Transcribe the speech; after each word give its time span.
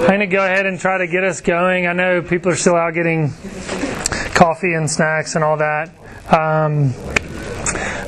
I'm 0.00 0.06
going 0.06 0.20
to 0.20 0.26
go 0.26 0.42
ahead 0.42 0.64
and 0.64 0.80
try 0.80 0.96
to 0.96 1.06
get 1.06 1.24
us 1.24 1.42
going. 1.42 1.86
I 1.86 1.92
know 1.92 2.22
people 2.22 2.50
are 2.50 2.56
still 2.56 2.74
out 2.74 2.94
getting 2.94 3.32
coffee 4.34 4.72
and 4.72 4.90
snacks 4.90 5.34
and 5.34 5.44
all 5.44 5.58
that. 5.58 5.90
Um, 6.32 6.94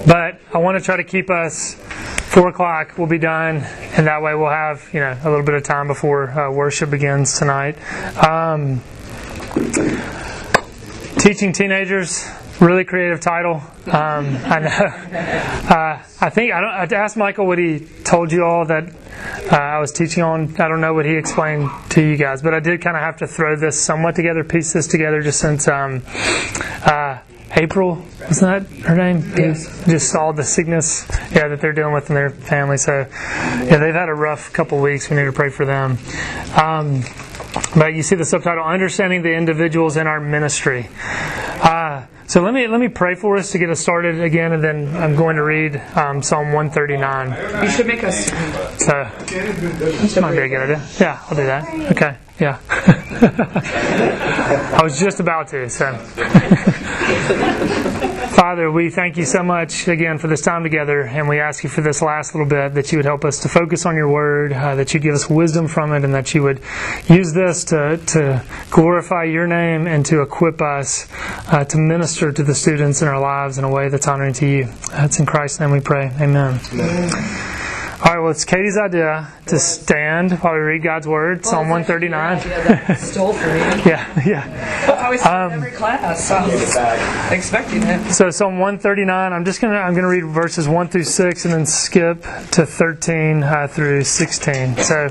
but 0.06 0.40
I 0.54 0.58
want 0.58 0.78
to 0.78 0.84
try 0.84 0.96
to 0.96 1.04
keep 1.04 1.28
us 1.30 1.74
four 1.74 2.48
o'clock. 2.48 2.96
We'll 2.96 3.08
be 3.08 3.18
done, 3.18 3.56
and 3.56 4.06
that 4.06 4.22
way 4.22 4.34
we'll 4.34 4.48
have 4.48 4.88
you 4.94 5.00
know 5.00 5.16
a 5.22 5.28
little 5.28 5.44
bit 5.44 5.54
of 5.54 5.64
time 5.64 5.86
before 5.86 6.30
uh, 6.30 6.50
worship 6.50 6.90
begins 6.90 7.38
tonight. 7.38 7.76
Um, 8.16 8.80
teaching 11.18 11.52
teenagers, 11.52 12.26
really 12.60 12.84
creative 12.84 13.20
title. 13.20 13.62
Um, 13.86 14.36
I 14.44 14.58
know. 14.60 15.08
Uh, 15.62 16.02
I 16.20 16.28
think 16.28 16.52
I, 16.52 16.60
don't, 16.60 16.92
I 16.92 17.02
asked 17.02 17.16
Michael 17.16 17.46
what 17.46 17.56
he 17.56 17.86
told 18.04 18.30
you 18.30 18.44
all 18.44 18.66
that 18.66 18.92
uh, 19.50 19.56
I 19.56 19.78
was 19.78 19.92
teaching 19.92 20.22
on. 20.22 20.54
I 20.60 20.68
don't 20.68 20.80
know 20.80 20.92
what 20.92 21.06
he 21.06 21.16
explained 21.16 21.70
to 21.90 22.02
you 22.02 22.16
guys, 22.16 22.42
but 22.42 22.52
I 22.52 22.60
did 22.60 22.82
kind 22.82 22.96
of 22.96 23.02
have 23.02 23.16
to 23.18 23.26
throw 23.26 23.56
this 23.56 23.80
somewhat 23.80 24.16
together, 24.16 24.44
piece 24.44 24.72
this 24.72 24.86
together, 24.86 25.22
just 25.22 25.40
since 25.40 25.68
um, 25.68 26.02
uh, 26.84 27.18
April, 27.54 28.04
isn't 28.30 28.46
that 28.46 28.86
her 28.86 28.96
name? 28.96 29.32
Yes. 29.36 29.84
Just 29.86 30.10
saw 30.10 30.32
the 30.32 30.44
sickness, 30.44 31.06
yeah, 31.32 31.48
that 31.48 31.60
they're 31.60 31.72
dealing 31.72 31.92
with 31.92 32.08
in 32.08 32.14
their 32.14 32.30
family. 32.30 32.78
So, 32.78 33.06
yeah, 33.10 33.78
they've 33.78 33.94
had 33.94 34.08
a 34.08 34.14
rough 34.14 34.52
couple 34.52 34.80
weeks. 34.80 35.10
We 35.10 35.16
need 35.16 35.24
to 35.24 35.32
pray 35.32 35.50
for 35.50 35.64
them. 35.66 35.98
Um, 36.56 37.02
but 37.76 37.94
you 37.94 38.02
see 38.02 38.16
the 38.16 38.24
subtitle, 38.24 38.64
"Understanding 38.64 39.22
the 39.22 39.34
Individuals 39.34 39.96
in 39.96 40.06
Our 40.06 40.20
Ministry." 40.20 40.88
Uh, 41.62 42.06
so 42.32 42.40
let 42.40 42.54
me 42.54 42.66
let 42.66 42.80
me 42.80 42.88
pray 42.88 43.14
for 43.14 43.36
us 43.36 43.52
to 43.52 43.58
get 43.58 43.68
us 43.68 43.78
started 43.78 44.18
again, 44.18 44.54
and 44.54 44.64
then 44.64 44.96
I'm 44.96 45.14
going 45.14 45.36
to 45.36 45.42
read 45.42 45.76
um, 45.94 46.22
Psalm 46.22 46.54
139. 46.54 47.62
You 47.62 47.70
should 47.70 47.86
make 47.86 48.02
us. 48.04 48.24
So 48.82 49.06
this 49.26 50.18
might 50.18 50.32
be 50.32 50.38
a 50.38 50.48
good 50.48 50.62
idea. 50.62 50.88
Yeah, 50.98 51.22
I'll 51.28 51.36
do 51.36 51.44
that. 51.44 51.92
Okay. 51.92 52.16
Yeah. 52.40 52.58
I 54.78 54.82
was 54.82 54.98
just 54.98 55.20
about 55.20 55.48
to. 55.48 55.68
So, 55.68 55.92
Father, 58.34 58.70
we 58.72 58.88
thank 58.88 59.18
you 59.18 59.26
so 59.26 59.42
much 59.42 59.88
again 59.88 60.16
for 60.16 60.26
this 60.26 60.40
time 60.40 60.62
together, 60.62 61.02
and 61.02 61.28
we 61.28 61.38
ask 61.38 61.62
you 61.64 61.68
for 61.68 61.82
this 61.82 62.00
last 62.00 62.34
little 62.34 62.48
bit 62.48 62.72
that 62.74 62.90
you 62.90 62.98
would 62.98 63.04
help 63.04 63.26
us 63.26 63.38
to 63.40 63.48
focus 63.48 63.84
on 63.84 63.94
your 63.94 64.08
word, 64.08 64.54
uh, 64.54 64.74
that 64.74 64.94
you'd 64.94 65.02
give 65.02 65.14
us 65.14 65.28
wisdom 65.28 65.68
from 65.68 65.92
it, 65.92 66.02
and 66.02 66.14
that 66.14 66.34
you 66.34 66.42
would 66.42 66.60
use 67.08 67.34
this 67.34 67.62
to 67.64 67.98
to 67.98 68.42
glorify 68.70 69.24
your 69.24 69.46
name 69.46 69.86
and 69.86 70.06
to 70.06 70.22
equip 70.22 70.62
us 70.62 71.06
uh, 71.52 71.64
to 71.64 71.76
minister 71.76 72.32
to 72.32 72.42
the 72.42 72.54
students 72.54 73.02
in 73.02 73.08
our 73.08 73.20
lives 73.20 73.58
in 73.58 73.64
a 73.64 73.70
way 73.70 73.90
that's 73.90 74.08
honoring 74.08 74.32
to 74.32 74.46
you. 74.46 74.64
That's 74.90 75.18
in 75.18 75.26
Christ's 75.26 75.60
name 75.60 75.70
we 75.70 75.80
pray. 75.80 76.10
Amen. 76.18 76.58
All 78.04 78.14
right, 78.14 78.18
well, 78.18 78.32
it's 78.32 78.44
Katie's 78.44 78.76
idea 78.76 79.32
to 79.46 79.60
stand 79.60 80.32
while 80.40 80.54
we 80.54 80.58
read 80.58 80.82
God's 80.82 81.06
Word, 81.06 81.46
Psalm 81.46 81.68
139. 81.68 82.38
Yeah, 82.38 82.94
stole 82.96 83.32
from 83.32 83.52
me. 83.52 83.60
yeah, 83.86 84.22
yeah. 84.26 84.98
I 85.00 85.08
was 85.08 85.24
um, 85.24 85.52
in 85.52 85.58
every 85.58 85.70
class, 85.70 86.26
so 86.26 86.34
I 86.34 86.46
was 86.48 87.32
expecting 87.32 87.84
it. 87.84 88.12
So 88.12 88.28
Psalm 88.30 88.58
139. 88.58 89.32
I'm 89.32 89.44
just 89.44 89.60
gonna 89.60 89.76
I'm 89.76 89.94
gonna 89.94 90.08
read 90.08 90.24
verses 90.24 90.66
one 90.66 90.88
through 90.88 91.04
six, 91.04 91.44
and 91.44 91.54
then 91.54 91.64
skip 91.64 92.22
to 92.22 92.66
13 92.66 93.44
uh, 93.44 93.68
through 93.68 94.02
16. 94.02 94.78
So 94.78 95.08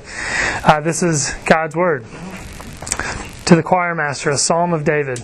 uh, 0.66 0.82
this 0.82 1.02
is 1.02 1.34
God's 1.46 1.78
Word. 1.78 2.04
To 3.46 3.56
the 3.56 3.64
choir 3.64 3.96
master, 3.96 4.32
a 4.32 4.38
psalm 4.38 4.74
of 4.74 4.84
David. 4.84 5.24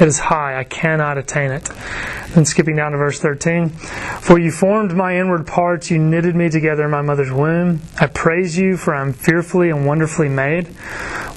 It 0.00 0.08
is 0.08 0.18
high, 0.18 0.58
I 0.58 0.64
cannot 0.64 1.18
attain 1.18 1.52
it. 1.52 1.70
And 2.34 2.48
skipping 2.48 2.74
down 2.74 2.92
to 2.92 2.98
verse 2.98 3.20
13. 3.20 3.68
For 3.68 4.38
you 4.40 4.50
formed 4.50 4.96
my 4.96 5.16
inward 5.16 5.46
parts, 5.46 5.90
you 5.90 5.98
knitted 5.98 6.34
me 6.34 6.48
together 6.48 6.84
in 6.84 6.90
my 6.90 7.02
mother's 7.02 7.30
womb. 7.30 7.80
I 8.00 8.08
praise 8.08 8.58
you, 8.58 8.76
for 8.76 8.92
I 8.92 9.02
am 9.02 9.12
fearfully 9.12 9.70
and 9.70 9.86
wonderfully 9.86 10.28
made. 10.28 10.74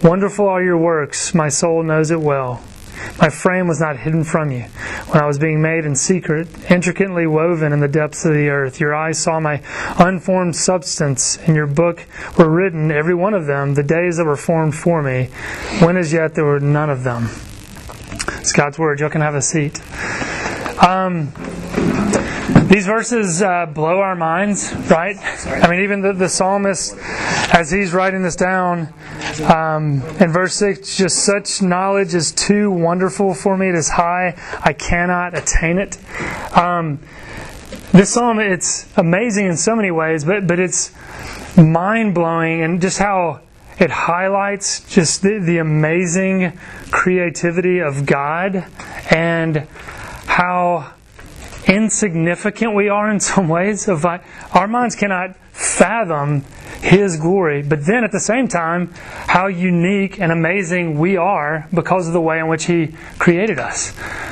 Wonderful 0.04 0.48
are 0.48 0.64
your 0.64 0.78
works, 0.78 1.36
my 1.36 1.50
soul 1.50 1.84
knows 1.84 2.10
it 2.10 2.20
well. 2.20 2.64
My 3.22 3.30
frame 3.30 3.68
was 3.68 3.80
not 3.80 3.98
hidden 3.98 4.24
from 4.24 4.52
you. 4.52 4.64
When 5.12 5.22
I 5.22 5.28
was 5.28 5.38
being 5.38 5.62
made 5.62 5.86
in 5.86 5.96
secret, 5.96 6.48
intricately 6.70 7.28
woven 7.28 7.74
in 7.74 7.80
the 7.80 7.88
depths 7.88 8.26
of 8.26 8.34
the 8.34 8.50
earth, 8.50 8.80
your 8.80 8.96
eyes 8.96 9.20
saw 9.20 9.40
my 9.40 9.62
unformed 10.00 10.56
substance. 10.56 11.38
In 11.48 11.54
your 11.54 11.68
book 11.68 12.06
were 12.38 12.50
written, 12.50 12.92
every 12.92 13.14
one 13.14 13.34
of 13.36 13.46
them, 13.46 13.76
the 13.76 13.84
days 13.84 14.18
that 14.18 14.26
were 14.26 14.36
formed 14.36 14.76
for 14.76 15.04
me, 15.04 15.30
when 15.80 15.96
as 15.96 16.12
yet 16.12 16.34
there 16.34 16.46
were 16.46 16.60
none 16.60 16.90
of 16.90 17.04
them. 17.04 17.30
It's 18.48 18.54
God's 18.54 18.80
Word. 18.80 19.02
You 19.02 19.10
can 19.10 19.20
have 19.20 19.36
a 19.36 19.42
seat. 19.42 19.78
Um, 20.82 21.34
these 22.70 22.86
verses 22.86 23.42
uh, 23.42 23.66
blow 23.66 24.00
our 24.00 24.16
minds, 24.16 24.74
right? 24.90 25.18
I 25.48 25.70
mean, 25.70 25.82
even 25.82 26.00
the, 26.00 26.14
the 26.14 26.30
psalmist, 26.30 26.96
as 27.54 27.70
he's 27.70 27.92
writing 27.92 28.24
this 28.24 28.38
down, 28.38 28.94
um, 29.54 30.02
in 30.22 30.32
verse 30.32 30.54
6, 30.54 30.96
just 30.96 31.26
such 31.26 31.62
knowledge 31.62 32.16
is 32.16 32.32
too 32.32 32.72
wonderful 32.72 33.34
for 33.34 33.58
me. 33.58 33.68
It 33.68 33.76
is 33.76 33.90
high. 33.90 34.42
I 34.64 34.72
cannot 34.72 35.38
attain 35.38 35.78
it. 35.78 35.98
Um, 36.58 37.00
this 37.92 38.14
psalm, 38.14 38.40
it's 38.40 38.88
amazing 38.98 39.48
in 39.48 39.58
so 39.58 39.76
many 39.76 39.92
ways, 39.92 40.24
but, 40.24 40.48
but 40.48 40.58
it's 40.58 40.94
mind 41.58 42.16
blowing 42.16 42.62
and 42.62 42.80
just 42.80 42.98
how 42.98 43.42
it 43.80 43.92
highlights 43.92 44.80
just 44.92 45.22
the, 45.22 45.40
the 45.40 45.60
amazing 45.60 46.58
creativity 46.90 47.80
of 47.80 48.06
God 48.06 48.66
and 49.12 49.68
how 50.26 50.94
insignificant 51.68 52.74
we 52.74 52.90
are 52.90 53.12
in 53.12 53.20
some 53.20 53.48
ways. 53.50 53.88
Of 53.88 54.06
our 54.06 54.68
minds 54.68 54.96
cannot 54.96 55.36
fathom 55.52 56.44
His 56.82 57.18
glory, 57.18 57.62
but 57.62 57.86
then 57.86 58.04
at 58.04 58.12
the 58.12 58.20
same 58.20 58.48
time, 58.48 58.94
how 58.96 59.48
unique 59.48 60.20
and 60.20 60.32
amazing 60.32 60.98
we 60.98 61.18
are 61.18 61.68
because 61.74 62.08
of 62.08 62.14
the 62.14 62.22
way 62.22 62.40
in 62.40 62.48
which 62.48 62.66
He 62.66 62.96
created 63.20 63.60
us. 63.60 63.92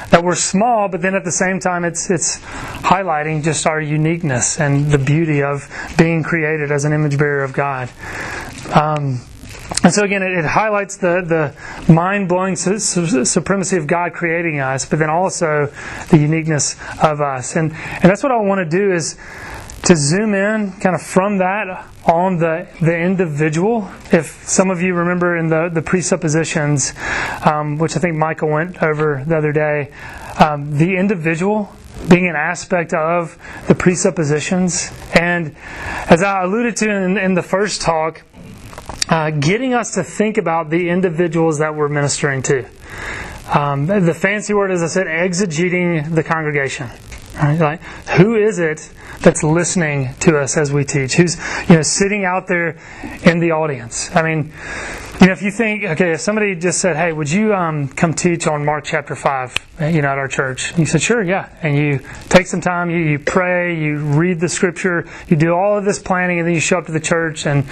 That 0.09 0.23
we're 0.23 0.35
small, 0.35 0.87
but 0.87 1.01
then 1.01 1.13
at 1.13 1.23
the 1.23 1.31
same 1.31 1.59
time, 1.59 1.83
it's 1.83 2.09
it's 2.09 2.39
highlighting 2.39 3.43
just 3.43 3.67
our 3.67 3.81
uniqueness 3.81 4.59
and 4.59 4.91
the 4.91 4.97
beauty 4.97 5.43
of 5.43 5.67
being 5.97 6.23
created 6.23 6.71
as 6.71 6.85
an 6.85 6.93
image 6.93 7.17
bearer 7.17 7.43
of 7.43 7.53
God. 7.53 7.89
Um, 8.73 9.21
and 9.85 9.93
so 9.93 10.03
again, 10.03 10.23
it, 10.23 10.31
it 10.31 10.45
highlights 10.45 10.97
the, 10.97 11.21
the 11.21 11.93
mind 11.93 12.27
blowing 12.27 12.55
su- 12.55 12.79
su- 12.79 13.23
supremacy 13.23 13.77
of 13.77 13.85
God 13.85 14.13
creating 14.13 14.59
us, 14.59 14.83
but 14.83 14.97
then 14.97 15.11
also 15.11 15.71
the 16.09 16.17
uniqueness 16.17 16.75
of 17.03 17.21
us. 17.21 17.55
And, 17.55 17.71
and 17.71 18.03
that's 18.03 18.23
what 18.23 18.31
I 18.31 18.37
want 18.37 18.67
to 18.67 18.77
do 18.77 18.91
is 18.91 19.15
to 19.83 19.95
zoom 19.95 20.33
in 20.33 20.71
kind 20.79 20.95
of 20.95 21.03
from 21.03 21.37
that 21.37 21.87
on 22.07 22.37
the, 22.37 22.67
the 22.81 22.97
individual. 22.97 23.87
If 24.11 24.49
some 24.49 24.71
of 24.71 24.81
you 24.81 24.95
remember 24.95 25.37
in 25.37 25.49
the, 25.49 25.69
the 25.71 25.83
presuppositions, 25.83 26.93
um, 27.45 27.77
which 27.77 27.95
I 27.95 27.99
think 27.99 28.15
Michael 28.15 28.49
went 28.49 28.81
over 28.81 29.23
the 29.23 29.37
other 29.37 29.51
day, 29.51 29.91
um, 30.39 30.79
the 30.79 30.95
individual 30.97 31.71
being 32.09 32.27
an 32.27 32.35
aspect 32.35 32.91
of 32.95 33.37
the 33.67 33.75
presuppositions. 33.75 34.91
And 35.13 35.55
as 36.09 36.23
I 36.23 36.41
alluded 36.41 36.75
to 36.77 36.89
in, 36.89 37.17
in 37.19 37.35
the 37.35 37.43
first 37.43 37.81
talk, 37.81 38.23
uh, 39.09 39.31
getting 39.31 39.73
us 39.73 39.91
to 39.95 40.03
think 40.03 40.37
about 40.37 40.69
the 40.69 40.89
individuals 40.89 41.59
that 41.59 41.75
we're 41.75 41.89
ministering 41.89 42.41
to. 42.43 42.67
Um, 43.47 43.85
the 43.85 44.13
fancy 44.13 44.53
word, 44.53 44.71
as 44.71 44.81
I 44.81 44.87
said, 44.87 45.07
exegeting 45.07 46.15
the 46.15 46.23
congregation. 46.23 46.89
Right? 47.35 47.59
Like, 47.59 47.83
who 48.17 48.35
is 48.35 48.59
it 48.59 48.89
that's 49.21 49.43
listening 49.43 50.13
to 50.21 50.37
us 50.37 50.55
as 50.57 50.71
we 50.71 50.85
teach? 50.85 51.15
Who's 51.15 51.37
you 51.69 51.75
know 51.75 51.81
sitting 51.81 52.23
out 52.25 52.47
there 52.47 52.77
in 53.23 53.39
the 53.39 53.51
audience? 53.51 54.15
I 54.15 54.21
mean, 54.21 54.53
you 55.19 55.27
know, 55.27 55.33
if 55.33 55.41
you 55.41 55.51
think, 55.51 55.83
okay, 55.83 56.11
if 56.13 56.21
somebody 56.21 56.55
just 56.55 56.79
said, 56.79 56.95
"Hey, 56.95 57.11
would 57.11 57.29
you 57.29 57.53
um, 57.53 57.87
come 57.87 58.13
teach 58.13 58.47
on 58.47 58.63
Mark 58.63 58.83
chapter 58.85 59.15
five? 59.15 59.55
You 59.79 60.01
know, 60.01 60.09
at 60.09 60.17
our 60.17 60.27
church," 60.27 60.71
and 60.71 60.79
you 60.79 60.85
said, 60.85 61.01
"Sure, 61.01 61.21
yeah," 61.21 61.49
and 61.61 61.75
you 61.75 61.99
take 62.29 62.47
some 62.47 62.61
time, 62.61 62.89
you, 62.89 62.97
you 62.97 63.19
pray, 63.19 63.77
you 63.77 63.97
read 63.97 64.39
the 64.39 64.49
scripture, 64.49 65.07
you 65.27 65.35
do 65.35 65.53
all 65.53 65.77
of 65.77 65.85
this 65.85 65.99
planning, 65.99 66.39
and 66.39 66.47
then 66.47 66.53
you 66.53 66.61
show 66.61 66.77
up 66.77 66.85
to 66.85 66.91
the 66.91 66.99
church, 66.99 67.45
and 67.45 67.63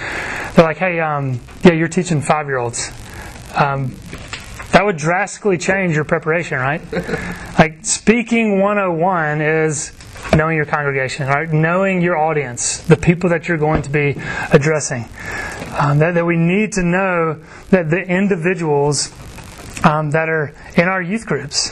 they're 0.56 0.66
like, 0.66 0.77
"Hey, 0.77 1.00
um, 1.00 1.39
yeah, 1.63 1.74
you're 1.74 1.88
teaching 1.88 2.21
five 2.21 2.48
year 2.48 2.57
olds." 2.57 2.92
Um, 3.56 3.95
that 4.73 4.83
would 4.83 4.97
drastically 4.97 5.57
change 5.59 5.95
your 5.95 6.03
preparation, 6.03 6.57
right? 6.57 6.81
like 7.59 7.85
speaking 7.85 8.59
101 8.59 9.39
is 9.39 9.93
knowing 10.35 10.57
your 10.57 10.65
congregation, 10.65 11.27
right? 11.27 11.47
Knowing 11.51 12.01
your 12.01 12.17
audience, 12.17 12.79
the 12.79 12.97
people 12.97 13.29
that 13.29 13.47
you're 13.47 13.59
going 13.59 13.83
to 13.83 13.91
be 13.91 14.15
addressing. 14.51 15.03
Um, 15.77 15.99
that, 15.99 16.15
that 16.15 16.25
we 16.25 16.37
need 16.37 16.71
to 16.73 16.83
know 16.83 17.39
that 17.69 17.91
the 17.91 18.01
individuals 18.01 19.13
um, 19.83 20.09
that 20.11 20.27
are 20.27 20.53
in 20.75 20.87
our 20.87 21.01
youth 21.01 21.27
groups. 21.27 21.71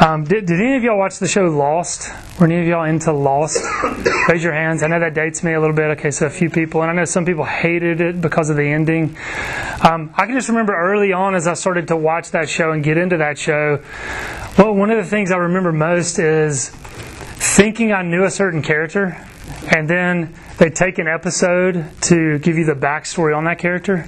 Um, 0.00 0.22
did, 0.22 0.46
did 0.46 0.60
any 0.60 0.76
of 0.76 0.84
y'all 0.84 0.96
watch 0.96 1.18
the 1.18 1.26
show 1.26 1.46
Lost? 1.46 2.08
Were 2.38 2.46
any 2.46 2.60
of 2.60 2.66
y'all 2.68 2.84
into 2.84 3.12
Lost? 3.12 3.58
Raise 4.28 4.44
your 4.44 4.52
hands. 4.52 4.84
I 4.84 4.86
know 4.86 5.00
that 5.00 5.12
dates 5.12 5.42
me 5.42 5.54
a 5.54 5.60
little 5.60 5.74
bit. 5.74 5.90
Okay, 5.98 6.12
so 6.12 6.26
a 6.26 6.30
few 6.30 6.48
people, 6.48 6.82
and 6.82 6.90
I 6.90 6.94
know 6.94 7.04
some 7.04 7.24
people 7.24 7.44
hated 7.44 8.00
it 8.00 8.20
because 8.20 8.48
of 8.48 8.56
the 8.56 8.62
ending. 8.62 9.16
Um, 9.82 10.14
I 10.14 10.26
can 10.26 10.36
just 10.36 10.48
remember 10.48 10.72
early 10.72 11.12
on 11.12 11.34
as 11.34 11.48
I 11.48 11.54
started 11.54 11.88
to 11.88 11.96
watch 11.96 12.30
that 12.30 12.48
show 12.48 12.70
and 12.70 12.84
get 12.84 12.96
into 12.96 13.16
that 13.16 13.38
show. 13.38 13.82
Well, 14.56 14.72
one 14.72 14.90
of 14.90 14.98
the 14.98 15.10
things 15.10 15.32
I 15.32 15.36
remember 15.36 15.72
most 15.72 16.20
is 16.20 16.68
thinking 16.68 17.92
I 17.92 18.02
knew 18.02 18.22
a 18.22 18.30
certain 18.30 18.62
character, 18.62 19.26
and 19.74 19.90
then 19.90 20.32
they 20.58 20.70
take 20.70 20.98
an 20.98 21.08
episode 21.08 21.90
to 22.02 22.38
give 22.38 22.56
you 22.56 22.66
the 22.66 22.74
backstory 22.74 23.36
on 23.36 23.46
that 23.46 23.58
character, 23.58 24.06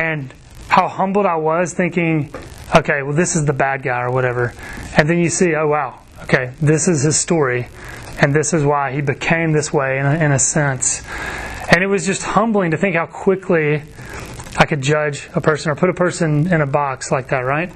and 0.00 0.32
how 0.68 0.88
humbled 0.88 1.26
I 1.26 1.36
was 1.36 1.74
thinking, 1.74 2.32
okay, 2.74 3.02
well, 3.02 3.14
this 3.14 3.36
is 3.36 3.44
the 3.44 3.52
bad 3.52 3.82
guy 3.82 4.02
or 4.02 4.10
whatever. 4.10 4.52
And 4.96 5.08
then 5.08 5.18
you 5.18 5.30
see, 5.30 5.54
oh, 5.54 5.68
wow, 5.68 6.00
okay, 6.22 6.52
this 6.60 6.88
is 6.88 7.02
his 7.02 7.18
story, 7.18 7.68
and 8.20 8.34
this 8.34 8.52
is 8.52 8.64
why 8.64 8.92
he 8.92 9.00
became 9.00 9.52
this 9.52 9.72
way 9.72 9.98
in 9.98 10.06
a, 10.06 10.14
in 10.14 10.32
a 10.32 10.38
sense. 10.38 11.02
And 11.70 11.82
it 11.82 11.86
was 11.86 12.06
just 12.06 12.22
humbling 12.22 12.70
to 12.70 12.76
think 12.76 12.96
how 12.96 13.06
quickly 13.06 13.82
I 14.58 14.64
could 14.64 14.80
judge 14.80 15.28
a 15.34 15.40
person 15.40 15.70
or 15.70 15.76
put 15.76 15.90
a 15.90 15.94
person 15.94 16.52
in 16.52 16.60
a 16.62 16.66
box 16.66 17.12
like 17.12 17.28
that, 17.28 17.40
right? 17.40 17.70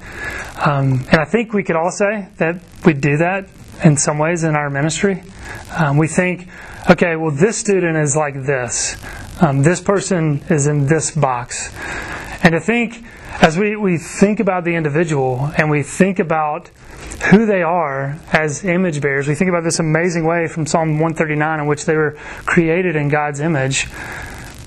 Um, 0.65 1.05
and 1.11 1.21
I 1.21 1.25
think 1.25 1.53
we 1.53 1.63
could 1.63 1.75
all 1.75 1.91
say 1.91 2.27
that 2.37 2.61
we 2.85 2.93
do 2.93 3.17
that 3.17 3.49
in 3.83 3.97
some 3.97 4.17
ways 4.17 4.43
in 4.43 4.55
our 4.55 4.69
ministry. 4.69 5.21
Um, 5.77 5.97
we 5.97 6.07
think, 6.07 6.47
okay, 6.89 7.15
well, 7.15 7.31
this 7.31 7.57
student 7.57 7.97
is 7.97 8.15
like 8.15 8.33
this, 8.33 8.97
um, 9.41 9.61
this 9.61 9.79
person 9.79 10.43
is 10.49 10.67
in 10.67 10.87
this 10.87 11.11
box. 11.11 11.71
And 12.43 12.53
to 12.53 12.59
think, 12.59 13.03
as 13.41 13.57
we, 13.57 13.75
we 13.75 13.97
think 13.97 14.39
about 14.39 14.63
the 14.63 14.75
individual 14.75 15.51
and 15.57 15.69
we 15.69 15.81
think 15.81 16.19
about 16.19 16.69
who 17.31 17.47
they 17.47 17.63
are 17.63 18.19
as 18.31 18.63
image 18.63 19.01
bearers, 19.01 19.27
we 19.27 19.33
think 19.33 19.49
about 19.49 19.63
this 19.63 19.79
amazing 19.79 20.25
way 20.25 20.47
from 20.47 20.67
Psalm 20.67 20.99
139 20.99 21.59
in 21.59 21.65
which 21.65 21.85
they 21.85 21.97
were 21.97 22.11
created 22.45 22.95
in 22.95 23.09
God's 23.09 23.39
image. 23.39 23.87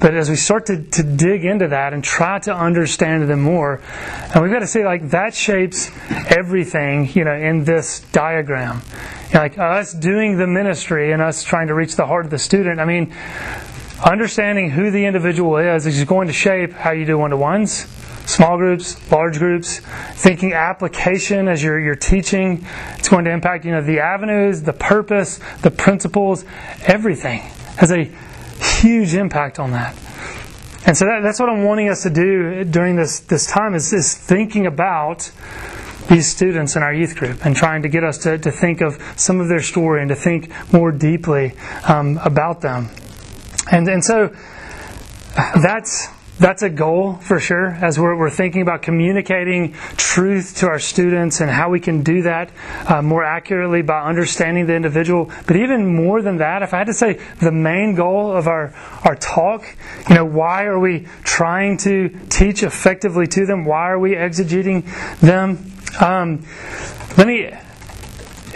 But 0.00 0.14
as 0.14 0.28
we 0.28 0.34
start 0.34 0.66
to, 0.66 0.82
to 0.82 1.02
dig 1.04 1.44
into 1.44 1.68
that 1.68 1.94
and 1.94 2.02
try 2.02 2.40
to 2.40 2.54
understand 2.54 3.28
them 3.30 3.42
more, 3.42 3.80
and 4.34 4.42
we've 4.42 4.52
got 4.52 4.58
to 4.58 4.66
say, 4.66 4.84
like, 4.84 5.10
that 5.10 5.34
shapes 5.34 5.90
everything, 6.26 7.08
you 7.14 7.24
know, 7.24 7.32
in 7.32 7.62
this 7.62 8.00
diagram. 8.12 8.82
Like, 9.32 9.56
us 9.56 9.94
doing 9.94 10.36
the 10.36 10.48
ministry 10.48 11.12
and 11.12 11.22
us 11.22 11.44
trying 11.44 11.68
to 11.68 11.74
reach 11.74 11.94
the 11.94 12.06
heart 12.06 12.24
of 12.24 12.30
the 12.32 12.40
student, 12.40 12.80
I 12.80 12.84
mean, 12.84 13.14
understanding 14.04 14.70
who 14.70 14.90
the 14.90 15.06
individual 15.06 15.56
is 15.58 15.86
is 15.86 16.04
going 16.04 16.26
to 16.26 16.34
shape 16.34 16.72
how 16.72 16.90
you 16.90 17.06
do 17.06 17.16
one 17.16 17.30
to 17.30 17.36
ones, 17.36 17.86
small 18.26 18.56
groups, 18.56 19.10
large 19.10 19.38
groups. 19.38 19.80
Thinking 20.14 20.52
application 20.52 21.48
as 21.48 21.62
you're, 21.62 21.78
you're 21.78 21.94
teaching, 21.94 22.66
it's 22.98 23.08
going 23.08 23.24
to 23.24 23.30
impact 23.30 23.64
you 23.64 23.72
know 23.72 23.82
the 23.82 24.00
avenues, 24.00 24.62
the 24.62 24.72
purpose, 24.72 25.40
the 25.62 25.70
principles, 25.70 26.44
everything 26.86 27.40
has 27.76 27.90
a 27.90 28.04
huge 28.80 29.14
impact 29.14 29.58
on 29.58 29.72
that. 29.72 29.96
And 30.86 30.96
so 30.96 31.06
that, 31.06 31.20
that's 31.22 31.40
what 31.40 31.48
I'm 31.48 31.64
wanting 31.64 31.88
us 31.88 32.02
to 32.02 32.10
do 32.10 32.64
during 32.64 32.96
this 32.96 33.20
this 33.20 33.46
time 33.46 33.74
is, 33.74 33.92
is 33.92 34.14
thinking 34.14 34.66
about 34.66 35.30
these 36.08 36.30
students 36.30 36.76
in 36.76 36.82
our 36.82 36.92
youth 36.92 37.16
group 37.16 37.46
and 37.46 37.56
trying 37.56 37.82
to 37.82 37.88
get 37.88 38.04
us 38.04 38.18
to, 38.18 38.36
to 38.36 38.50
think 38.50 38.82
of 38.82 39.02
some 39.16 39.40
of 39.40 39.48
their 39.48 39.62
story 39.62 40.02
and 40.02 40.10
to 40.10 40.14
think 40.14 40.50
more 40.72 40.92
deeply 40.92 41.54
um, 41.88 42.18
about 42.22 42.60
them. 42.60 42.90
And 43.70 43.88
and 43.88 44.04
so 44.04 44.34
that's 45.62 46.08
that's 46.38 46.62
a 46.62 46.70
goal 46.70 47.14
for 47.14 47.38
sure 47.38 47.68
as 47.68 47.98
we're, 47.98 48.16
we're 48.16 48.30
thinking 48.30 48.62
about 48.62 48.82
communicating 48.82 49.72
truth 49.96 50.56
to 50.56 50.66
our 50.66 50.78
students 50.78 51.40
and 51.40 51.50
how 51.50 51.70
we 51.70 51.78
can 51.78 52.02
do 52.02 52.22
that 52.22 52.50
uh, 52.88 53.00
more 53.02 53.24
accurately 53.24 53.82
by 53.82 54.02
understanding 54.02 54.66
the 54.66 54.74
individual. 54.74 55.30
But 55.46 55.56
even 55.56 55.94
more 55.94 56.22
than 56.22 56.38
that, 56.38 56.62
if 56.62 56.74
I 56.74 56.78
had 56.78 56.88
to 56.88 56.94
say 56.94 57.20
the 57.40 57.52
main 57.52 57.94
goal 57.94 58.32
of 58.36 58.48
our, 58.48 58.74
our 59.04 59.14
talk, 59.14 59.64
you 60.08 60.16
know, 60.16 60.24
why 60.24 60.64
are 60.64 60.78
we 60.78 61.06
trying 61.22 61.76
to 61.78 62.08
teach 62.30 62.62
effectively 62.62 63.26
to 63.28 63.46
them? 63.46 63.64
Why 63.64 63.90
are 63.90 63.98
we 63.98 64.14
exegeting 64.14 64.84
them? 65.20 65.70
Um, 66.00 66.44
let 67.16 67.28
me 67.28 67.52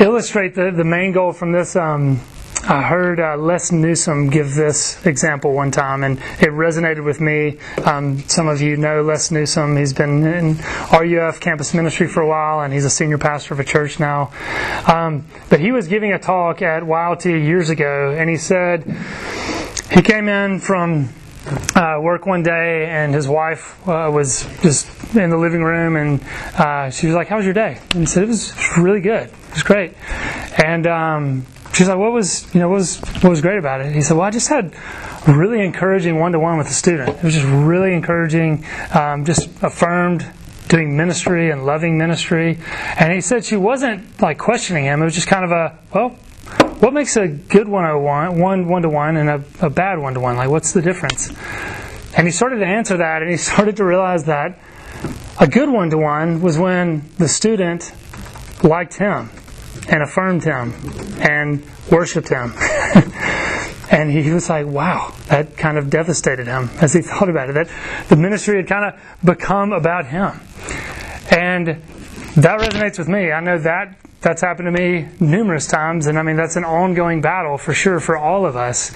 illustrate 0.01 0.55
the, 0.57 0.73
the 0.73 0.85
main 0.85 1.13
goal 1.13 1.33
from 1.33 1.53
this. 1.53 1.77
Um, 1.77 2.21
I 2.71 2.83
heard 2.83 3.19
uh, 3.19 3.35
Les 3.39 3.73
Newsom 3.73 4.29
give 4.29 4.55
this 4.55 5.07
example 5.07 5.55
one 5.55 5.71
time, 5.71 6.05
and 6.05 6.19
it 6.19 6.51
resonated 6.51 7.03
with 7.03 7.19
me. 7.19 7.59
Um, 7.83 8.19
some 8.29 8.47
of 8.47 8.61
you 8.61 8.77
know 8.77 9.01
Les 9.01 9.31
Newsom. 9.31 9.75
He's 9.79 9.95
been 9.95 10.27
in 10.27 10.59
RUF 10.93 11.41
campus 11.41 11.73
ministry 11.73 12.09
for 12.09 12.21
a 12.21 12.29
while, 12.29 12.61
and 12.61 12.75
he's 12.75 12.85
a 12.85 12.91
senior 12.91 13.17
pastor 13.17 13.55
of 13.55 13.61
a 13.61 13.65
church 13.65 13.99
now. 13.99 14.33
Um, 14.87 15.25
but 15.49 15.61
he 15.61 15.73
was 15.73 15.89
giving 15.89 16.13
a 16.13 16.19
talk 16.19 16.61
at 16.61 16.83
YLT 16.83 17.25
years 17.25 17.71
ago, 17.71 18.15
and 18.15 18.29
he 18.29 18.37
said 18.37 18.85
he 19.91 20.03
came 20.03 20.29
in 20.29 20.61
from 20.61 21.09
uh, 21.75 21.99
work 22.03 22.27
one 22.27 22.43
day, 22.43 22.85
and 22.85 23.15
his 23.15 23.27
wife 23.27 23.81
uh, 23.89 24.11
was 24.13 24.45
just 24.61 24.87
in 25.17 25.31
the 25.31 25.39
living 25.39 25.63
room, 25.63 25.97
and 25.97 26.23
uh, 26.59 26.91
she 26.91 27.07
was 27.07 27.17
like, 27.17 27.29
"How 27.29 27.37
was 27.37 27.47
your 27.47 27.55
day?" 27.55 27.79
And 27.93 28.01
he 28.01 28.07
said, 28.07 28.25
"It 28.25 28.29
was 28.29 28.53
really 28.77 29.01
good. 29.01 29.31
It 29.31 29.55
was 29.55 29.63
great." 29.63 29.95
And 30.63 30.87
um, 30.87 31.47
she's 31.73 31.89
like, 31.89 31.99
"What 31.99 32.13
was 32.13 32.53
you 32.55 32.61
know 32.61 32.69
what 32.69 32.77
was 32.77 32.99
what 33.23 33.31
was 33.31 33.41
great 33.41 33.59
about 33.59 33.81
it?" 33.81 33.95
He 33.95 34.03
said, 34.03 34.17
"Well, 34.17 34.27
I 34.27 34.31
just 34.31 34.49
had 34.49 34.75
really 35.27 35.65
encouraging 35.65 36.19
one 36.19 36.33
to 36.33 36.39
one 36.39 36.59
with 36.59 36.69
a 36.69 36.73
student. 36.73 37.11
It 37.11 37.23
was 37.23 37.35
just 37.35 37.47
really 37.47 37.95
encouraging, 37.95 38.65
um, 38.95 39.25
just 39.25 39.49
affirmed." 39.63 40.27
Doing 40.69 40.99
ministry 40.99 41.51
and 41.51 41.65
loving 41.65 41.97
ministry, 41.97 42.59
and 42.99 43.11
he 43.11 43.23
said 43.23 43.43
she 43.43 43.57
wasn't 43.57 44.21
like 44.21 44.37
questioning 44.37 44.85
him. 44.85 45.01
It 45.01 45.07
was 45.07 45.15
just 45.15 45.27
kind 45.27 45.43
of 45.43 45.51
a 45.51 45.79
well, 45.95 46.11
what 46.81 46.93
makes 46.93 47.17
a 47.17 47.27
good 47.27 47.67
one 47.67 47.89
to 47.89 47.99
one, 47.99 48.39
one 48.39 48.69
one 48.69 48.83
to 48.83 48.91
one, 48.91 49.17
and 49.17 49.31
a, 49.31 49.43
a 49.63 49.71
bad 49.71 49.99
one 49.99 50.13
to 50.13 50.21
one? 50.21 50.37
Like, 50.37 50.51
what's 50.51 50.73
the 50.73 50.83
difference? 50.83 51.33
And 52.19 52.27
he 52.27 52.31
started 52.31 52.59
to 52.59 52.67
answer 52.67 52.99
that, 52.99 53.23
and 53.23 53.31
he 53.31 53.37
started 53.39 53.79
to 53.79 53.85
realize 53.85 54.25
that 54.25 54.59
a 55.41 55.47
good 55.47 55.71
one 55.71 55.89
to 55.91 55.97
one 55.97 56.43
was 56.43 56.59
when 56.59 57.09
the 57.17 57.29
student 57.29 57.93
liked 58.63 58.95
him 58.95 59.31
and 59.89 60.03
affirmed 60.03 60.45
him 60.45 60.75
and 61.21 61.65
worshiped 61.91 62.29
him. 62.29 62.53
and 63.91 64.11
he 64.11 64.31
was 64.31 64.49
like, 64.49 64.67
wow, 64.67 65.15
that 65.29 65.57
kind 65.57 65.79
of 65.79 65.91
devastated 65.91 66.47
him 66.47 66.71
as 66.81 66.93
he 66.93 67.01
thought 67.03 67.29
about 67.29 67.51
it. 67.51 67.55
That 67.55 67.69
the 68.09 68.17
ministry 68.17 68.57
had 68.57 68.67
kind 68.67 68.85
of 68.85 69.25
become 69.25 69.73
about 69.73 70.07
him. 70.07 70.41
And 71.31 71.83
that 72.43 72.61
resonates 72.61 72.99
with 72.99 73.09
me. 73.09 73.33
I 73.33 73.41
know 73.41 73.59
that 73.59 73.97
that's 74.21 74.43
happened 74.43 74.67
to 74.67 74.73
me 74.73 75.09
numerous 75.21 75.67
times, 75.67 76.07
and 76.07 76.19
I 76.19 76.23
mean, 76.23 76.37
that's 76.37 76.57
an 76.57 76.65
ongoing 76.65 77.21
battle 77.21 77.59
for 77.59 77.73
sure 77.73 78.01
for 78.01 78.17
all 78.17 78.47
of 78.47 78.57
us. 78.57 78.93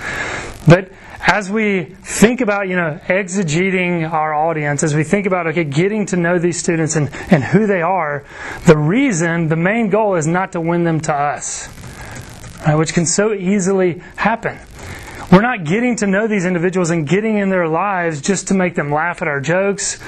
But 0.66 0.92
as 1.20 1.50
we 1.50 1.84
think 1.84 2.40
about, 2.40 2.68
you 2.68 2.76
know, 2.76 3.00
exegeting 3.06 4.11
our 4.11 4.34
audience, 4.34 4.82
as 4.82 4.94
we 4.94 5.04
think 5.04 5.26
about, 5.26 5.46
okay, 5.49 5.64
getting 5.64 6.06
to 6.06 6.16
know 6.16 6.38
these 6.38 6.58
students 6.58 6.96
and, 6.96 7.11
and 7.30 7.42
who 7.42 7.66
they 7.66 7.82
are, 7.82 8.25
the 8.66 8.76
reason, 8.76 9.49
the 9.49 9.56
main 9.56 9.90
goal 9.90 10.16
is 10.16 10.26
not 10.26 10.52
to 10.52 10.61
win 10.61 10.84
them 10.84 11.00
to 11.00 11.14
us, 11.14 11.68
right, 12.66 12.75
which 12.75 12.92
can 12.92 13.06
so 13.06 13.32
easily 13.32 14.02
happen. 14.16 14.58
We're 15.30 15.42
not 15.42 15.64
getting 15.64 15.96
to 15.96 16.06
know 16.06 16.26
these 16.26 16.44
individuals 16.44 16.90
and 16.90 17.08
getting 17.08 17.38
in 17.38 17.49
their 17.49 17.66
lives 17.66 18.20
just 18.20 18.49
to 18.49 18.54
make 18.54 18.75
them 18.75 18.92
laugh 18.92 19.22
at 19.22 19.28
our 19.28 19.40
jokes, 19.40 19.99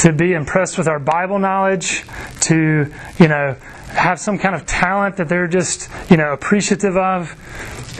to 0.00 0.12
be 0.12 0.32
impressed 0.32 0.78
with 0.78 0.88
our 0.88 0.98
Bible 0.98 1.38
knowledge, 1.38 2.04
to, 2.40 2.90
you 3.18 3.28
know, 3.28 3.54
have 3.88 4.18
some 4.18 4.38
kind 4.38 4.54
of 4.54 4.64
talent 4.64 5.16
that 5.18 5.28
they're 5.28 5.46
just, 5.46 5.90
you 6.10 6.16
know, 6.16 6.32
appreciative 6.32 6.96
of. 6.96 7.36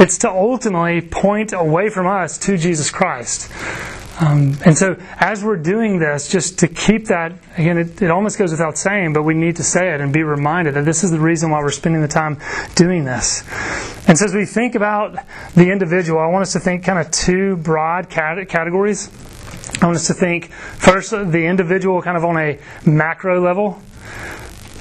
It's 0.00 0.16
to 0.19 0.30
ultimately 0.30 1.02
point 1.02 1.52
away 1.52 1.90
from 1.90 2.07
us 2.07 2.38
to 2.38 2.57
Jesus 2.57 2.90
Christ. 2.90 3.52
Um, 4.19 4.57
and 4.64 4.76
so, 4.76 4.97
as 5.19 5.45
we're 5.45 5.57
doing 5.57 5.99
this, 5.99 6.28
just 6.28 6.59
to 6.61 6.69
keep 6.69 7.07
that, 7.07 7.33
again, 7.57 7.76
it, 7.76 8.02
it, 8.02 8.11
almost 8.11 8.38
goes 8.38 8.50
without 8.50 8.78
saying, 8.78 9.12
but 9.12 9.23
we 9.23 9.35
need 9.35 9.57
to 9.57 9.62
say 9.62 9.95
it 9.95 10.00
and 10.00 10.12
be 10.12 10.23
reminded 10.23 10.75
that 10.75 10.85
this 10.85 11.04
is 11.04 11.11
the 11.11 11.21
reason 11.21 11.50
why 11.50 11.61
we're 11.61 11.71
spending 11.71 12.02
the 12.02 12.09
time 12.09 12.38
doing 12.75 13.04
this. 13.04 13.42
And 14.09 14.16
so, 14.19 14.25
as 14.25 14.35
we 14.35 14.47
think 14.47 14.75
about 14.75 15.19
the 15.54 15.71
individual, 15.71 16.19
I 16.19 16.26
want 16.26 16.42
us 16.42 16.52
to 16.52 16.61
think 16.61 16.85
kind 16.85 16.99
of 16.99 17.11
two 17.11 17.57
broad 17.57 18.11
categories. 18.11 19.11
I 19.80 19.87
want 19.87 19.96
us 19.96 20.08
to 20.08 20.14
think 20.14 20.52
first 20.52 21.10
the 21.10 21.46
individual 21.46 22.02
kind 22.02 22.16
of 22.16 22.25
on 22.25 22.37
a 22.37 22.58
macro 22.84 23.40
level, 23.40 23.80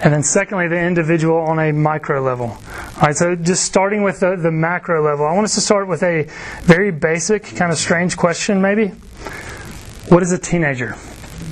and 0.03 0.13
then 0.13 0.23
secondly, 0.23 0.67
the 0.67 0.79
individual 0.79 1.37
on 1.37 1.59
a 1.59 1.71
micro 1.71 2.21
level. 2.21 2.47
All 2.47 3.01
right, 3.03 3.15
so 3.15 3.35
just 3.35 3.63
starting 3.63 4.03
with 4.03 4.19
the, 4.19 4.35
the 4.35 4.51
macro 4.51 5.03
level, 5.03 5.25
I 5.25 5.33
want 5.33 5.45
us 5.45 5.55
to 5.55 5.61
start 5.61 5.87
with 5.87 6.03
a 6.03 6.23
very 6.63 6.91
basic, 6.91 7.43
kind 7.43 7.71
of 7.71 7.77
strange 7.77 8.17
question, 8.17 8.61
maybe. 8.61 8.89
What 10.09 10.21
is 10.21 10.31
a 10.31 10.37
teenager? 10.37 10.95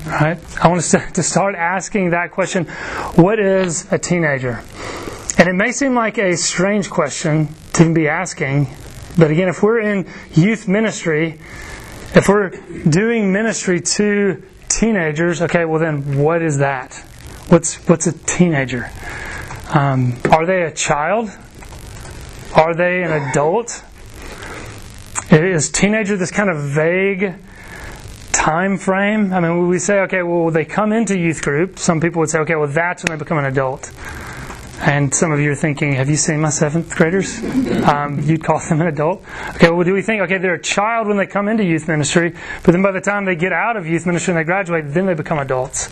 All 0.05 0.11
right, 0.11 0.63
I 0.63 0.67
want 0.67 0.79
us 0.79 0.91
to, 0.91 0.99
to 1.13 1.23
start 1.23 1.55
asking 1.55 2.11
that 2.11 2.31
question 2.31 2.65
What 3.15 3.39
is 3.39 3.91
a 3.91 3.97
teenager? 3.97 4.63
And 5.37 5.47
it 5.47 5.53
may 5.53 5.71
seem 5.71 5.93
like 5.93 6.17
a 6.17 6.35
strange 6.35 6.89
question 6.89 7.49
to 7.73 7.93
be 7.93 8.07
asking, 8.07 8.67
but 9.17 9.31
again, 9.31 9.47
if 9.49 9.61
we're 9.61 9.79
in 9.79 10.07
youth 10.33 10.67
ministry, 10.67 11.39
if 12.15 12.27
we're 12.27 12.49
doing 12.89 13.31
ministry 13.31 13.81
to 13.81 14.43
teenagers, 14.69 15.41
okay, 15.41 15.65
well 15.65 15.79
then 15.79 16.17
what 16.17 16.41
is 16.41 16.57
that? 16.59 16.93
What's 17.49 17.75
what's 17.87 18.07
a 18.07 18.11
teenager? 18.11 18.89
Um, 19.73 20.17
are 20.31 20.45
they 20.45 20.63
a 20.63 20.71
child? 20.71 21.29
Are 22.55 22.73
they 22.73 23.03
an 23.03 23.11
adult? 23.11 23.83
Is 25.29 25.69
teenager 25.69 26.15
this 26.15 26.31
kind 26.31 26.49
of 26.49 26.57
vague 26.57 27.35
time 28.31 28.77
frame? 28.77 29.33
I 29.33 29.41
mean, 29.41 29.67
we 29.67 29.77
say, 29.77 29.99
okay, 30.01 30.23
well, 30.23 30.51
they 30.51 30.63
come 30.63 30.93
into 30.93 31.17
youth 31.17 31.41
group. 31.41 31.77
Some 31.77 31.99
people 31.99 32.21
would 32.21 32.29
say, 32.29 32.39
okay, 32.39 32.55
well, 32.55 32.67
that's 32.67 33.03
when 33.03 33.17
they 33.17 33.21
become 33.21 33.37
an 33.37 33.45
adult. 33.45 33.91
And 34.79 35.13
some 35.13 35.31
of 35.31 35.39
you 35.39 35.51
are 35.51 35.55
thinking, 35.55 35.93
have 35.93 36.09
you 36.09 36.15
seen 36.15 36.39
my 36.41 36.49
seventh 36.49 36.95
graders? 36.95 37.43
Um, 37.83 38.21
you'd 38.21 38.43
call 38.43 38.59
them 38.59 38.81
an 38.81 38.87
adult. 38.87 39.23
Okay, 39.55 39.69
well, 39.69 39.83
do 39.83 39.93
we 39.93 40.03
think, 40.03 40.21
okay, 40.21 40.37
they're 40.37 40.53
a 40.53 40.61
child 40.61 41.07
when 41.07 41.17
they 41.17 41.25
come 41.25 41.47
into 41.47 41.63
youth 41.63 41.87
ministry, 41.87 42.33
but 42.63 42.71
then 42.71 42.83
by 42.83 42.91
the 42.91 43.01
time 43.01 43.25
they 43.25 43.35
get 43.35 43.51
out 43.51 43.75
of 43.75 43.87
youth 43.87 44.05
ministry 44.05 44.33
and 44.33 44.39
they 44.39 44.43
graduate, 44.43 44.85
then 44.93 45.07
they 45.07 45.15
become 45.15 45.39
adults. 45.39 45.89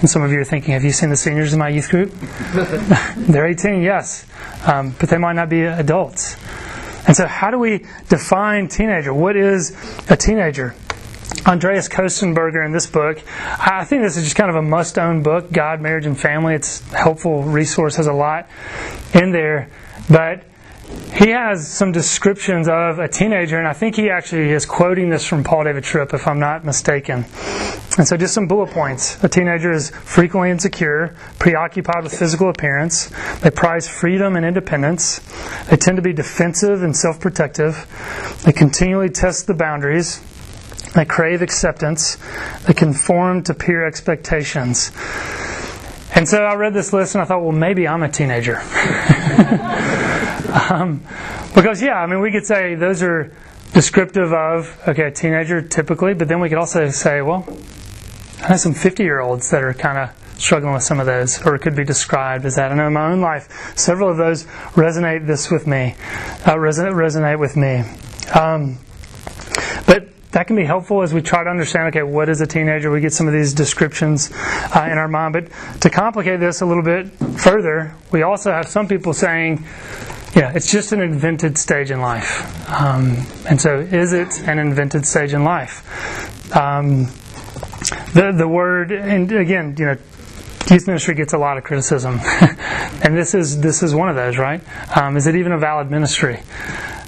And 0.00 0.08
some 0.08 0.22
of 0.22 0.30
you 0.30 0.38
are 0.38 0.44
thinking, 0.44 0.74
have 0.74 0.84
you 0.84 0.92
seen 0.92 1.10
the 1.10 1.16
seniors 1.16 1.52
in 1.52 1.58
my 1.58 1.68
youth 1.68 1.88
group? 1.88 2.12
they're 3.16 3.46
18, 3.46 3.82
yes, 3.82 4.24
um, 4.66 4.94
but 5.00 5.08
they 5.08 5.18
might 5.18 5.34
not 5.34 5.48
be 5.48 5.62
adults. 5.62 6.36
And 7.08 7.16
so, 7.16 7.26
how 7.26 7.50
do 7.50 7.58
we 7.58 7.86
define 8.08 8.68
teenager? 8.68 9.14
What 9.14 9.34
is 9.34 9.76
a 10.10 10.16
teenager? 10.16 10.74
Andreas 11.46 11.88
Kostenberger 11.88 12.64
in 12.64 12.72
this 12.72 12.86
book. 12.86 13.22
I 13.44 13.84
think 13.84 14.02
this 14.02 14.16
is 14.16 14.24
just 14.24 14.36
kind 14.36 14.50
of 14.50 14.56
a 14.56 14.62
must 14.62 14.98
own 14.98 15.22
book 15.22 15.50
God, 15.52 15.80
Marriage, 15.80 16.06
and 16.06 16.18
Family. 16.18 16.54
It's 16.54 16.80
a 16.92 16.98
helpful 16.98 17.42
resource, 17.42 17.96
has 17.96 18.06
a 18.06 18.12
lot 18.12 18.48
in 19.14 19.32
there. 19.32 19.70
But 20.10 20.44
he 21.14 21.30
has 21.30 21.68
some 21.68 21.92
descriptions 21.92 22.68
of 22.68 22.98
a 22.98 23.08
teenager, 23.08 23.58
and 23.58 23.66
I 23.66 23.72
think 23.72 23.96
he 23.96 24.08
actually 24.08 24.50
is 24.50 24.64
quoting 24.64 25.10
this 25.10 25.24
from 25.24 25.44
Paul 25.44 25.64
David 25.64 25.84
Tripp, 25.84 26.14
if 26.14 26.26
I'm 26.26 26.38
not 26.38 26.64
mistaken. 26.64 27.24
And 27.98 28.06
so, 28.06 28.16
just 28.16 28.32
some 28.32 28.46
bullet 28.46 28.70
points. 28.70 29.22
A 29.24 29.28
teenager 29.28 29.72
is 29.72 29.90
frequently 29.90 30.50
insecure, 30.50 31.16
preoccupied 31.38 32.04
with 32.04 32.16
physical 32.16 32.48
appearance. 32.48 33.10
They 33.40 33.50
prize 33.50 33.88
freedom 33.88 34.36
and 34.36 34.46
independence. 34.46 35.18
They 35.68 35.76
tend 35.76 35.96
to 35.96 36.02
be 36.02 36.12
defensive 36.12 36.82
and 36.82 36.96
self 36.96 37.18
protective. 37.18 37.86
They 38.44 38.52
continually 38.52 39.08
test 39.08 39.48
the 39.48 39.54
boundaries. 39.54 40.22
They 40.94 41.04
crave 41.04 41.42
acceptance. 41.42 42.16
They 42.66 42.74
conform 42.74 43.42
to 43.44 43.54
peer 43.54 43.86
expectations. 43.86 44.90
And 46.14 46.28
so 46.28 46.42
I 46.42 46.54
read 46.54 46.74
this 46.74 46.92
list 46.92 47.14
and 47.14 47.22
I 47.22 47.24
thought, 47.26 47.42
well, 47.42 47.52
maybe 47.52 47.86
I'm 47.86 48.02
a 48.02 48.08
teenager. 48.08 48.56
um, 50.70 51.02
because, 51.54 51.82
yeah, 51.82 51.94
I 51.94 52.06
mean, 52.06 52.20
we 52.20 52.32
could 52.32 52.46
say 52.46 52.74
those 52.74 53.02
are 53.02 53.32
descriptive 53.72 54.32
of, 54.32 54.80
okay, 54.88 55.04
a 55.04 55.10
teenager 55.10 55.60
typically, 55.60 56.14
but 56.14 56.28
then 56.28 56.40
we 56.40 56.48
could 56.48 56.58
also 56.58 56.88
say, 56.88 57.20
well, 57.20 57.46
I 58.40 58.50
know 58.50 58.56
some 58.56 58.74
50 58.74 59.02
year 59.02 59.20
olds 59.20 59.50
that 59.50 59.62
are 59.62 59.74
kind 59.74 59.98
of 59.98 60.40
struggling 60.40 60.72
with 60.72 60.82
some 60.82 61.00
of 61.00 61.06
those, 61.06 61.44
or 61.44 61.54
it 61.54 61.60
could 61.60 61.76
be 61.76 61.84
described 61.84 62.46
as 62.46 62.56
that. 62.56 62.72
I 62.72 62.74
know 62.74 62.86
in 62.86 62.92
my 62.92 63.10
own 63.10 63.20
life, 63.20 63.76
several 63.76 64.10
of 64.10 64.16
those 64.16 64.44
resonate 64.74 65.26
this 65.26 65.50
with 65.50 65.66
me, 65.66 65.94
uh, 66.46 66.54
resonate, 66.54 66.94
resonate 66.94 67.38
with 67.38 67.56
me. 67.56 67.82
Um, 68.38 68.78
that 70.32 70.46
can 70.46 70.56
be 70.56 70.64
helpful 70.64 71.02
as 71.02 71.14
we 71.14 71.22
try 71.22 71.42
to 71.42 71.50
understand 71.50 71.88
okay, 71.88 72.02
what 72.02 72.28
is 72.28 72.40
a 72.40 72.46
teenager? 72.46 72.90
We 72.90 73.00
get 73.00 73.12
some 73.12 73.26
of 73.26 73.32
these 73.32 73.54
descriptions 73.54 74.30
uh, 74.34 74.88
in 74.90 74.98
our 74.98 75.08
mind. 75.08 75.32
But 75.32 75.80
to 75.80 75.90
complicate 75.90 76.40
this 76.40 76.60
a 76.60 76.66
little 76.66 76.82
bit 76.82 77.08
further, 77.40 77.94
we 78.12 78.22
also 78.22 78.52
have 78.52 78.68
some 78.68 78.88
people 78.88 79.14
saying, 79.14 79.64
yeah, 80.34 80.52
it's 80.54 80.70
just 80.70 80.92
an 80.92 81.00
invented 81.00 81.56
stage 81.56 81.90
in 81.90 82.00
life. 82.00 82.70
Um, 82.70 83.16
and 83.48 83.60
so, 83.60 83.78
is 83.78 84.12
it 84.12 84.46
an 84.46 84.58
invented 84.58 85.06
stage 85.06 85.32
in 85.32 85.44
life? 85.44 86.54
Um, 86.54 87.06
the, 88.12 88.32
the 88.36 88.46
word, 88.46 88.92
and 88.92 89.30
again, 89.32 89.74
you 89.78 89.86
know, 89.86 89.96
youth 90.70 90.86
ministry 90.86 91.14
gets 91.14 91.32
a 91.32 91.38
lot 91.38 91.56
of 91.56 91.64
criticism. 91.64 92.20
and 93.02 93.16
this 93.16 93.34
is, 93.34 93.60
this 93.60 93.82
is 93.82 93.94
one 93.94 94.10
of 94.10 94.16
those, 94.16 94.36
right? 94.36 94.60
Um, 94.96 95.16
is 95.16 95.26
it 95.26 95.34
even 95.36 95.52
a 95.52 95.58
valid 95.58 95.90
ministry? 95.90 96.40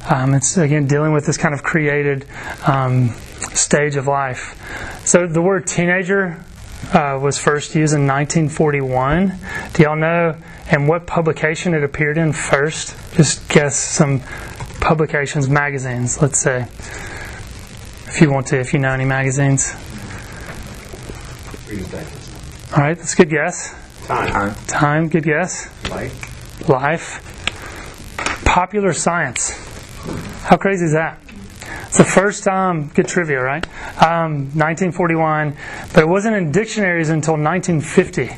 Um, 0.09 0.35
it's 0.35 0.57
again 0.57 0.87
dealing 0.87 1.13
with 1.13 1.27
this 1.27 1.37
kind 1.37 1.55
of 1.55 1.63
created 1.63 2.27
um, 2.67 3.11
stage 3.53 3.97
of 3.97 4.07
life. 4.07 4.57
So 5.05 5.27
the 5.27 5.43
word 5.43 5.67
teenager 5.67 6.43
uh, 6.93 7.19
was 7.21 7.39
first 7.39 7.75
used 7.75 7.95
in 7.95 8.07
1941. 8.07 9.39
Do 9.75 9.83
y'all 9.83 9.97
know 9.97 10.37
and 10.71 10.89
what 10.89 11.07
publication 11.07 11.75
it 11.75 11.83
appeared 11.83 12.17
in 12.17 12.33
first? 12.33 12.97
Just 13.15 13.49
guess 13.49 13.77
some 13.77 14.21
publications, 14.81 15.49
magazines, 15.49 16.21
let's 16.23 16.39
say. 16.39 16.63
If 18.07 18.21
you 18.21 18.33
want 18.33 18.47
to, 18.49 18.59
if 18.59 18.73
you 18.73 18.79
know 18.79 18.91
any 18.91 19.05
magazines. 19.05 19.75
All 22.73 22.79
right, 22.79 22.97
that's 22.97 23.15
a 23.15 23.17
good 23.17 23.31
guess. 23.31 23.75
Time. 24.07 24.55
Time, 24.67 25.09
good 25.09 25.25
guess. 25.25 25.69
Life. 25.91 26.69
Life. 26.69 28.45
Popular 28.45 28.93
Science. 28.93 29.70
How 30.43 30.57
crazy 30.57 30.87
is 30.87 30.93
that? 30.93 31.21
It's 31.87 31.99
the 31.99 32.05
first 32.05 32.45
time, 32.45 32.89
good 32.89 33.09
trivia, 33.09 33.41
right? 33.41 33.65
Um, 34.01 34.51
1941, 34.55 35.57
but 35.93 36.05
it 36.05 36.09
wasn't 36.09 36.37
in 36.37 36.53
dictionaries 36.53 37.11
until 37.11 37.35
1950. 37.35 38.29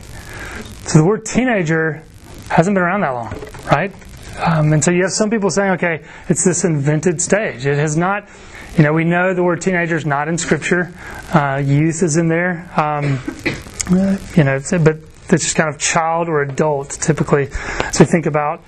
So 0.89 0.99
the 0.99 1.05
word 1.05 1.25
teenager 1.25 2.03
hasn't 2.49 2.75
been 2.75 2.83
around 2.83 3.03
that 3.03 3.11
long, 3.11 3.35
right? 3.71 3.95
Um, 4.39 4.73
and 4.73 4.83
so 4.83 4.91
you 4.91 5.03
have 5.03 5.13
some 5.13 5.31
people 5.31 5.51
saying, 5.51 5.73
okay, 5.73 6.05
it's 6.29 6.45
this 6.45 6.65
invented 6.65 7.21
stage. 7.21 7.67
It 7.67 7.77
has 7.77 7.97
not, 7.97 8.29
you 8.77 8.83
know, 8.83 8.93
we 8.93 9.05
know 9.05 9.35
the 9.35 9.43
word 9.43 9.61
teenager 9.61 9.97
is 9.97 10.07
not 10.07 10.29
in 10.29 10.39
Scripture. 10.39 10.93
Uh, 11.33 11.63
youth 11.65 12.03
is 12.03 12.17
in 12.17 12.29
there. 12.29 12.69
Um, 12.77 13.21
you 14.35 14.45
know, 14.45 14.61
but 14.83 14.97
it's 15.33 15.45
just 15.45 15.57
kind 15.57 15.69
of 15.69 15.79
child 15.79 16.29
or 16.29 16.43
adult 16.43 16.91
typically. 16.91 17.51
So 17.93 18.05
think 18.05 18.27
about 18.27 18.63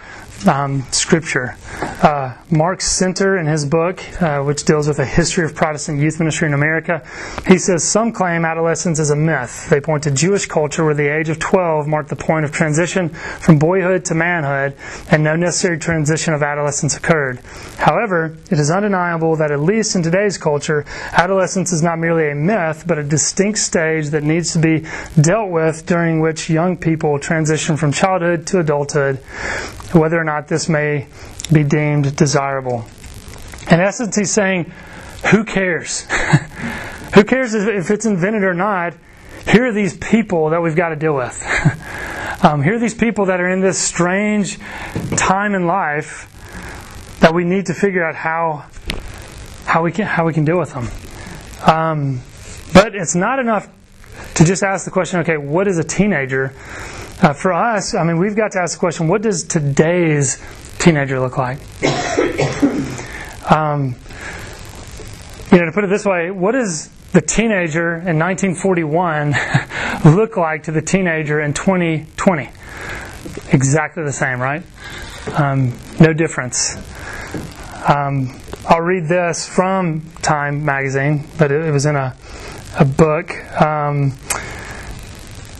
um, 0.46 0.82
Scripture. 0.90 1.56
Uh, 1.80 2.36
Mark 2.50 2.80
Senter, 2.80 3.40
in 3.40 3.46
his 3.46 3.64
book, 3.64 4.00
uh, 4.20 4.42
which 4.42 4.64
deals 4.64 4.86
with 4.88 4.98
a 4.98 5.04
history 5.04 5.44
of 5.44 5.54
Protestant 5.54 6.00
youth 6.00 6.18
ministry 6.18 6.46
in 6.46 6.54
America, 6.54 7.02
he 7.46 7.58
says 7.58 7.82
some 7.82 8.12
claim 8.12 8.44
adolescence 8.44 8.98
is 8.98 9.10
a 9.10 9.16
myth. 9.16 9.68
They 9.70 9.80
point 9.80 10.02
to 10.04 10.10
Jewish 10.10 10.46
culture 10.46 10.84
where 10.84 10.94
the 10.94 11.08
age 11.08 11.28
of 11.28 11.38
12 11.38 11.86
marked 11.86 12.10
the 12.10 12.16
point 12.16 12.44
of 12.44 12.52
transition 12.52 13.08
from 13.08 13.58
boyhood 13.58 14.04
to 14.06 14.14
manhood, 14.14 14.76
and 15.10 15.24
no 15.24 15.36
necessary 15.36 15.78
transition 15.78 16.34
of 16.34 16.42
adolescence 16.42 16.96
occurred. 16.96 17.40
However, 17.76 18.36
it 18.50 18.58
is 18.58 18.70
undeniable 18.70 19.36
that, 19.36 19.50
at 19.50 19.60
least 19.60 19.96
in 19.96 20.02
today's 20.02 20.36
culture, 20.36 20.84
adolescence 21.12 21.72
is 21.72 21.82
not 21.82 21.98
merely 21.98 22.30
a 22.30 22.34
myth, 22.34 22.84
but 22.86 22.98
a 22.98 23.02
distinct 23.02 23.58
stage 23.58 24.08
that 24.08 24.22
needs 24.22 24.52
to 24.52 24.58
be 24.58 24.86
dealt 25.20 25.50
with 25.50 25.86
during 25.86 26.20
which 26.20 26.50
young 26.50 26.76
people 26.76 27.18
transition 27.18 27.76
from 27.76 27.92
childhood 27.92 28.46
to 28.48 28.58
adulthood, 28.58 29.16
whether 29.92 30.23
or 30.24 30.32
not 30.32 30.48
this 30.48 30.68
may 30.68 31.06
be 31.52 31.62
deemed 31.62 32.16
desirable. 32.16 32.86
In 33.70 33.80
essence, 33.80 34.16
he's 34.16 34.32
saying, 34.32 34.72
who 35.30 35.44
cares? 35.44 36.02
who 37.14 37.24
cares 37.24 37.54
if 37.54 37.90
it's 37.90 38.06
invented 38.06 38.42
or 38.42 38.54
not? 38.54 38.94
Here 39.46 39.66
are 39.66 39.72
these 39.72 39.96
people 39.96 40.50
that 40.50 40.62
we've 40.62 40.76
got 40.76 40.88
to 40.88 40.96
deal 40.96 41.14
with. 41.14 41.42
um, 42.42 42.62
here 42.62 42.76
are 42.76 42.78
these 42.78 42.94
people 42.94 43.26
that 43.26 43.40
are 43.40 43.50
in 43.50 43.60
this 43.60 43.78
strange 43.78 44.58
time 45.16 45.54
in 45.54 45.66
life 45.66 46.30
that 47.20 47.34
we 47.34 47.44
need 47.44 47.66
to 47.66 47.74
figure 47.74 48.04
out 48.04 48.14
how 48.14 48.66
how 49.66 49.82
we 49.82 49.92
can 49.92 50.06
how 50.06 50.26
we 50.26 50.32
can 50.32 50.44
deal 50.44 50.58
with 50.58 50.72
them. 50.72 50.88
Um, 51.66 52.20
but 52.72 52.94
it's 52.94 53.14
not 53.14 53.38
enough 53.38 53.68
to 54.34 54.44
just 54.44 54.62
ask 54.62 54.84
the 54.84 54.90
question, 54.90 55.20
okay, 55.20 55.36
what 55.36 55.68
is 55.68 55.78
a 55.78 55.84
teenager? 55.84 56.54
Uh, 57.22 57.32
for 57.32 57.52
us, 57.52 57.94
I 57.94 58.02
mean, 58.02 58.18
we've 58.18 58.34
got 58.34 58.52
to 58.52 58.60
ask 58.60 58.76
the 58.76 58.80
question, 58.80 59.06
what 59.06 59.22
does 59.22 59.44
today's 59.44 60.42
teenager 60.78 61.20
look 61.20 61.38
like? 61.38 61.58
um, 63.50 63.94
you 65.52 65.58
know, 65.58 65.66
to 65.66 65.72
put 65.72 65.84
it 65.84 65.90
this 65.90 66.04
way, 66.04 66.32
what 66.32 66.52
does 66.52 66.88
the 67.12 67.20
teenager 67.20 67.94
in 67.94 68.18
1941 68.18 69.34
look 70.16 70.36
like 70.36 70.64
to 70.64 70.72
the 70.72 70.82
teenager 70.82 71.40
in 71.40 71.54
2020? 71.54 72.50
Exactly 73.52 74.02
the 74.02 74.12
same, 74.12 74.40
right? 74.40 74.64
Um, 75.38 75.78
no 76.00 76.12
difference. 76.12 76.74
Um, 77.88 78.40
I'll 78.68 78.80
read 78.80 79.06
this 79.06 79.48
from 79.48 80.10
Time 80.22 80.64
magazine, 80.64 81.28
but 81.38 81.52
it, 81.52 81.64
it 81.64 81.70
was 81.70 81.86
in 81.86 81.94
a, 81.94 82.16
a 82.78 82.84
book. 82.84 83.32
Um, 83.62 84.14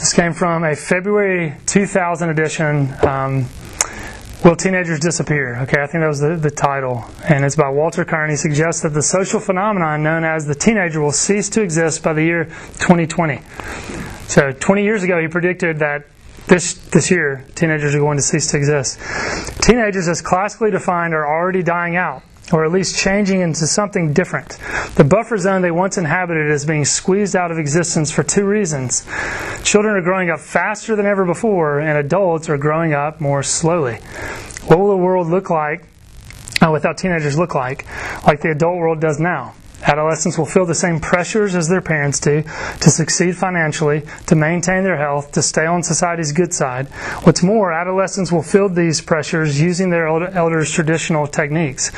this 0.05 0.13
came 0.13 0.35
from 0.35 0.65
a 0.65 0.77
February 0.77 1.57
2000 1.65 2.29
edition. 2.29 2.93
Um, 3.07 3.47
Will 4.45 4.55
teenagers 4.55 5.01
disappear? 5.01 5.57
Okay, 5.63 5.81
I 5.81 5.87
think 5.87 6.03
that 6.03 6.09
was 6.09 6.21
the, 6.21 6.37
the 6.37 6.51
title. 6.51 7.07
And 7.27 7.43
it's 7.43 7.57
by 7.57 7.71
Walter 7.71 8.05
Kirn. 8.05 8.29
He 8.29 8.37
suggests 8.37 8.83
that 8.83 8.91
the 8.91 9.01
social 9.01 9.41
phenomenon 9.41 10.03
known 10.03 10.23
as 10.23 10.45
the 10.45 10.55
teenager 10.55 11.01
will 11.01 11.11
cease 11.11 11.49
to 11.49 11.63
exist 11.63 12.03
by 12.03 12.13
the 12.13 12.23
year 12.23 12.45
2020. 12.45 13.41
So, 14.29 14.53
20 14.53 14.83
years 14.83 15.03
ago, 15.03 15.19
he 15.19 15.27
predicted 15.27 15.79
that 15.79 16.05
this, 16.49 16.75
this 16.75 17.11
year, 17.11 17.43
teenagers 17.55 17.95
are 17.95 18.01
going 18.01 18.19
to 18.19 18.23
cease 18.23 18.51
to 18.51 18.59
exist. 18.59 19.01
Teenagers, 19.63 20.07
as 20.07 20.21
classically 20.21 20.71
defined, 20.71 21.15
are 21.15 21.27
already 21.27 21.63
dying 21.63 21.97
out. 21.97 22.23
Or 22.53 22.65
at 22.65 22.73
least 22.73 22.99
changing 22.99 23.41
into 23.41 23.67
something 23.67 24.13
different. 24.13 24.59
The 24.97 25.05
buffer 25.05 25.39
zone 25.39 25.63
they 25.63 25.71
once 25.71 25.97
inhabited 25.97 26.51
is 26.51 26.67
being 26.67 26.85
squeezed 26.85 27.35
out 27.35 27.51
of 27.51 27.59
existence 27.59 28.11
for 28.11 28.23
two 28.23 28.45
reasons. 28.45 29.07
Children 29.63 29.97
are 29.97 30.03
growing 30.03 30.31
up 30.31 30.41
faster 30.41 30.95
than 30.95 31.07
ever 31.07 31.25
before, 31.25 31.81
and 31.81 31.99
adults 31.99 32.49
are 32.49 32.59
growing 32.59 32.93
up 32.93 33.21
more 33.21 33.43
slowly. 33.43 33.97
What 34.67 34.79
will 34.79 34.91
the 34.91 34.97
world 34.97 35.29
look 35.29 35.51
like 35.51 35.85
uh, 36.61 36.71
without 36.71 36.99
teenagers 36.99 37.39
look 37.39 37.55
like? 37.55 37.87
Like 38.27 38.41
the 38.41 38.51
adult 38.51 38.77
world 38.77 39.01
does 39.01 39.19
now. 39.19 39.55
Adolescents 39.87 40.38
will 40.38 40.47
feel 40.47 40.64
the 40.64 40.75
same 40.75 40.99
pressures 41.00 41.55
as 41.55 41.69
their 41.69 41.83
parents 41.83 42.19
do 42.21 42.43
to 42.81 42.91
succeed 42.91 43.37
financially, 43.37 44.03
to 44.26 44.35
maintain 44.35 44.83
their 44.83 44.97
health, 44.97 45.33
to 45.33 45.43
stay 45.43 45.67
on 45.67 45.83
society's 45.83 46.33
good 46.33 46.53
side. 46.55 46.88
What's 47.25 47.43
more, 47.43 47.73
adolescents 47.73 48.33
will 48.33 48.43
feel 48.43 48.69
these 48.69 49.00
pressures 49.00 49.61
using 49.61 49.91
their 49.91 50.07
elders' 50.07 50.71
traditional 50.71 51.26
techniques 51.26 51.93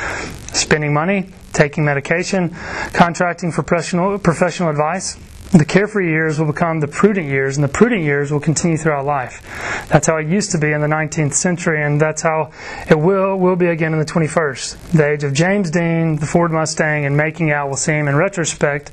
spending 0.53 0.93
money, 0.93 1.31
taking 1.57 1.85
medication, 1.85 2.51
contracting 2.93 3.51
for 3.51 3.63
professional, 3.63 4.19
professional 4.19 4.69
advice. 4.69 5.17
The 5.53 5.65
carefree 5.65 6.11
years 6.11 6.39
will 6.39 6.49
become 6.49 6.81
the 6.81 6.89
prudent 6.89 7.29
years, 7.29 7.57
and 7.57 7.63
the 7.63 7.69
prudent 7.69 8.03
years 8.03 8.33
will 8.33 8.41
continue 8.41 8.77
throughout 8.77 9.07
life. 9.07 9.41
That's 9.89 10.09
how 10.09 10.17
it 10.17 10.27
used 10.27 10.51
to 10.51 10.59
be 10.59 10.73
in 10.73 10.81
the 10.81 10.89
19th 10.89 11.35
century, 11.35 11.83
and 11.83 12.01
that's 12.01 12.21
how 12.21 12.51
it 12.91 12.99
will, 12.99 13.39
will 13.39 13.55
be 13.55 13.67
again 13.67 13.93
in 13.93 13.99
the 14.01 14.05
21st. 14.05 14.91
The 14.91 15.09
age 15.09 15.25
of 15.25 15.33
James 15.33 15.71
Dean, 15.71 16.17
the 16.17 16.27
Ford 16.27 16.51
Mustang, 16.51 17.07
and 17.07 17.17
making 17.17 17.53
out 17.53 17.69
will 17.69 17.77
seem, 17.77 18.09
in 18.09 18.17
retrospect, 18.17 18.91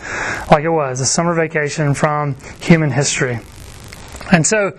like 0.51 0.63
it 0.63 0.69
was 0.69 0.99
a 0.99 1.05
summer 1.07 1.33
vacation 1.33 1.95
from 1.95 2.35
human 2.61 2.91
history. 2.91 3.39
And 4.31 4.45
so, 4.45 4.77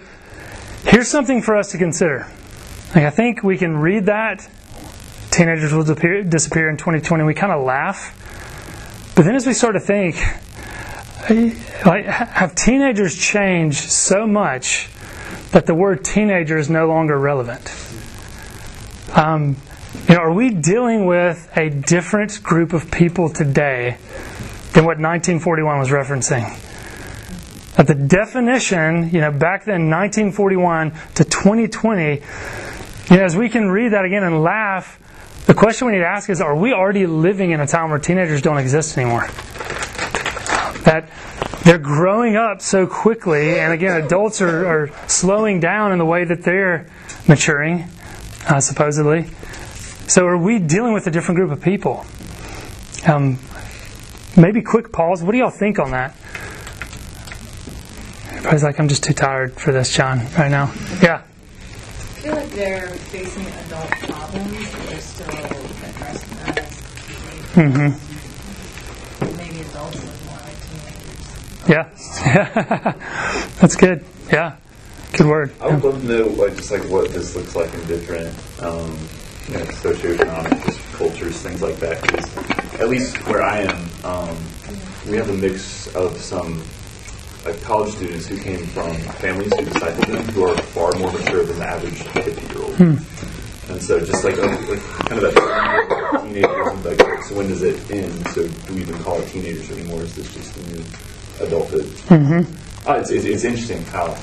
here's 0.85 1.09
something 1.09 1.43
for 1.43 1.57
us 1.57 1.73
to 1.73 1.79
consider. 1.79 2.31
Like, 2.95 3.05
I 3.05 3.11
think 3.11 3.43
we 3.43 3.59
can 3.59 3.77
read 3.77 4.07
that. 4.07 4.49
Teenagers 5.35 5.73
will 5.73 5.83
disappear, 5.83 6.71
in 6.71 6.77
2020. 6.77 7.25
We 7.25 7.35
kind 7.35 7.53
of 7.53 7.65
laugh. 7.65 8.15
But 9.17 9.25
then 9.25 9.35
as 9.35 9.45
we 9.45 9.53
start 9.53 9.75
to 9.75 9.81
think, 9.81 10.15
like, 11.85 12.05
have 12.05 12.55
teenagers 12.55 13.17
changed 13.17 13.91
so 13.91 14.29
much 14.29 14.89
that 15.51 15.67
the 15.67 15.75
word 15.75 16.05
teenager 16.05 16.57
is 16.57 16.71
no 16.71 16.87
longer 16.87 17.19
relevant? 17.19 17.75
Um, 19.13 19.57
you 20.09 20.15
know, 20.15 20.21
are 20.21 20.33
we 20.33 20.51
dealing 20.51 21.07
with 21.07 21.51
a 21.57 21.69
different 21.69 22.41
group 22.41 22.73
of 22.73 22.93
people 22.93 23.29
today 23.29 23.97
than 24.73 24.85
what 24.85 25.01
1941 25.01 25.81
was 25.81 25.89
referencing? 25.89 26.45
That 27.75 27.89
the 27.89 27.97
definition, 27.97 29.11
you 29.11 29.21
know, 29.21 29.33
back 29.33 29.65
then, 29.65 29.91
1941 29.91 30.93
to 31.17 31.25
2020, 31.25 32.23
you 33.11 33.17
know, 33.17 33.25
as 33.25 33.37
we 33.37 33.49
can 33.49 33.69
read 33.69 33.95
that 33.95 34.05
again 34.05 34.23
and 34.23 34.41
laugh, 34.41 35.01
the 35.47 35.55
question 35.55 35.87
we 35.87 35.93
need 35.95 36.01
to 36.01 36.07
ask 36.07 36.31
is: 36.31 36.41
Are 36.41 36.57
we 36.57 36.73
already 36.73 37.07
living 37.07 37.51
in 37.51 37.61
a 37.61 37.67
time 37.67 37.91
where 37.91 37.99
teenagers 37.99 38.43
don't 38.43 38.59
exist 38.59 38.97
anymore? 38.99 39.29
that 40.85 41.09
they're 41.65 41.79
growing 41.79 42.37
up 42.37 42.61
so 42.61 42.87
quickly, 42.87 43.59
and 43.59 43.73
again, 43.73 44.03
adults 44.03 44.41
are, 44.41 44.67
are 44.67 44.91
slowing 45.09 45.61
down 45.61 45.93
in 45.93 45.99
the 45.99 46.05
way 46.05 46.25
that 46.25 46.43
they're 46.43 46.87
maturing, 47.27 47.89
uh, 48.49 48.61
supposedly. 48.61 49.25
So, 50.07 50.27
are 50.27 50.37
we 50.37 50.59
dealing 50.59 50.93
with 50.93 51.07
a 51.07 51.11
different 51.11 51.37
group 51.37 51.51
of 51.51 51.63
people? 51.63 52.05
Um, 53.07 53.39
maybe 54.37 54.63
quick 54.63 54.93
pause. 54.93 55.23
What 55.23 55.33
do 55.33 55.39
y'all 55.39 55.51
think 55.51 55.79
on 55.79 55.91
that? 55.93 56.15
Everybody's 58.29 58.63
like, 58.63 58.79
I'm 58.79 58.89
just 58.89 59.03
too 59.03 59.15
tired 59.15 59.55
for 59.55 59.73
this, 59.73 59.91
John, 59.91 60.19
right 60.37 60.51
now. 60.51 60.71
Yeah. 61.03 61.23
I 62.25 62.27
feel 62.27 62.37
like 62.37 62.53
they're 62.53 62.89
facing 62.89 63.47
adult 63.47 63.91
problems, 63.91 64.73
but 64.73 64.83
they're 64.89 65.01
still 65.03 65.29
addressing 65.29 66.37
that. 66.39 66.57
Mm-hmm. 67.53 68.01
Yeah, 71.71 71.91
that's 73.61 73.77
good. 73.77 74.07
Yeah, 74.33 74.57
good 75.13 75.27
word. 75.27 75.53
I 75.61 75.67
would 75.67 75.85
love 75.85 76.01
to 76.01 76.09
know, 76.09 76.29
like, 76.29 76.57
just 76.57 76.71
like 76.71 76.89
what 76.89 77.13
this 77.13 77.37
looks 77.37 77.55
like 77.55 77.75
in 77.75 77.87
different, 77.87 78.35
um, 78.63 78.97
you 79.49 79.59
know, 79.59 79.65
socioeconomic 79.75 80.65
just 80.65 80.81
cultures, 80.95 81.43
things 81.43 81.61
like 81.61 81.77
that. 81.81 82.01
Because 82.01 82.81
at 82.81 82.89
least 82.89 83.19
where 83.27 83.43
I 83.43 83.65
am, 83.65 83.87
um, 84.03 84.35
we 85.07 85.19
have 85.19 85.29
a 85.29 85.35
mix 85.35 85.95
of 85.95 86.17
some 86.17 86.57
like 86.59 86.84
college 87.63 87.95
students 87.95 88.27
who 88.27 88.39
came 88.39 88.65
from 88.67 88.95
families 89.21 89.53
who 89.55 89.65
discipled 89.67 90.07
them 90.07 90.25
who 90.35 90.49
are 90.49 90.57
far 90.57 90.93
more 90.95 91.13
mature 91.13 91.45
than 91.45 91.59
the 91.59 91.67
average 91.67 92.03
50 92.03 92.55
year 92.55 92.65
old. 92.65 92.75
Hmm. 92.77 93.71
And 93.73 93.83
so, 93.83 93.99
just 93.99 94.25
like, 94.25 94.37
like 94.37 94.81
kind 95.09 95.23
of 95.23 95.35
that 95.35 96.21
teenager, 96.23 96.75
like, 96.89 97.25
so 97.25 97.35
when 97.35 97.49
does 97.49 97.63
it 97.63 97.91
end? 97.91 98.29
So, 98.29 98.47
do 98.47 98.75
we 98.75 98.83
even 98.83 98.99
call 98.99 99.21
it 99.21 99.29
teenagers 99.29 99.71
anymore? 99.71 100.03
Is 100.03 100.15
this 100.15 100.33
just 100.35 100.55
the 100.55 100.73
new 100.73 100.85
adulthood. 101.41 101.85
Mm-hmm. 101.85 102.89
Uh, 102.89 102.95
it's, 102.95 103.11
it's, 103.11 103.25
it's, 103.25 103.45
interesting 103.45 103.83
how 103.85 104.17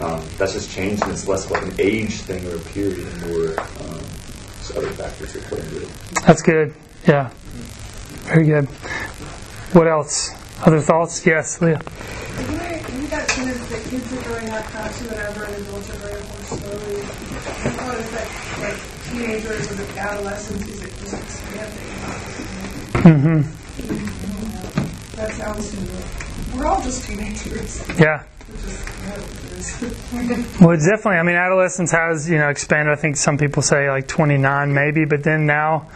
um, 0.00 0.22
that's 0.38 0.52
just 0.52 0.70
changed, 0.70 1.02
and 1.02 1.12
it's 1.12 1.28
less 1.28 1.50
like 1.50 1.62
an 1.62 1.74
age 1.78 2.20
thing 2.22 2.44
or 2.46 2.56
a 2.56 2.60
period, 2.60 2.98
and 2.98 3.20
more 3.22 3.60
um, 3.60 4.00
other 4.76 4.90
factors 4.92 5.32
that 5.32 5.42
play 5.44 5.60
into 5.60 5.82
it. 5.82 5.88
That's 6.26 6.42
good. 6.42 6.74
Yeah, 7.06 7.30
very 8.24 8.46
good. 8.46 8.66
What 9.72 9.86
else? 9.86 10.30
Other 10.62 10.80
thoughts? 10.80 11.26
Yes, 11.26 11.60
Leah. 11.60 11.80
Got 13.10 13.28
the 13.28 13.78
kids 13.90 14.12
are 14.26 14.38
and 14.38 14.48
adults 14.48 15.90
are 15.90 16.18
more 16.24 16.42
slowly. 16.42 17.02
How 17.78 17.92
is 17.92 18.10
that, 18.10 18.28
like 18.60 18.78
teenagers 19.10 19.70
and 19.70 19.80
adolescents, 19.98 20.68
is 20.68 20.82
it 20.82 20.92
just 20.98 21.14
expanding? 21.14 21.88
Mm-hmm. 23.04 23.40
That 25.16 25.30
sounds 25.34 25.70
to 25.70 25.76
we're 26.56 26.66
all 26.66 26.82
just 26.82 27.04
teenagers. 27.04 27.82
Yeah. 27.98 28.22
well, 30.60 30.76
definitely. 30.76 31.18
I 31.18 31.22
mean, 31.22 31.36
adolescence 31.36 31.90
has 31.90 32.28
you 32.28 32.38
know 32.38 32.48
expanded. 32.48 32.92
I 32.92 32.96
think 33.00 33.16
some 33.16 33.38
people 33.38 33.62
say 33.62 33.90
like 33.90 34.06
29, 34.06 34.72
maybe, 34.72 35.04
but 35.04 35.24
then 35.24 35.46
now 35.46 35.88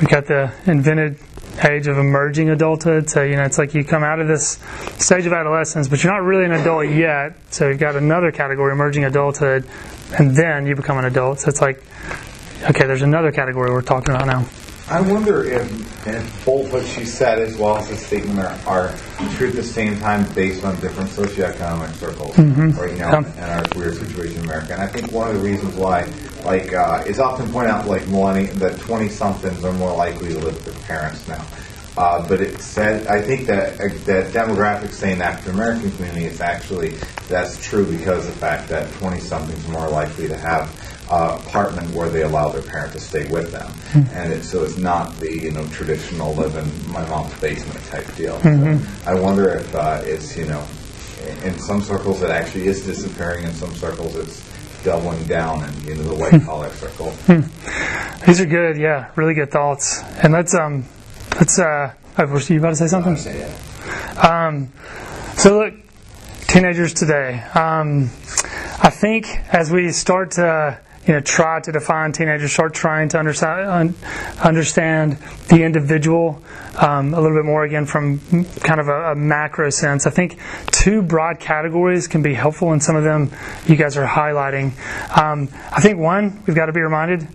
we've 0.00 0.08
got 0.08 0.26
the 0.26 0.52
invented 0.66 1.18
age 1.64 1.86
of 1.86 1.98
emerging 1.98 2.50
adulthood. 2.50 3.08
So 3.10 3.22
you 3.22 3.36
know, 3.36 3.44
it's 3.44 3.58
like 3.58 3.74
you 3.74 3.84
come 3.84 4.04
out 4.04 4.20
of 4.20 4.28
this 4.28 4.58
stage 4.98 5.26
of 5.26 5.32
adolescence, 5.32 5.88
but 5.88 6.02
you're 6.02 6.12
not 6.12 6.22
really 6.22 6.44
an 6.44 6.52
adult 6.52 6.88
yet. 6.88 7.34
So 7.50 7.68
you've 7.68 7.78
got 7.78 7.96
another 7.96 8.32
category, 8.32 8.72
emerging 8.72 9.04
adulthood, 9.04 9.64
and 10.18 10.34
then 10.34 10.66
you 10.66 10.74
become 10.74 10.98
an 10.98 11.04
adult. 11.04 11.40
So 11.40 11.48
it's 11.48 11.60
like, 11.60 11.82
okay, 12.62 12.86
there's 12.86 13.02
another 13.02 13.32
category 13.32 13.70
we're 13.70 13.82
talking 13.82 14.14
about 14.14 14.26
now. 14.26 14.46
I 14.90 15.02
wonder 15.02 15.44
if, 15.44 16.06
if 16.06 16.46
both 16.46 16.72
what 16.72 16.86
she 16.86 17.04
said 17.04 17.40
as 17.40 17.58
well 17.58 17.76
as 17.76 17.90
the 17.90 17.96
statement 17.96 18.38
are, 18.38 18.58
are 18.66 18.94
true 19.34 19.48
at 19.48 19.54
the 19.54 19.62
same 19.62 19.98
time 19.98 20.26
based 20.32 20.64
on 20.64 20.80
different 20.80 21.10
socioeconomic 21.10 21.92
circles 21.96 22.34
mm-hmm. 22.36 22.78
or, 22.78 22.88
you 22.88 22.96
know, 22.96 23.18
in 23.18 23.44
our 23.44 23.62
weird 23.76 23.96
situation 23.96 24.38
in 24.38 24.44
America. 24.44 24.72
And 24.72 24.80
I 24.80 24.86
think 24.86 25.12
one 25.12 25.28
of 25.28 25.34
the 25.34 25.40
reasons 25.40 25.74
why, 25.74 26.10
like, 26.44 26.72
uh, 26.72 27.02
it's 27.06 27.18
often 27.18 27.50
pointed 27.50 27.70
out, 27.70 27.86
like, 27.86 28.02
millennials, 28.02 28.52
that 28.54 28.74
20-somethings 28.80 29.64
are 29.64 29.72
more 29.72 29.94
likely 29.94 30.28
to 30.28 30.38
live 30.38 30.54
with 30.54 30.64
their 30.64 30.84
parents 30.84 31.26
now. 31.28 31.44
Uh, 31.98 32.26
but 32.28 32.40
it 32.40 32.60
said, 32.60 33.04
I 33.08 33.20
think 33.20 33.48
that 33.48 33.74
uh, 33.80 33.88
that 34.04 34.32
demographics 34.32 34.92
saying 34.92 35.20
African 35.20 35.54
American 35.54 35.90
community, 35.90 36.26
it's 36.26 36.40
actually 36.40 36.90
that's 37.28 37.60
true 37.60 37.84
because 37.84 38.24
of 38.28 38.34
the 38.34 38.38
fact 38.38 38.68
that 38.68 38.88
20 38.94 39.18
somethings 39.18 39.66
are 39.66 39.72
more 39.72 39.88
likely 39.88 40.28
to 40.28 40.36
have 40.36 40.70
uh, 41.10 41.42
apartment 41.44 41.92
where 41.94 42.08
they 42.08 42.22
allow 42.22 42.50
their 42.50 42.62
parent 42.62 42.92
to 42.92 43.00
stay 43.00 43.28
with 43.28 43.50
them, 43.50 43.66
mm-hmm. 43.66 44.16
and 44.16 44.32
it, 44.32 44.44
so 44.44 44.62
it's 44.62 44.76
not 44.76 45.16
the 45.16 45.42
you 45.42 45.50
know 45.50 45.66
traditional 45.68 46.34
live 46.34 46.54
in 46.54 46.92
my 46.92 47.04
mom's 47.08 47.34
basement 47.40 47.84
type 47.86 48.06
deal. 48.14 48.38
Mm-hmm. 48.42 48.78
So 48.78 49.10
I 49.10 49.18
wonder 49.18 49.48
if 49.48 49.74
uh, 49.74 50.00
it's 50.04 50.36
you 50.36 50.46
know 50.46 50.64
in 51.42 51.58
some 51.58 51.82
circles 51.82 52.22
it 52.22 52.30
actually 52.30 52.68
is 52.68 52.84
disappearing, 52.84 53.44
in 53.44 53.54
some 53.54 53.74
circles 53.74 54.14
it's 54.14 54.47
doubling 54.88 55.22
down 55.24 55.62
in 55.64 55.84
you 55.84 55.94
know 55.96 56.02
the 56.02 56.14
white 56.14 56.32
hmm. 56.32 56.46
collar 56.46 56.70
circle. 56.70 57.10
Hmm. 57.28 57.42
These 58.24 58.40
are 58.40 58.46
good, 58.46 58.78
yeah, 58.78 59.10
really 59.16 59.34
good 59.34 59.50
thoughts. 59.50 60.02
And 60.22 60.32
let's 60.32 60.54
um 60.54 60.86
let's 61.34 61.58
uh 61.58 61.92
oh, 62.16 62.26
were 62.26 62.40
you 62.40 62.58
about 62.58 62.70
to 62.70 62.76
say 62.76 62.86
something? 62.86 63.14
Say 63.16 63.42
um, 64.16 64.72
so 65.36 65.58
look, 65.58 65.74
teenagers 66.46 66.94
today. 66.94 67.42
Um, 67.54 68.04
I 68.80 68.88
think 68.88 69.26
as 69.52 69.70
we 69.70 69.92
start 69.92 70.30
to 70.32 70.80
you 71.08 71.14
know, 71.14 71.20
try 71.20 71.58
to 71.58 71.72
define 71.72 72.12
teenagers, 72.12 72.52
start 72.52 72.74
trying 72.74 73.08
to 73.08 73.18
understand, 73.18 73.94
understand 74.44 75.12
the 75.48 75.62
individual 75.62 76.42
um, 76.76 77.14
a 77.14 77.20
little 77.20 77.36
bit 77.36 77.46
more 77.46 77.64
again 77.64 77.86
from 77.86 78.20
kind 78.60 78.78
of 78.78 78.88
a, 78.88 79.12
a, 79.12 79.14
macro 79.14 79.70
sense. 79.70 80.06
I 80.06 80.10
think 80.10 80.38
two 80.66 81.00
broad 81.00 81.40
categories 81.40 82.08
can 82.08 82.22
be 82.22 82.34
helpful, 82.34 82.72
and 82.72 82.82
some 82.82 82.94
of 82.94 83.04
them 83.04 83.32
you 83.66 83.74
guys 83.74 83.96
are 83.96 84.06
highlighting. 84.06 84.72
Um, 85.18 85.48
I 85.72 85.80
think 85.80 85.98
one, 85.98 86.42
we've 86.46 86.54
got 86.54 86.66
to 86.66 86.72
be 86.72 86.82
reminded, 86.82 87.26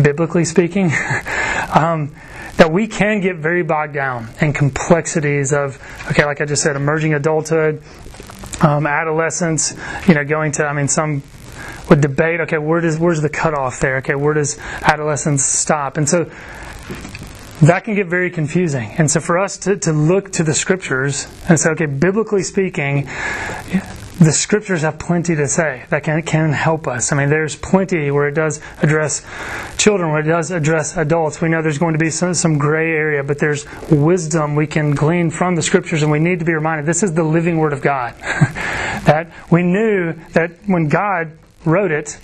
biblically 0.00 0.44
speaking, 0.44 0.86
um, 1.74 2.14
that 2.58 2.70
we 2.70 2.86
can 2.86 3.22
get 3.22 3.36
very 3.36 3.62
bogged 3.62 3.94
down 3.94 4.28
in 4.42 4.52
complexities 4.52 5.54
of, 5.54 5.80
okay, 6.10 6.26
like 6.26 6.42
I 6.42 6.44
just 6.44 6.62
said, 6.62 6.76
emerging 6.76 7.14
adulthood, 7.14 7.82
um, 8.60 8.86
adolescence, 8.86 9.74
you 10.06 10.12
know, 10.12 10.22
going 10.22 10.52
to, 10.52 10.66
I 10.66 10.74
mean, 10.74 10.86
some 10.86 11.22
would 11.92 12.00
debate, 12.00 12.40
okay, 12.40 12.56
where 12.56 12.80
does 12.80 12.98
where's 12.98 13.20
the 13.20 13.28
cutoff 13.28 13.78
there? 13.80 13.98
Okay, 13.98 14.14
where 14.14 14.32
does 14.32 14.58
adolescence 14.80 15.44
stop? 15.44 15.98
And 15.98 16.08
so 16.08 16.24
that 17.60 17.84
can 17.84 17.94
get 17.94 18.06
very 18.06 18.30
confusing. 18.30 18.94
And 18.96 19.10
so 19.10 19.20
for 19.20 19.38
us 19.38 19.58
to, 19.58 19.76
to 19.76 19.92
look 19.92 20.32
to 20.32 20.42
the 20.42 20.54
scriptures 20.54 21.28
and 21.50 21.60
say, 21.60 21.68
okay, 21.70 21.84
biblically 21.84 22.44
speaking, 22.44 23.04
the 24.18 24.32
scriptures 24.32 24.80
have 24.82 24.98
plenty 24.98 25.36
to 25.36 25.46
say 25.46 25.84
that 25.90 26.02
can, 26.02 26.22
can 26.22 26.52
help 26.54 26.88
us. 26.88 27.12
I 27.12 27.16
mean, 27.16 27.28
there's 27.28 27.56
plenty 27.56 28.10
where 28.10 28.26
it 28.26 28.34
does 28.34 28.62
address 28.80 29.22
children, 29.76 30.12
where 30.12 30.20
it 30.20 30.28
does 30.28 30.50
address 30.50 30.96
adults. 30.96 31.42
We 31.42 31.50
know 31.50 31.60
there's 31.60 31.78
going 31.78 31.92
to 31.92 31.98
be 31.98 32.10
some, 32.10 32.32
some 32.32 32.56
gray 32.56 32.92
area, 32.92 33.22
but 33.22 33.38
there's 33.38 33.66
wisdom 33.90 34.56
we 34.56 34.66
can 34.66 34.92
glean 34.92 35.30
from 35.30 35.56
the 35.56 35.62
scriptures, 35.62 36.02
and 36.02 36.10
we 36.10 36.20
need 36.20 36.38
to 36.38 36.46
be 36.46 36.54
reminded 36.54 36.86
this 36.86 37.02
is 37.02 37.12
the 37.12 37.22
living 37.22 37.58
word 37.58 37.74
of 37.74 37.82
God. 37.82 38.14
that 39.04 39.30
we 39.50 39.62
knew 39.62 40.14
that 40.32 40.52
when 40.66 40.88
God 40.88 41.36
wrote 41.64 41.90
it, 41.90 42.18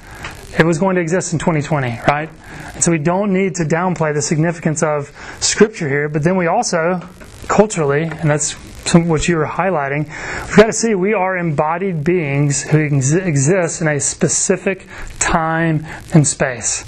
it 0.59 0.65
was 0.65 0.79
going 0.79 0.97
to 0.97 1.01
exist 1.01 1.33
in 1.33 1.39
2020, 1.39 2.01
right? 2.09 2.31
And 2.75 2.83
so 2.83 2.91
we 2.91 2.99
don't 2.99 3.33
need 3.33 3.55
to 3.57 3.65
downplay 3.65 4.15
the 4.15 4.23
significance 4.23 4.83
of 4.83 5.13
Scripture 5.41 5.89
here, 5.89 6.09
but 6.09 6.25
then 6.25 6.37
we 6.37 6.47
also, 6.47 7.01
culturally, 7.49 8.03
and 8.03 8.31
that's 8.31 8.55
what 8.95 9.29
you 9.29 9.37
were 9.37 9.47
highlighting, 9.47 10.07
we've 10.47 10.57
got 10.57 10.67
to 10.67 10.73
see 10.73 10.95
we 10.95 11.13
are 11.13 11.37
embodied 11.37 12.03
beings 12.03 12.63
who 12.63 12.87
ex- 12.87 13.13
exist 13.13 13.83
in 13.83 13.89
a 13.89 14.01
specific 14.01 14.87
time 15.19 15.87
and 16.15 16.27
space. 16.27 16.85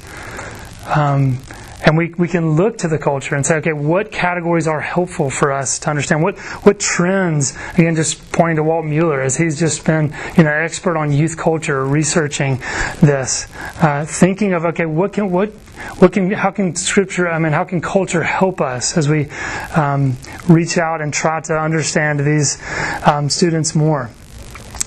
Um, 0.87 1.39
and 1.85 1.97
we, 1.97 2.15
we 2.19 2.29
can 2.29 2.57
look 2.57 2.79
to 2.79 2.89
the 2.89 2.99
culture 2.99 3.35
and 3.35 3.45
say, 3.45 3.57
okay, 3.57 3.73
what 3.73 4.13
categories 4.13 4.67
are 4.67 4.81
helpful 4.81 5.31
for 5.31 5.53
us 5.53 5.79
to 5.81 5.91
understand? 5.91 6.23
What 6.23 6.39
what 6.39 6.79
trends? 6.79 7.57
Again, 7.75 7.97
just 7.97 8.33
pointing 8.33 8.57
to 8.57 8.63
Walt 8.63 8.85
Mueller 8.85 9.21
as 9.21 9.37
he's 9.37 9.59
just 9.59 9.85
been 9.85 10.15
you 10.37 10.45
know 10.45 10.51
expert 10.51 10.97
on 10.97 11.13
youth 11.13 11.37
culture, 11.37 11.85
researching 11.85 12.57
this, 13.01 13.47
uh, 13.83 14.05
thinking 14.07 14.53
of 14.53 14.65
okay, 14.67 14.87
what 14.87 15.13
can 15.13 15.31
what 15.31 15.51
what 15.99 16.13
can 16.13 16.31
how 16.31 16.51
can 16.51 16.75
scripture? 16.77 17.29
I 17.29 17.39
mean, 17.39 17.53
how 17.53 17.65
can 17.65 17.81
culture 17.81 18.23
help 18.23 18.61
us 18.61 18.97
as 18.97 19.09
we 19.09 19.29
um, 19.75 20.17
reach 20.49 20.79
out 20.79 21.01
and 21.01 21.13
try 21.13 21.41
to 21.43 21.59
understand 21.59 22.21
these 22.21 22.59
um, 23.07 23.31
students 23.31 23.75
more? 23.75 24.11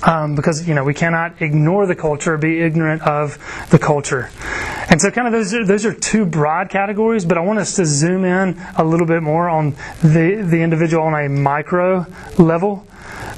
Um, 0.05 0.35
because 0.35 0.67
you 0.67 0.73
know 0.73 0.83
we 0.83 0.93
cannot 0.93 1.41
ignore 1.41 1.87
the 1.87 1.95
culture, 1.95 2.37
be 2.37 2.61
ignorant 2.61 3.01
of 3.03 3.37
the 3.71 3.79
culture. 3.79 4.29
And 4.93 5.01
so, 5.01 5.09
kind 5.09 5.25
of 5.25 5.33
those 5.33 5.51
are, 5.55 5.65
those 5.65 5.85
are 5.87 5.93
two 5.95 6.23
broad 6.23 6.69
categories, 6.69 7.25
but 7.25 7.35
I 7.35 7.41
want 7.41 7.57
us 7.57 7.77
to 7.77 7.85
zoom 7.87 8.25
in 8.25 8.61
a 8.77 8.83
little 8.83 9.07
bit 9.07 9.23
more 9.23 9.49
on 9.49 9.71
the 10.03 10.45
the 10.47 10.61
individual 10.61 11.01
on 11.05 11.15
a 11.15 11.27
micro 11.27 12.05
level. 12.37 12.85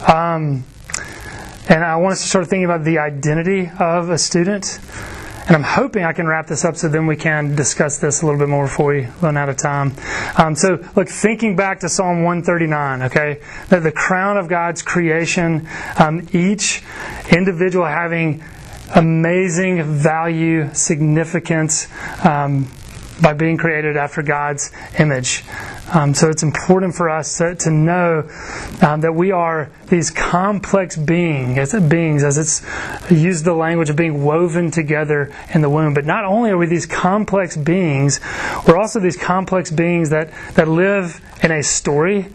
Um, 0.06 0.66
and 1.70 1.82
I 1.82 1.96
want 1.96 2.12
us 2.12 2.24
to 2.24 2.28
start 2.28 2.48
thinking 2.48 2.66
about 2.66 2.84
the 2.84 3.00
identity 3.00 3.72
of 3.80 4.10
a 4.10 4.18
student. 4.18 4.82
And 5.48 5.56
I'm 5.56 5.64
hoping 5.64 6.04
I 6.04 6.12
can 6.12 6.28
wrap 6.28 6.48
this 6.48 6.66
up 6.66 6.76
so 6.76 6.90
then 6.90 7.08
we 7.08 7.16
can 7.16 7.56
discuss 7.56 8.00
this 8.00 8.22
a 8.22 8.26
little 8.26 8.40
bit 8.40 8.50
more 8.50 8.66
before 8.66 8.88
we 8.88 9.08
run 9.22 9.38
out 9.38 9.48
of 9.48 9.56
time. 9.56 9.94
Um, 10.38 10.56
so, 10.56 10.86
look, 10.98 11.08
thinking 11.08 11.56
back 11.56 11.80
to 11.80 11.88
Psalm 11.88 12.24
139, 12.24 13.04
okay, 13.04 13.40
that 13.70 13.82
the 13.82 13.94
crown 13.94 14.36
of 14.36 14.50
God's 14.50 14.82
creation, 14.82 15.70
um, 16.00 16.28
each 16.34 16.84
individual 17.32 17.86
having 17.86 18.44
amazing 18.94 19.84
value, 19.84 20.74
significance 20.74 21.88
um, 22.26 22.70
by 23.22 23.34
being 23.34 23.58
created 23.58 23.96
after 23.96 24.22
God's 24.22 24.72
image. 25.00 25.44
Um, 25.94 26.14
so 26.14 26.30
it's 26.30 26.44
important 26.44 26.96
for 26.96 27.10
us 27.10 27.38
to, 27.38 27.56
to 27.56 27.72
know 27.72 28.30
um, 28.82 29.02
that 29.02 29.14
we 29.14 29.32
are 29.32 29.72
these 29.88 30.10
complex 30.12 30.98
being, 30.98 31.58
as, 31.60 31.74
beings, 31.88 32.24
as 32.24 32.38
it's 32.38 33.12
used 33.12 33.46
the 33.46 33.54
language 33.54 33.90
of 33.90 33.96
being 33.96 34.24
woven 34.24 34.72
together 34.72 35.34
in 35.54 35.62
the 35.62 35.70
womb. 35.70 35.94
But 35.94 36.06
not 36.06 36.26
only 36.26 36.50
are 36.50 36.58
we 36.58 36.66
these 36.66 36.86
complex 36.86 37.56
beings, 37.56 38.20
we're 38.68 38.78
also 38.78 39.00
these 39.00 39.18
complex 39.18 39.72
beings 39.72 40.10
that, 40.10 40.32
that 40.56 40.68
live 40.68 41.22
in 41.42 41.52
a 41.52 41.64
story 41.64 42.28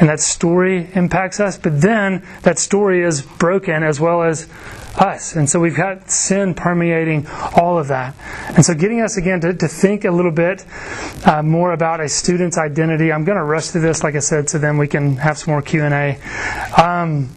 and 0.00 0.08
that 0.08 0.20
story 0.20 0.90
impacts 0.94 1.40
us, 1.40 1.58
but 1.58 1.80
then 1.80 2.26
that 2.42 2.58
story 2.58 3.02
is 3.02 3.22
broken 3.22 3.82
as 3.82 4.00
well 4.00 4.22
as 4.22 4.48
us. 4.96 5.36
And 5.36 5.48
so 5.48 5.60
we've 5.60 5.76
got 5.76 6.10
sin 6.10 6.54
permeating 6.54 7.26
all 7.56 7.78
of 7.78 7.88
that. 7.88 8.14
And 8.54 8.64
so 8.64 8.74
getting 8.74 9.00
us 9.00 9.16
again 9.16 9.40
to, 9.40 9.54
to 9.54 9.68
think 9.68 10.04
a 10.04 10.10
little 10.10 10.32
bit 10.32 10.64
uh, 11.24 11.42
more 11.42 11.72
about 11.72 12.00
a 12.00 12.08
student's 12.08 12.58
identity. 12.58 13.12
I'm 13.12 13.24
going 13.24 13.38
to 13.38 13.44
rush 13.44 13.68
through 13.68 13.82
this, 13.82 14.02
like 14.02 14.16
I 14.16 14.20
said, 14.20 14.50
so 14.50 14.58
then 14.58 14.78
we 14.78 14.88
can 14.88 15.16
have 15.16 15.38
some 15.38 15.52
more 15.52 15.62
Q&A. 15.62 16.18
Um, 16.80 17.28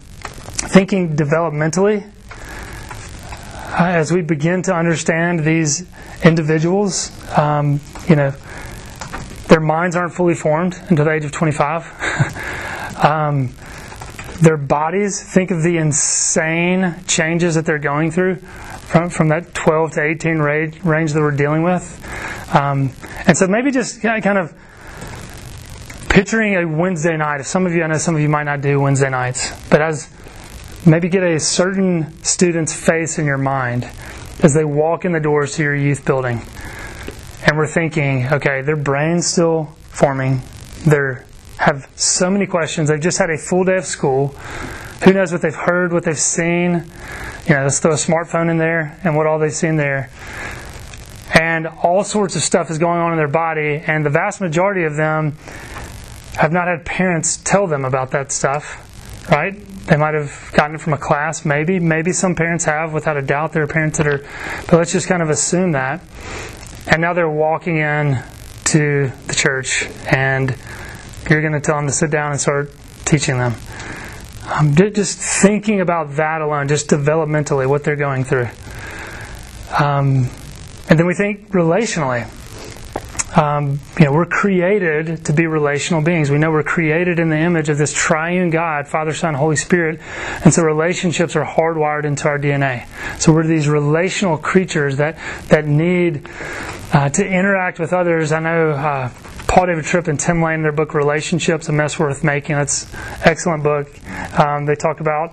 thinking 0.46 1.16
developmentally, 1.16 2.10
uh, 3.78 3.86
as 3.86 4.12
we 4.12 4.22
begin 4.22 4.62
to 4.62 4.74
understand 4.74 5.40
these 5.40 5.84
individuals, 6.22 7.10
um, 7.36 7.80
you 8.08 8.16
know, 8.16 8.32
their 9.48 9.60
minds 9.60 9.94
aren't 9.94 10.14
fully 10.14 10.34
formed 10.34 10.74
until 10.88 11.04
the 11.04 11.10
age 11.10 11.24
of 11.24 11.32
25. 11.32 11.84
um, 13.04 13.54
their 14.40 14.56
bodies, 14.56 15.22
think 15.22 15.50
of 15.50 15.62
the 15.62 15.76
insane 15.76 16.96
changes 17.06 17.54
that 17.54 17.66
they're 17.66 17.78
going 17.78 18.10
through 18.10 18.36
from, 18.36 19.10
from 19.10 19.28
that 19.28 19.54
12 19.54 19.92
to 19.92 20.02
18 20.02 20.38
range, 20.38 20.82
range 20.82 21.12
that 21.12 21.20
we're 21.20 21.30
dealing 21.30 21.62
with. 21.62 21.82
Um, 22.54 22.92
and 23.26 23.36
so 23.36 23.46
maybe 23.46 23.70
just 23.70 24.02
kind 24.02 24.38
of 24.38 24.54
picturing 26.08 26.56
a 26.56 26.66
Wednesday 26.66 27.16
night. 27.16 27.40
If 27.40 27.46
some 27.46 27.66
of 27.66 27.74
you, 27.74 27.82
I 27.82 27.86
know 27.86 27.98
some 27.98 28.14
of 28.14 28.20
you 28.20 28.28
might 28.28 28.44
not 28.44 28.60
do 28.60 28.80
Wednesday 28.80 29.10
nights, 29.10 29.52
but 29.68 29.80
as 29.80 30.08
maybe 30.86 31.08
get 31.08 31.22
a 31.22 31.40
certain 31.40 32.12
student's 32.22 32.72
face 32.72 33.18
in 33.18 33.26
your 33.26 33.38
mind 33.38 33.88
as 34.42 34.54
they 34.54 34.64
walk 34.64 35.04
in 35.04 35.12
the 35.12 35.20
doors 35.20 35.56
to 35.56 35.62
your 35.62 35.74
youth 35.74 36.04
building. 36.04 36.42
And 37.46 37.56
we're 37.56 37.66
thinking, 37.66 38.26
okay, 38.32 38.62
their 38.62 38.76
brain's 38.76 39.26
still 39.26 39.74
forming, 39.90 40.42
they're 40.86 41.24
have 41.58 41.88
so 41.96 42.30
many 42.30 42.46
questions. 42.46 42.88
They've 42.88 43.00
just 43.00 43.18
had 43.18 43.30
a 43.30 43.38
full 43.38 43.64
day 43.64 43.76
of 43.76 43.84
school. 43.84 44.28
Who 45.04 45.12
knows 45.12 45.32
what 45.32 45.42
they've 45.42 45.54
heard, 45.54 45.92
what 45.92 46.04
they've 46.04 46.18
seen? 46.18 46.90
You 47.46 47.54
know, 47.54 47.64
let's 47.64 47.78
throw 47.78 47.92
a 47.92 47.94
smartphone 47.94 48.50
in 48.50 48.58
there 48.58 48.98
and 49.04 49.16
what 49.16 49.26
all 49.26 49.38
they've 49.38 49.52
seen 49.52 49.76
there. 49.76 50.10
And 51.34 51.66
all 51.66 52.04
sorts 52.04 52.36
of 52.36 52.42
stuff 52.42 52.70
is 52.70 52.78
going 52.78 53.00
on 53.00 53.12
in 53.12 53.18
their 53.18 53.28
body, 53.28 53.82
and 53.86 54.06
the 54.06 54.10
vast 54.10 54.40
majority 54.40 54.84
of 54.84 54.96
them 54.96 55.32
have 56.36 56.52
not 56.52 56.68
had 56.68 56.84
parents 56.84 57.36
tell 57.38 57.66
them 57.66 57.84
about 57.84 58.12
that 58.12 58.32
stuff, 58.32 59.28
right? 59.30 59.54
They 59.86 59.96
might 59.96 60.14
have 60.14 60.50
gotten 60.52 60.76
it 60.76 60.80
from 60.80 60.94
a 60.94 60.98
class, 60.98 61.44
maybe. 61.44 61.78
Maybe 61.80 62.12
some 62.12 62.34
parents 62.34 62.64
have, 62.64 62.92
without 62.92 63.16
a 63.16 63.22
doubt. 63.22 63.52
There 63.52 63.62
are 63.62 63.66
parents 63.66 63.98
that 63.98 64.06
are, 64.06 64.18
but 64.66 64.74
let's 64.74 64.92
just 64.92 65.06
kind 65.06 65.22
of 65.22 65.28
assume 65.28 65.72
that. 65.72 66.02
And 66.86 67.02
now 67.02 67.12
they're 67.12 67.28
walking 67.28 67.76
in 67.78 68.22
to 68.66 69.12
the 69.26 69.34
church, 69.34 69.88
and 70.06 70.56
you're 71.28 71.40
going 71.40 71.52
to 71.52 71.60
tell 71.60 71.76
them 71.76 71.86
to 71.86 71.92
sit 71.92 72.10
down 72.10 72.32
and 72.32 72.40
start 72.40 72.70
teaching 73.04 73.38
them. 73.38 73.54
Um, 74.46 74.74
just 74.74 75.18
thinking 75.18 75.80
about 75.80 76.16
that 76.16 76.42
alone, 76.42 76.68
just 76.68 76.88
developmentally, 76.88 77.66
what 77.66 77.82
they're 77.82 77.96
going 77.96 78.24
through. 78.24 78.48
Um, 79.78 80.28
and 80.88 80.98
then 80.98 81.06
we 81.06 81.14
think 81.14 81.50
relationally. 81.50 82.28
Um, 83.36 83.80
you 83.98 84.04
know, 84.04 84.12
we're 84.12 84.26
created 84.26 85.24
to 85.24 85.32
be 85.32 85.46
relational 85.46 86.02
beings. 86.02 86.30
We 86.30 86.38
know 86.38 86.52
we're 86.52 86.62
created 86.62 87.18
in 87.18 87.30
the 87.30 87.36
image 87.36 87.68
of 87.68 87.78
this 87.78 87.92
triune 87.92 88.50
God, 88.50 88.86
Father, 88.86 89.12
Son, 89.12 89.34
Holy 89.34 89.56
Spirit, 89.56 90.00
and 90.44 90.54
so 90.54 90.62
relationships 90.62 91.34
are 91.34 91.44
hardwired 91.44 92.04
into 92.04 92.28
our 92.28 92.38
DNA. 92.38 92.86
So 93.20 93.32
we're 93.32 93.44
these 93.44 93.66
relational 93.66 94.38
creatures 94.38 94.98
that 94.98 95.18
that 95.48 95.66
need 95.66 96.28
uh, 96.92 97.08
to 97.08 97.26
interact 97.26 97.80
with 97.80 97.92
others. 97.92 98.30
I 98.30 98.38
know 98.38 98.70
uh, 98.70 99.08
Paul 99.54 99.66
David 99.66 99.84
Tripp 99.84 100.08
and 100.08 100.18
Tim 100.18 100.42
Lane, 100.42 100.62
their 100.62 100.72
book 100.72 100.94
Relationships, 100.94 101.68
a 101.68 101.72
mess 101.72 101.96
worth 101.96 102.24
making. 102.24 102.56
It's 102.56 102.92
excellent 103.24 103.62
book. 103.62 103.88
Um, 104.36 104.66
they 104.66 104.74
talk 104.74 104.98
about 104.98 105.32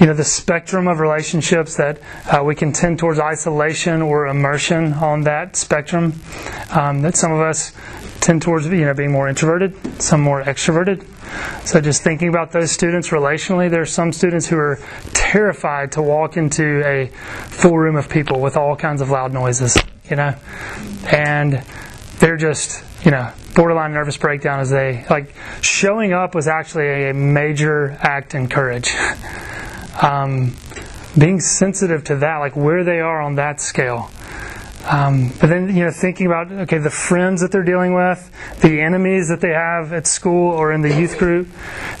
you 0.00 0.06
know 0.06 0.12
the 0.12 0.24
spectrum 0.24 0.88
of 0.88 0.98
relationships 0.98 1.76
that 1.76 2.00
uh, 2.26 2.42
we 2.42 2.56
can 2.56 2.72
tend 2.72 2.98
towards 2.98 3.20
isolation 3.20 4.02
or 4.02 4.26
immersion 4.26 4.94
on 4.94 5.20
that 5.20 5.54
spectrum. 5.54 6.14
Um, 6.72 7.02
that 7.02 7.16
some 7.16 7.30
of 7.30 7.38
us 7.38 7.72
tend 8.18 8.42
towards 8.42 8.66
you 8.66 8.84
know 8.86 8.92
being 8.92 9.12
more 9.12 9.28
introverted, 9.28 10.02
some 10.02 10.20
more 10.20 10.42
extroverted. 10.42 11.06
So 11.64 11.80
just 11.80 12.02
thinking 12.02 12.26
about 12.26 12.50
those 12.50 12.72
students 12.72 13.10
relationally, 13.10 13.70
there 13.70 13.82
are 13.82 13.86
some 13.86 14.12
students 14.12 14.48
who 14.48 14.56
are 14.56 14.80
terrified 15.12 15.92
to 15.92 16.02
walk 16.02 16.36
into 16.36 16.82
a 16.84 17.06
full 17.46 17.78
room 17.78 17.94
of 17.94 18.08
people 18.08 18.40
with 18.40 18.56
all 18.56 18.74
kinds 18.74 19.00
of 19.00 19.10
loud 19.10 19.32
noises, 19.32 19.80
you 20.10 20.16
know, 20.16 20.34
and 21.12 21.64
they're 22.18 22.36
just 22.36 22.82
you 23.04 23.12
know 23.12 23.32
borderline 23.60 23.92
nervous 23.92 24.16
breakdown 24.16 24.58
as 24.58 24.70
they 24.70 25.04
like 25.10 25.34
showing 25.60 26.14
up 26.14 26.34
was 26.34 26.48
actually 26.48 27.10
a 27.10 27.12
major 27.12 27.90
act 28.00 28.34
in 28.34 28.48
courage. 28.48 28.90
Um, 30.02 30.56
being 31.18 31.40
sensitive 31.40 32.04
to 32.04 32.16
that 32.16 32.38
like 32.38 32.56
where 32.56 32.84
they 32.84 33.00
are 33.00 33.20
on 33.20 33.34
that 33.34 33.60
scale. 33.60 34.10
Um, 34.88 35.30
but 35.38 35.48
then 35.48 35.76
you 35.76 35.84
know 35.84 35.90
thinking 35.90 36.26
about 36.26 36.50
okay 36.50 36.78
the 36.78 36.88
friends 36.88 37.42
that 37.42 37.52
they're 37.52 37.64
dealing 37.64 37.92
with 37.92 38.30
the 38.62 38.80
enemies 38.80 39.28
that 39.28 39.42
they 39.42 39.50
have 39.50 39.92
at 39.92 40.06
school 40.06 40.52
or 40.52 40.72
in 40.72 40.80
the 40.80 40.94
youth 40.94 41.18
group 41.18 41.48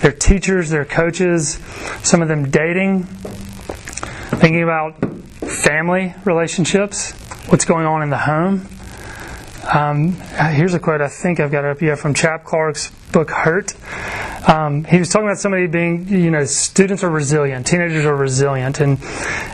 their 0.00 0.12
teachers 0.12 0.70
their 0.70 0.86
coaches 0.86 1.58
some 2.02 2.22
of 2.22 2.28
them 2.28 2.50
dating. 2.50 3.02
Thinking 3.02 4.62
about 4.62 4.94
family 5.42 6.14
relationships 6.24 7.10
what's 7.50 7.66
going 7.66 7.84
on 7.84 8.02
in 8.02 8.08
the 8.08 8.18
home 8.18 8.66
Um, 9.62 10.12
here's 10.12 10.74
a 10.74 10.78
quote 10.78 11.00
I 11.00 11.08
think 11.08 11.38
I've 11.38 11.52
got 11.52 11.64
up 11.64 11.80
here 11.80 11.96
from 11.96 12.14
Chap 12.14 12.44
Clark's 12.44 12.90
book 13.12 13.30
Hurt. 13.30 13.74
Um, 14.48 14.84
he 14.84 14.98
was 14.98 15.10
talking 15.10 15.26
about 15.26 15.38
somebody 15.38 15.66
being, 15.66 16.08
you 16.08 16.30
know, 16.30 16.44
students 16.44 17.04
are 17.04 17.10
resilient, 17.10 17.66
teenagers 17.66 18.06
are 18.06 18.16
resilient, 18.16 18.80
and 18.80 18.98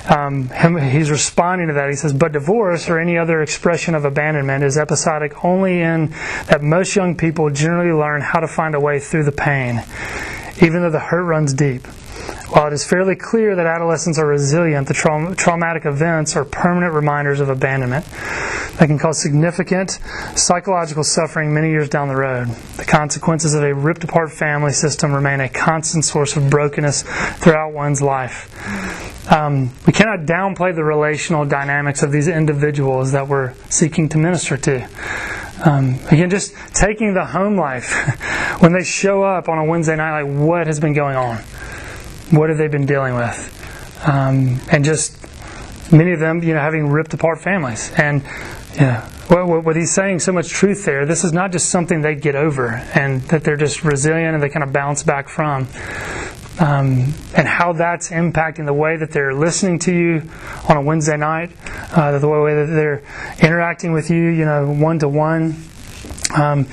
um, 0.09 0.49
him, 0.49 0.77
he's 0.77 1.11
responding 1.11 1.69
to 1.69 1.75
that. 1.75 1.91
He 1.91 1.97
says, 1.97 2.13
but 2.13 2.33
divorce 2.33 2.89
or 2.89 2.99
any 3.01 3.19
other 3.19 3.43
expression 3.43 3.97
of 3.97 4.05
abandonment 4.05 4.63
is 4.63 4.79
episodic 4.79 5.45
only 5.45 5.81
in 5.81 6.11
that 6.47 6.63
most 6.63 6.95
young 6.95 7.17
people 7.17 7.51
generally 7.51 7.93
learn 7.93 8.21
how 8.21 8.39
to 8.39 8.49
find 8.49 8.77
a 8.77 8.81
way 8.81 9.01
through 9.01 9.25
the 9.25 9.33
pain, 9.33 9.83
even 10.63 10.83
though 10.83 10.91
the 10.91 11.01
hurt 11.01 11.25
runs 11.25 11.53
deep. 11.53 11.83
While 12.49 12.69
it 12.69 12.73
is 12.73 12.85
fairly 12.85 13.17
clear 13.17 13.57
that 13.57 13.67
adolescents 13.67 14.19
are 14.19 14.27
resilient, 14.27 14.87
the 14.87 14.95
traum- 14.95 15.35
traumatic 15.35 15.85
events 15.85 16.37
are 16.37 16.45
permanent 16.45 16.95
reminders 16.95 17.41
of 17.41 17.49
abandonment 17.49 18.05
that 18.79 18.87
can 18.87 18.99
cause 18.99 19.21
significant 19.21 19.99
psychological 20.37 21.03
suffering 21.03 21.53
many 21.53 21.71
years 21.71 21.89
down 21.89 22.07
the 22.07 22.17
road. 22.17 22.47
The 22.77 22.85
consequences 22.85 23.55
of 23.55 23.65
a 23.65 23.75
ripped 23.75 24.05
apart 24.05 24.31
family 24.31 24.73
system 24.73 25.13
remain 25.13 25.41
a 25.41 25.49
constant 25.49 26.05
source 26.05 26.37
of 26.37 26.49
brokenness 26.49 27.03
throughout 27.39 27.73
one's 27.73 28.01
life. 28.01 28.53
Um, 29.33 29.73
we 29.85 29.93
cannot 29.93 30.21
downplay 30.21 30.73
the 30.73 30.85
relational 30.85 31.45
dynamics 31.45 32.05
of 32.05 32.13
these 32.13 32.29
individuals 32.29 33.11
that 33.11 33.27
we're 33.27 33.55
seeking 33.71 34.09
to 34.11 34.19
minister 34.19 34.57
to. 34.57 34.89
Um, 35.65 35.99
again, 36.13 36.31
just 36.31 36.55
taking 36.75 37.15
the 37.15 37.25
home 37.25 37.57
life 37.57 37.93
when 38.61 38.73
they 38.73 38.85
show 38.85 39.25
up 39.25 39.49
on 39.49 39.59
a 39.59 39.65
Wednesday 39.65 39.97
night, 39.97 40.23
like 40.23 40.33
what 40.33 40.69
has 40.69 40.79
been 40.79 40.93
going 40.93 41.17
on? 41.17 41.43
What 42.31 42.49
have 42.49 42.59
they 42.59 42.69
been 42.69 42.87
dealing 42.87 43.15
with? 43.15 43.53
Um, 44.07 44.61
and 44.71 44.85
just 44.85 45.17
many 45.93 46.13
of 46.13 46.21
them, 46.21 46.43
you 46.43 46.55
know, 46.55 46.61
having 46.61 46.89
ripped 46.89 47.15
apart 47.15 47.41
families. 47.41 47.93
And, 47.97 48.23
you 48.75 48.81
know, 48.81 49.03
what, 49.29 49.77
he's 49.77 49.93
saying, 49.93 50.21
so 50.21 50.33
much 50.33 50.49
truth 50.49 50.85
there. 50.85 51.07
This 51.07 51.25
is 51.25 51.33
not 51.33 51.53
just 51.53 51.71
something 51.71 52.03
they 52.03 52.15
get 52.15 52.35
over 52.35 52.69
and 52.95 53.23
that 53.23 53.45
they're 53.45 53.57
just 53.57 53.85
resilient 53.85 54.35
and 54.35 54.43
they 54.43 54.49
kind 54.49 54.63
of 54.63 54.73
bounce 54.73 55.03
back 55.03 55.29
from. 55.29 55.69
Um, 56.59 57.13
and 57.37 57.47
how 57.47 57.75
that's 57.75 58.11
impacting 58.11 58.65
the 58.65 58.73
way 58.73 58.97
that 58.97 59.11
they're 59.11 59.35
listening 59.35 59.79
to 59.81 59.93
you 59.93 60.23
on 60.69 60.79
a 60.79 60.81
Wednesday 60.81 61.17
night, 61.17 61.51
uh, 61.93 62.19
the 62.19 62.29
way 62.29 62.55
that 62.55 62.67
they're 62.67 63.03
interacting 63.43 63.93
with 63.93 64.11
you, 64.11 64.29
you 64.29 64.45
know, 64.45 64.67
one 64.67 64.99
to 65.01 65.09
one. 65.09 65.55
Um, 66.35 66.67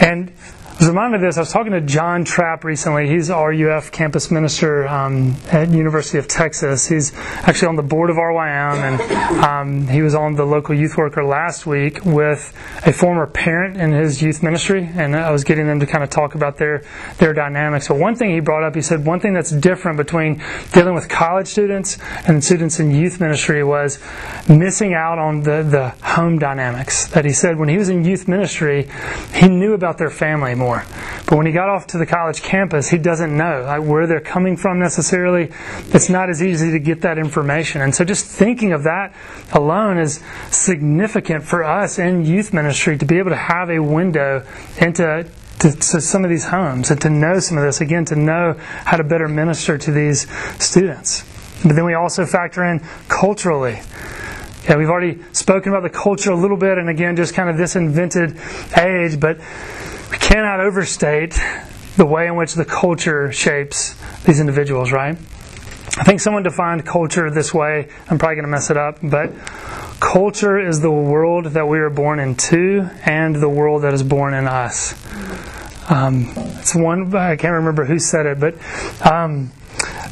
and 0.00 0.32
was 0.78 0.88
reminded 0.88 1.16
of 1.16 1.20
this. 1.22 1.38
I 1.38 1.40
was 1.40 1.52
talking 1.52 1.72
to 1.72 1.80
John 1.80 2.24
Trapp 2.24 2.62
recently. 2.62 3.08
He's 3.08 3.30
RUF 3.30 3.90
campus 3.92 4.30
minister 4.30 4.86
um, 4.86 5.34
at 5.50 5.70
University 5.70 6.18
of 6.18 6.28
Texas. 6.28 6.86
He's 6.86 7.14
actually 7.14 7.68
on 7.68 7.76
the 7.76 7.82
board 7.82 8.10
of 8.10 8.16
RYM, 8.16 8.76
and 8.76 9.42
um, 9.42 9.88
he 9.88 10.02
was 10.02 10.14
on 10.14 10.34
the 10.34 10.44
local 10.44 10.74
youth 10.74 10.98
worker 10.98 11.24
last 11.24 11.66
week 11.66 12.04
with 12.04 12.52
a 12.84 12.92
former 12.92 13.26
parent 13.26 13.78
in 13.78 13.92
his 13.92 14.20
youth 14.20 14.42
ministry, 14.42 14.90
and 14.94 15.16
I 15.16 15.30
was 15.30 15.44
getting 15.44 15.66
them 15.66 15.80
to 15.80 15.86
kind 15.86 16.04
of 16.04 16.10
talk 16.10 16.34
about 16.34 16.58
their 16.58 16.84
their 17.16 17.32
dynamics. 17.32 17.86
So 17.86 17.94
one 17.94 18.14
thing 18.14 18.34
he 18.34 18.40
brought 18.40 18.62
up, 18.62 18.74
he 18.74 18.82
said 18.82 19.06
one 19.06 19.20
thing 19.20 19.32
that's 19.32 19.52
different 19.52 19.96
between 19.96 20.42
dealing 20.72 20.94
with 20.94 21.08
college 21.08 21.46
students 21.46 21.98
and 22.28 22.44
students 22.44 22.80
in 22.80 22.90
youth 22.90 23.18
ministry 23.18 23.64
was 23.64 23.98
missing 24.46 24.92
out 24.92 25.18
on 25.18 25.40
the 25.40 25.62
the 25.62 25.88
home 26.06 26.38
dynamics. 26.38 27.06
That 27.08 27.24
he 27.24 27.32
said 27.32 27.58
when 27.58 27.70
he 27.70 27.78
was 27.78 27.88
in 27.88 28.04
youth 28.04 28.28
ministry, 28.28 28.90
he 29.32 29.48
knew 29.48 29.72
about 29.72 29.96
their 29.96 30.10
family 30.10 30.54
more 30.54 30.65
more. 30.66 30.84
But 31.26 31.36
when 31.36 31.46
he 31.46 31.52
got 31.52 31.68
off 31.68 31.86
to 31.88 31.98
the 31.98 32.06
college 32.06 32.42
campus, 32.42 32.88
he 32.88 32.98
doesn't 32.98 33.36
know 33.36 33.62
like, 33.62 33.82
where 33.82 34.06
they're 34.06 34.20
coming 34.20 34.56
from 34.56 34.78
necessarily. 34.78 35.50
It's 35.92 36.08
not 36.08 36.28
as 36.28 36.42
easy 36.42 36.70
to 36.72 36.78
get 36.78 37.00
that 37.02 37.18
information. 37.18 37.82
And 37.82 37.94
so 37.94 38.04
just 38.04 38.26
thinking 38.26 38.72
of 38.72 38.84
that 38.84 39.14
alone 39.52 39.98
is 39.98 40.20
significant 40.50 41.44
for 41.44 41.64
us 41.64 41.98
in 41.98 42.24
youth 42.24 42.52
ministry 42.52 42.96
to 42.98 43.04
be 43.04 43.18
able 43.18 43.30
to 43.30 43.36
have 43.36 43.70
a 43.70 43.80
window 43.80 44.46
into 44.78 45.26
to, 45.60 45.72
to, 45.72 46.00
some 46.00 46.22
of 46.22 46.30
these 46.30 46.44
homes 46.44 46.90
and 46.90 47.00
to 47.00 47.10
know 47.10 47.38
some 47.40 47.56
of 47.56 47.64
this 47.64 47.80
again 47.80 48.04
to 48.06 48.16
know 48.16 48.54
how 48.58 48.96
to 48.96 49.04
better 49.04 49.26
minister 49.26 49.78
to 49.78 49.90
these 49.90 50.30
students 50.62 51.24
but 51.64 51.74
then 51.74 51.86
we 51.86 51.94
also 51.94 52.26
factor 52.26 52.62
in 52.62 52.80
culturally 53.08 53.80
yeah 54.68 54.76
we've 54.76 54.90
already 54.90 55.18
spoken 55.32 55.72
about 55.72 55.82
the 55.82 55.98
culture 55.98 56.30
a 56.30 56.36
little 56.36 56.58
bit 56.58 56.76
and 56.76 56.90
again 56.90 57.16
just 57.16 57.32
kind 57.32 57.48
of 57.48 57.56
this 57.56 57.74
invented 57.74 58.38
age 58.76 59.18
but 59.18 59.40
we 60.10 60.18
cannot 60.18 60.60
overstate 60.60 61.38
the 61.96 62.06
way 62.06 62.26
in 62.26 62.36
which 62.36 62.54
the 62.54 62.64
culture 62.64 63.32
shapes 63.32 63.94
these 64.24 64.40
individuals, 64.40 64.92
right? 64.92 65.16
I 65.98 66.04
think 66.04 66.20
someone 66.20 66.42
defined 66.42 66.84
culture 66.84 67.30
this 67.30 67.54
way. 67.54 67.88
I'm 68.10 68.18
probably 68.18 68.36
going 68.36 68.44
to 68.44 68.50
mess 68.50 68.70
it 68.70 68.76
up, 68.76 68.98
but 69.02 69.32
culture 69.98 70.58
is 70.58 70.80
the 70.80 70.90
world 70.90 71.46
that 71.46 71.66
we 71.66 71.78
are 71.78 71.88
born 71.88 72.18
into 72.18 72.88
and 73.04 73.34
the 73.34 73.48
world 73.48 73.82
that 73.82 73.94
is 73.94 74.02
born 74.02 74.34
in 74.34 74.46
us. 74.46 74.94
Um, 75.90 76.32
it's 76.58 76.74
one, 76.74 77.14
I 77.14 77.36
can't 77.36 77.54
remember 77.54 77.84
who 77.84 77.98
said 77.98 78.26
it, 78.26 78.40
but 78.40 78.54
um, 79.10 79.52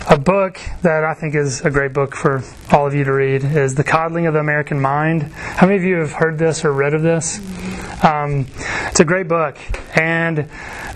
a 0.08 0.18
book 0.18 0.60
that 0.82 1.04
I 1.04 1.14
think 1.14 1.34
is 1.34 1.62
a 1.62 1.70
great 1.70 1.92
book 1.92 2.14
for 2.14 2.42
all 2.70 2.86
of 2.86 2.94
you 2.94 3.04
to 3.04 3.12
read 3.12 3.44
is 3.44 3.74
The 3.74 3.84
Coddling 3.84 4.26
of 4.26 4.34
the 4.34 4.40
American 4.40 4.80
Mind. 4.80 5.22
How 5.22 5.66
many 5.66 5.78
of 5.78 5.84
you 5.84 5.96
have 5.96 6.12
heard 6.12 6.38
this 6.38 6.64
or 6.64 6.72
read 6.72 6.94
of 6.94 7.02
this? 7.02 7.38
Um, 8.04 8.46
it's 8.86 9.00
a 9.00 9.04
great 9.04 9.28
book. 9.28 9.56
And 9.96 10.48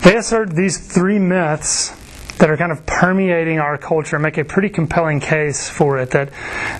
they 0.03 0.15
assert 0.15 0.55
these 0.55 0.77
three 0.77 1.19
myths 1.19 1.89
that 2.37 2.49
are 2.49 2.57
kind 2.57 2.71
of 2.71 2.85
permeating 2.85 3.59
our 3.59 3.77
culture 3.77 4.17
make 4.19 4.37
a 4.37 4.45
pretty 4.45 4.69
compelling 4.69 5.19
case 5.19 5.67
for 5.67 5.97
it. 5.97 6.11
That 6.11 6.31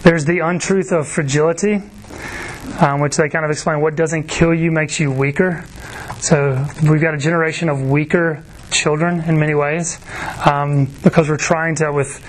there's 0.04 0.26
the 0.26 0.40
untruth 0.40 0.92
of 0.92 1.08
fragility, 1.08 1.82
um, 2.80 3.02
which 3.02 3.18
they 3.18 3.28
kind 3.28 3.44
of 3.44 3.52
explain 3.52 3.82
what 3.82 3.96
doesn't 3.96 4.24
kill 4.28 4.54
you 4.54 4.72
makes 4.72 5.00
you 5.00 5.12
weaker. 5.12 5.66
So 6.20 6.66
we've 6.84 7.02
got 7.02 7.14
a 7.14 7.18
generation 7.18 7.70
of 7.70 7.90
weaker 7.90 8.44
children 8.72 9.22
in 9.22 9.40
many 9.40 9.56
ways 9.56 10.00
um, 10.46 10.86
because 11.04 11.30
we're 11.30 11.38
trying 11.38 11.76
to, 11.76 11.92
with 11.92 12.24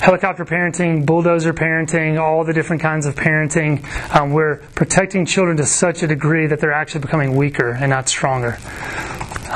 helicopter 0.00 0.44
parenting, 0.44 1.04
bulldozer 1.04 1.52
parenting, 1.52 2.20
all 2.20 2.44
the 2.44 2.52
different 2.52 2.80
kinds 2.80 3.04
of 3.06 3.14
parenting. 3.14 3.84
Um, 4.14 4.32
we're 4.32 4.56
protecting 4.74 5.26
children 5.26 5.56
to 5.56 5.66
such 5.66 6.02
a 6.02 6.06
degree 6.06 6.46
that 6.46 6.60
they're 6.60 6.72
actually 6.72 7.00
becoming 7.00 7.36
weaker 7.36 7.70
and 7.70 7.90
not 7.90 8.08
stronger. 8.08 8.58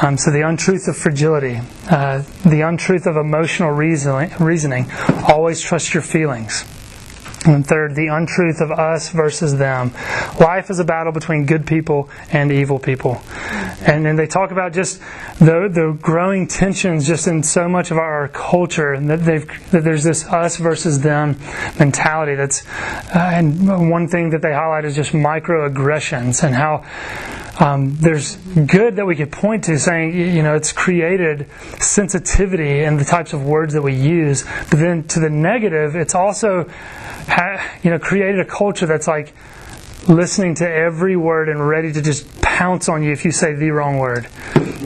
Um, 0.03 0.17
so 0.17 0.31
the 0.31 0.41
untruth 0.41 0.89
of 0.89 0.97
fragility, 0.97 1.61
uh, 1.91 2.23
the 2.45 2.63
untruth 2.63 3.07
of 3.07 3.17
emotional 3.17 3.71
reasoning, 3.71 4.33
reasoning, 4.41 4.91
always 5.29 5.61
trust 5.61 5.95
your 5.95 6.03
feelings. 6.03 6.65
And 7.45 7.67
third, 7.67 7.97
the 7.97 8.07
untruth 8.07 8.61
of 8.61 8.71
us 8.71 9.11
versus 9.11 9.57
them. 9.57 9.93
Life 10.39 10.71
is 10.71 10.79
a 10.79 10.85
battle 10.85 11.13
between 11.13 11.45
good 11.45 11.67
people 11.67 12.09
and 12.31 12.53
evil 12.53 12.79
people. 12.79 13.21
And 13.81 14.07
then 14.07 14.15
they 14.15 14.29
talk 14.29 14.53
about 14.53 14.73
just 14.73 15.01
the, 15.41 15.69
the 15.69 15.99
growing 16.01 16.47
tensions 16.47 17.07
just 17.07 17.27
in 17.27 17.43
so 17.43 17.69
much 17.69 17.91
of 17.91 17.99
our 17.99 18.29
culture, 18.29 18.93
and 18.93 19.11
that, 19.11 19.25
they've, 19.25 19.71
that 19.73 19.83
there's 19.83 20.05
this 20.05 20.25
us 20.27 20.57
versus 20.57 21.01
them 21.01 21.37
mentality. 21.81 22.37
That's, 22.37 22.65
uh, 23.15 23.31
and 23.33 23.91
one 23.91 24.07
thing 24.07 24.31
that 24.31 24.43
they 24.43 24.53
highlight 24.53 24.85
is 24.85 24.95
just 24.95 25.11
microaggressions 25.11 26.45
and 26.45 26.55
how 26.55 26.85
um, 27.61 27.97
there's 27.97 28.37
good 28.37 28.97
that 28.97 29.07
we 29.07 29.15
could 29.15 29.31
point 29.31 29.65
to 29.65 29.79
saying, 29.79 30.17
you 30.17 30.43
know, 30.43 30.55
it's 30.55 30.73
created 30.73 31.47
sensitivity 31.79 32.81
in 32.81 32.97
the 32.97 33.05
types 33.05 33.33
of 33.33 33.45
words 33.45 33.75
that 33.75 33.83
we 33.83 33.95
use. 33.95 34.45
But 34.71 34.79
then 34.79 35.05
to 35.09 35.21
the 35.21 35.29
negative, 35.29 35.95
it's 35.95 36.15
also 36.15 36.71
you 37.83 37.91
know, 37.91 37.99
created 37.99 38.41
a 38.41 38.45
culture 38.45 38.87
that's 38.87 39.07
like 39.07 39.35
listening 40.09 40.55
to 40.57 40.69
every 40.69 41.17
word 41.17 41.49
and 41.49 41.67
ready 41.67 41.93
to 41.93 42.03
just 42.03 42.41
pounce 42.43 42.89
on 42.89 43.03
you 43.03 43.13
if 43.13 43.25
you 43.25 43.33
say 43.33 43.55
the 43.55 43.71
wrong 43.71 43.99
word. 43.99 44.29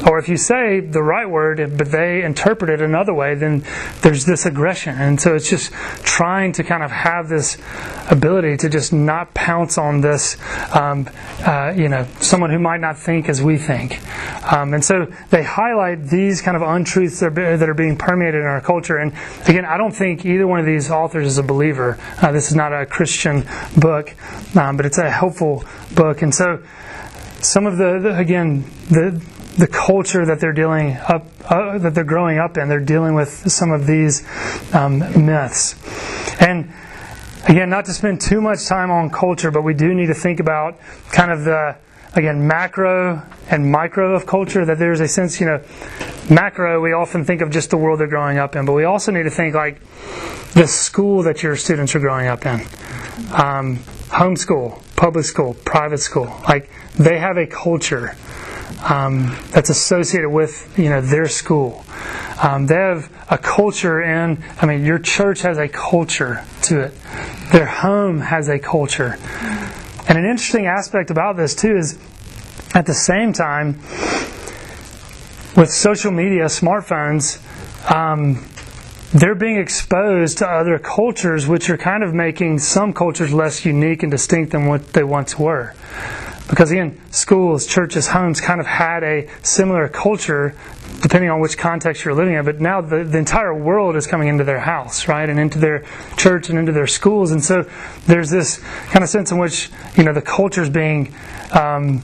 Or 0.06 0.18
if 0.18 0.28
you 0.28 0.36
say 0.36 0.80
the 0.80 1.02
right 1.02 1.28
word, 1.28 1.76
but 1.76 1.90
they 1.90 2.22
interpret 2.22 2.70
it 2.70 2.80
another 2.80 3.12
way, 3.12 3.34
then 3.34 3.64
there's 4.02 4.24
this 4.24 4.46
aggression. 4.46 4.94
And 4.96 5.20
so 5.20 5.34
it's 5.34 5.48
just 5.48 5.72
trying 6.04 6.52
to 6.52 6.64
kind 6.64 6.82
of 6.82 6.90
have 6.90 7.28
this 7.28 7.58
ability 8.10 8.58
to 8.58 8.68
just 8.68 8.92
not 8.92 9.34
pounce 9.34 9.78
on 9.78 10.00
this, 10.00 10.36
um, 10.74 11.08
uh, 11.40 11.72
you 11.74 11.88
know, 11.88 12.06
someone 12.20 12.50
who 12.50 12.58
might 12.58 12.80
not 12.80 12.98
think 12.98 13.28
as 13.28 13.42
we 13.42 13.56
think. 13.56 14.00
Um, 14.52 14.74
and 14.74 14.84
so 14.84 15.12
they 15.30 15.42
highlight 15.42 16.04
these 16.04 16.40
kind 16.40 16.56
of 16.56 16.62
untruths 16.62 17.20
that 17.20 17.36
are, 17.38 17.74
being 17.76 17.96
permeated 17.96 18.40
in 18.40 18.46
our 18.46 18.60
culture. 18.60 18.96
And 18.96 19.12
again, 19.46 19.66
I 19.66 19.76
don't 19.76 19.92
think 19.92 20.24
either 20.24 20.46
one 20.46 20.60
of 20.60 20.66
these 20.66 20.90
authors 20.90 21.26
is 21.26 21.38
a 21.38 21.42
believer. 21.42 21.98
Uh, 22.22 22.32
this 22.32 22.48
is 22.48 22.54
not 22.54 22.72
a 22.72 22.86
Christian 22.86 23.44
book, 23.76 24.14
um, 24.56 24.76
but 24.76 24.86
it's 24.86 24.98
a 24.98 25.05
helpful 25.10 25.64
book. 25.94 26.22
And 26.22 26.34
so 26.34 26.62
some 27.40 27.66
of 27.66 27.78
the, 27.78 27.98
the 28.00 28.18
again, 28.18 28.64
the 28.88 29.22
the 29.56 29.66
culture 29.66 30.26
that 30.26 30.38
they're 30.38 30.52
dealing 30.52 30.96
up 31.08 31.26
uh, 31.50 31.78
that 31.78 31.94
they're 31.94 32.04
growing 32.04 32.38
up 32.38 32.56
in. 32.58 32.68
They're 32.68 32.80
dealing 32.80 33.14
with 33.14 33.50
some 33.50 33.72
of 33.72 33.86
these 33.86 34.26
um, 34.74 34.98
myths, 34.98 35.74
and 36.40 36.72
again, 37.48 37.70
not 37.70 37.84
to 37.86 37.94
spend 37.94 38.20
too 38.20 38.40
much 38.40 38.66
time 38.66 38.90
on 38.90 39.10
culture, 39.10 39.50
but 39.50 39.62
we 39.62 39.74
do 39.74 39.94
need 39.94 40.06
to 40.06 40.14
think 40.14 40.40
about 40.40 40.78
kind 41.10 41.30
of 41.30 41.44
the 41.44 41.76
again 42.14 42.46
macro 42.46 43.22
and 43.48 43.70
micro 43.70 44.14
of 44.14 44.26
culture. 44.26 44.64
That 44.64 44.78
there's 44.78 45.00
a 45.00 45.08
sense, 45.08 45.40
you 45.40 45.46
know, 45.46 45.62
macro. 46.30 46.80
We 46.82 46.92
often 46.92 47.24
think 47.24 47.40
of 47.40 47.50
just 47.50 47.70
the 47.70 47.76
world 47.76 48.00
they're 48.00 48.08
growing 48.08 48.38
up 48.38 48.56
in, 48.56 48.66
but 48.66 48.72
we 48.72 48.84
also 48.84 49.10
need 49.12 49.24
to 49.24 49.30
think 49.30 49.54
like 49.54 49.80
the 50.52 50.66
school 50.66 51.22
that 51.22 51.42
your 51.42 51.56
students 51.56 51.94
are 51.94 52.00
growing 52.00 52.26
up 52.26 52.44
in, 52.44 52.60
um, 53.32 53.76
homeschool 54.08 54.82
public 54.96 55.24
school, 55.24 55.54
private 55.64 55.98
school. 55.98 56.24
Like 56.48 56.70
they 56.94 57.18
have 57.18 57.36
a 57.36 57.46
culture 57.46 58.16
um, 58.82 59.36
that's 59.50 59.70
associated 59.70 60.30
with 60.30 60.78
you 60.78 60.88
know 60.88 61.00
their 61.00 61.28
school. 61.28 61.84
Um, 62.42 62.66
they 62.66 62.74
have 62.74 63.10
a 63.30 63.38
culture 63.38 64.02
in. 64.02 64.42
I 64.60 64.66
mean, 64.66 64.84
your 64.84 64.98
church 64.98 65.42
has 65.42 65.58
a 65.58 65.68
culture 65.68 66.44
to 66.62 66.80
it. 66.80 66.94
Their 67.52 67.66
home 67.66 68.20
has 68.20 68.48
a 68.48 68.58
culture. 68.58 69.18
And 70.08 70.18
an 70.18 70.24
interesting 70.24 70.66
aspect 70.66 71.10
about 71.10 71.36
this 71.36 71.54
too 71.54 71.76
is, 71.76 71.98
at 72.74 72.86
the 72.86 72.94
same 72.94 73.32
time, 73.32 73.80
with 75.56 75.70
social 75.70 76.12
media, 76.12 76.44
smartphones. 76.44 77.42
Um, 77.92 78.44
they're 79.16 79.34
being 79.34 79.56
exposed 79.56 80.38
to 80.38 80.46
other 80.46 80.78
cultures, 80.78 81.46
which 81.46 81.70
are 81.70 81.78
kind 81.78 82.02
of 82.02 82.12
making 82.12 82.58
some 82.58 82.92
cultures 82.92 83.32
less 83.32 83.64
unique 83.64 84.02
and 84.02 84.10
distinct 84.10 84.52
than 84.52 84.66
what 84.66 84.92
they 84.92 85.04
once 85.04 85.38
were. 85.38 85.74
Because 86.48 86.70
again, 86.70 87.00
schools, 87.10 87.66
churches, 87.66 88.08
homes 88.08 88.40
kind 88.40 88.60
of 88.60 88.66
had 88.66 89.02
a 89.02 89.28
similar 89.42 89.88
culture 89.88 90.54
depending 91.02 91.30
on 91.30 91.40
which 91.40 91.58
context 91.58 92.04
you're 92.04 92.14
living 92.14 92.34
in. 92.34 92.44
But 92.44 92.60
now 92.60 92.80
the, 92.80 93.04
the 93.04 93.18
entire 93.18 93.54
world 93.54 93.96
is 93.96 94.06
coming 94.06 94.28
into 94.28 94.44
their 94.44 94.60
house, 94.60 95.08
right? 95.08 95.28
And 95.28 95.38
into 95.38 95.58
their 95.58 95.84
church 96.16 96.48
and 96.48 96.58
into 96.58 96.72
their 96.72 96.86
schools. 96.86 97.32
And 97.32 97.42
so 97.42 97.68
there's 98.06 98.30
this 98.30 98.58
kind 98.90 99.02
of 99.02 99.08
sense 99.08 99.32
in 99.32 99.38
which, 99.38 99.70
you 99.96 100.04
know, 100.04 100.12
the 100.12 100.22
culture 100.22 100.62
is 100.62 100.70
being, 100.70 101.14
um, 101.52 102.02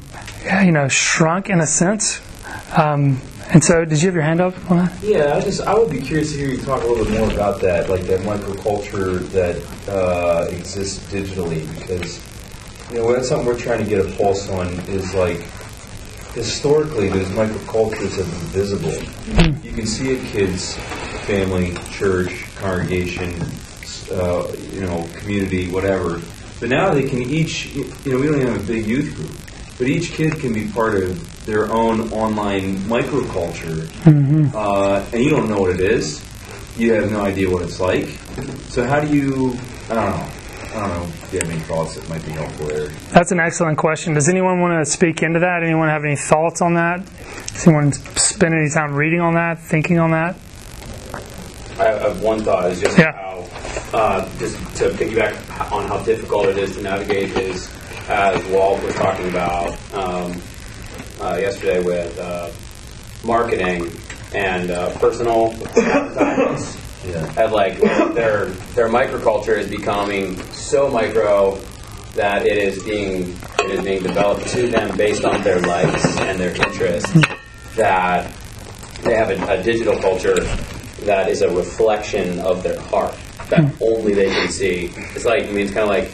you 0.65 0.73
know, 0.73 0.89
shrunk 0.89 1.49
in 1.49 1.61
a 1.61 1.67
sense. 1.67 2.21
Um, 2.77 3.21
and 3.53 3.63
so, 3.63 3.85
did 3.85 4.01
you 4.01 4.09
have 4.09 4.15
your 4.15 4.25
hand 4.25 4.41
up? 4.41 4.55
Yeah, 5.03 5.37
I 5.37 5.41
just 5.41 5.61
I 5.63 5.75
would 5.75 5.91
be 5.91 6.01
curious 6.01 6.33
to 6.33 6.39
hear 6.39 6.49
you 6.49 6.59
talk 6.59 6.83
a 6.83 6.87
little 6.87 7.05
bit 7.05 7.19
more 7.19 7.31
about 7.31 7.61
that, 7.61 7.91
like 7.91 8.03
that 8.03 8.21
microculture 8.21 9.19
that 9.31 9.57
uh, 9.89 10.47
exists 10.51 10.99
digitally, 11.13 11.63
because 11.79 12.21
you 12.91 12.99
know 12.99 13.13
that's 13.13 13.29
something 13.29 13.47
we're 13.47 13.59
trying 13.59 13.83
to 13.83 13.89
get 13.89 14.05
a 14.05 14.17
pulse 14.17 14.49
on. 14.49 14.69
Is 14.89 15.15
like 15.15 15.41
historically, 16.35 17.09
those 17.09 17.29
microcultures 17.29 18.17
have 18.17 18.31
been 18.31 18.65
visible. 18.65 18.93
You 19.63 19.73
can 19.73 19.87
see 19.87 20.15
a 20.15 20.25
kid's 20.31 20.77
family, 21.27 21.75
church, 21.91 22.45
congregation, 22.57 23.35
uh, 24.11 24.51
you 24.73 24.81
know, 24.81 25.09
community, 25.15 25.71
whatever. 25.71 26.21
But 26.59 26.69
now 26.69 26.95
they 26.95 27.09
can 27.09 27.23
each, 27.23 27.67
you 27.75 27.85
know, 28.07 28.19
we 28.19 28.27
don't 28.27 28.37
even 28.37 28.53
have 28.53 28.63
a 28.63 28.67
big 28.67 28.87
youth 28.87 29.15
group, 29.15 29.31
but 29.83 29.91
each 29.91 30.13
kid 30.13 30.39
can 30.39 30.53
be 30.53 30.69
part 30.69 30.95
of 31.03 31.45
their 31.45 31.65
own 31.73 32.13
online 32.13 32.77
microculture, 32.87 33.83
uh, 34.55 35.05
and 35.13 35.25
you 35.25 35.29
don't 35.29 35.49
know 35.49 35.59
what 35.59 35.73
it 35.73 35.81
is. 35.81 36.23
You 36.77 36.93
have 36.95 37.11
no 37.11 37.23
idea 37.23 37.51
what 37.51 37.63
it's 37.63 37.81
like. 37.81 38.07
So 38.69 38.87
how 38.87 39.01
do 39.01 39.09
you? 39.09 39.59
I 39.91 39.95
don't 39.95 40.11
know. 40.11 40.31
I 40.73 40.79
don't 40.79 40.89
know. 40.89 41.07
Do 41.31 41.33
you 41.37 41.41
have 41.41 41.51
any 41.51 41.59
thoughts 41.63 41.97
that 41.97 42.09
might 42.09 42.25
be 42.25 42.31
helpful 42.31 42.67
there? 42.69 42.91
That's 43.11 43.33
an 43.33 43.41
excellent 43.41 43.77
question. 43.77 44.15
Does 44.15 44.29
anyone 44.29 44.61
want 44.61 44.87
to 44.87 44.89
speak 44.89 45.21
into 45.21 45.41
that? 45.41 45.65
Anyone 45.65 45.89
have 45.89 46.05
any 46.05 46.15
thoughts 46.15 46.63
on 46.63 46.75
that? 46.75 47.05
Does 47.49 47.67
anyone 47.67 47.91
spend 47.93 48.55
any 48.55 48.71
time 48.71 48.95
reading 48.95 49.21
on 49.21 49.35
that, 49.35 49.59
thinking 49.59 49.99
on 49.99 50.13
that? 50.13 50.37
I 51.81 51.87
have 51.87 52.23
one 52.23 52.45
thought 52.45 52.71
is 52.71 52.81
just 52.81 52.97
Yeah. 52.97 53.11
how, 53.11 53.99
uh, 53.99 54.29
just 54.39 54.55
to 54.77 54.91
piggyback 54.91 55.73
on 55.73 55.89
how 55.89 55.99
difficult 56.05 56.47
it 56.47 56.59
is 56.59 56.77
to 56.77 56.83
navigate 56.83 57.37
is, 57.37 57.69
as 58.09 58.45
Walt 58.47 58.83
was 58.83 58.95
talking 58.95 59.29
about 59.29 59.71
um, 59.95 60.41
uh, 61.21 61.37
yesterday 61.41 61.83
with 61.83 62.19
uh, 62.19 62.51
marketing 63.25 63.91
and 64.35 64.71
uh, 64.71 64.91
personal 64.99 65.53
advertisements. 65.53 66.79
Yeah. 67.05 67.45
And 67.45 67.53
like 67.53 67.81
their 68.15 68.47
their 68.75 68.89
microculture 68.89 69.59
is 69.59 69.69
becoming 69.69 70.37
so 70.53 70.89
micro 70.89 71.59
that 72.15 72.47
it 72.47 72.59
is 72.59 72.83
being 72.85 73.37
it 73.59 73.71
is 73.71 73.85
being 73.85 74.03
developed 74.03 74.47
to 74.49 74.69
them 74.69 74.97
based 74.97 75.25
on 75.25 75.43
their 75.43 75.61
likes 75.61 76.17
and 76.19 76.39
their 76.39 76.55
interests 76.55 77.13
that 77.75 78.33
they 79.03 79.15
have 79.15 79.31
a, 79.31 79.59
a 79.59 79.63
digital 79.63 79.99
culture 80.01 80.41
that 81.05 81.29
is 81.29 81.43
a 81.43 81.51
reflection 81.53 82.39
of 82.41 82.63
their 82.63 82.79
heart 82.83 83.17
that 83.49 83.75
only 83.83 84.15
they 84.15 84.31
can 84.31 84.49
see. 84.49 84.93
It's 85.15 85.25
like 85.25 85.45
I 85.45 85.47
mean 85.47 85.67
it's 85.67 85.75
kind 85.75 85.85
of 85.85 85.89
like 85.89 86.13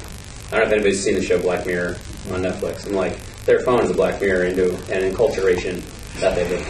I 0.50 0.58
don't 0.58 0.60
know 0.60 0.66
if 0.66 0.72
anybody's 0.72 1.02
seen 1.04 1.14
the 1.14 1.22
show 1.22 1.40
Black 1.40 1.66
Mirror 1.66 1.96
on 2.32 2.42
Netflix 2.42 2.86
and 2.86 2.96
like 2.96 3.18
their 3.44 3.60
phone 3.60 3.82
is 3.82 3.90
a 3.90 3.94
black 3.94 4.20
mirror 4.20 4.44
into 4.44 4.74
an 4.92 5.10
enculturation 5.12 5.80
that 6.20 6.34
they 6.34 6.46
live. 6.48 6.66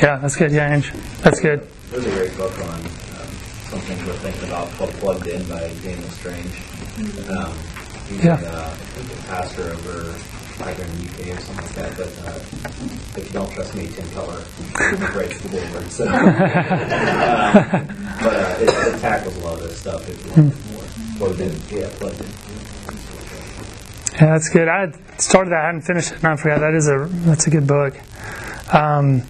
Yeah, 0.00 0.16
that's 0.18 0.36
good. 0.36 0.52
Yeah, 0.52 0.72
Ange. 0.72 0.92
That's 1.22 1.40
good. 1.40 1.66
There's 1.90 2.04
a 2.06 2.10
great 2.10 2.36
book 2.36 2.56
on 2.58 2.68
um, 2.80 2.82
some 3.70 3.80
things 3.80 4.04
we're 4.04 4.12
thinking 4.18 4.44
about 4.48 4.70
called 4.72 4.90
Plugged 4.94 5.26
In 5.26 5.42
by 5.48 5.68
Daniel 5.82 6.08
Strange. 6.10 6.60
Um, 7.28 7.52
he's 8.08 8.24
Yeah. 8.24 8.34
uh, 8.34 8.76
a 8.76 9.22
pastor 9.26 9.70
over 9.72 10.14
either 10.62 10.84
in 10.84 10.90
the 10.98 11.04
UK 11.04 11.36
or 11.36 11.40
something 11.40 11.64
like 11.64 11.74
that. 11.74 11.96
But 11.96 12.12
uh, 12.26 13.20
if 13.20 13.24
you 13.26 13.32
don't 13.32 13.52
trust 13.52 13.74
me, 13.74 13.88
Tim 13.88 14.08
Keller 14.10 14.42
writes 15.14 15.38
the 15.42 15.48
Word. 15.72 15.90
So, 15.90 16.08
um, 16.08 16.24
but 18.20 18.34
uh, 18.34 18.56
it, 18.60 18.68
it 18.68 19.00
tackles 19.00 19.36
a 19.36 19.40
lot 19.40 19.60
of 19.60 19.68
this 19.68 19.80
stuff 19.80 20.08
if 20.08 20.24
you 20.24 20.30
want 20.42 20.72
more. 20.72 20.84
Plugged 21.18 21.40
In. 21.40 21.60
Yeah, 21.68 21.88
Plugged 21.98 22.20
In. 22.20 22.26
Yeah, 24.12 24.32
that's 24.32 24.48
good. 24.48 24.68
I 24.68 24.92
started 25.18 25.50
that, 25.50 25.62
I 25.62 25.66
hadn't 25.66 25.82
finished 25.82 26.12
it, 26.12 26.18
and 26.18 26.26
I 26.26 26.36
forgot 26.36 26.60
that 26.60 26.74
is 26.74 26.88
a 26.88 27.06
that's 27.26 27.46
a 27.46 27.50
good 27.50 27.66
book. 27.66 27.94
Um, 28.72 29.22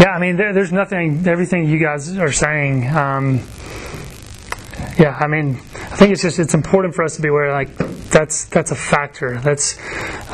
yeah, 0.00 0.10
I 0.10 0.18
mean, 0.18 0.36
there, 0.36 0.52
there's 0.52 0.72
nothing. 0.72 1.26
Everything 1.26 1.68
you 1.68 1.78
guys 1.78 2.16
are 2.16 2.32
saying. 2.32 2.88
Um, 2.88 3.42
yeah, 4.98 5.16
I 5.18 5.28
mean, 5.28 5.54
I 5.54 5.96
think 5.96 6.12
it's 6.12 6.22
just 6.22 6.40
it's 6.40 6.54
important 6.54 6.94
for 6.94 7.04
us 7.04 7.16
to 7.16 7.22
be 7.22 7.28
aware. 7.28 7.52
Like 7.52 7.76
that's 8.10 8.46
that's 8.46 8.72
a 8.72 8.74
factor. 8.74 9.38
That's 9.38 9.78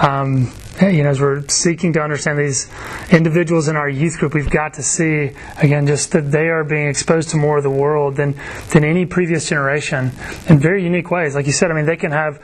um, 0.02 0.52
you 0.80 1.02
know, 1.02 1.10
as 1.10 1.20
we're 1.20 1.46
seeking 1.48 1.92
to 1.92 2.00
understand 2.00 2.38
these 2.38 2.70
individuals 3.10 3.68
in 3.68 3.76
our 3.76 3.88
youth 3.90 4.18
group, 4.18 4.32
we've 4.32 4.50
got 4.50 4.74
to 4.74 4.82
see 4.82 5.32
again 5.58 5.86
just 5.86 6.12
that 6.12 6.32
they 6.32 6.48
are 6.48 6.64
being 6.64 6.88
exposed 6.88 7.28
to 7.30 7.36
more 7.36 7.58
of 7.58 7.62
the 7.62 7.70
world 7.70 8.16
than 8.16 8.34
than 8.70 8.84
any 8.84 9.04
previous 9.04 9.48
generation 9.48 10.10
in 10.48 10.58
very 10.58 10.82
unique 10.82 11.10
ways. 11.10 11.34
Like 11.34 11.46
you 11.46 11.52
said, 11.52 11.70
I 11.70 11.74
mean, 11.74 11.86
they 11.86 11.96
can 11.96 12.12
have 12.12 12.42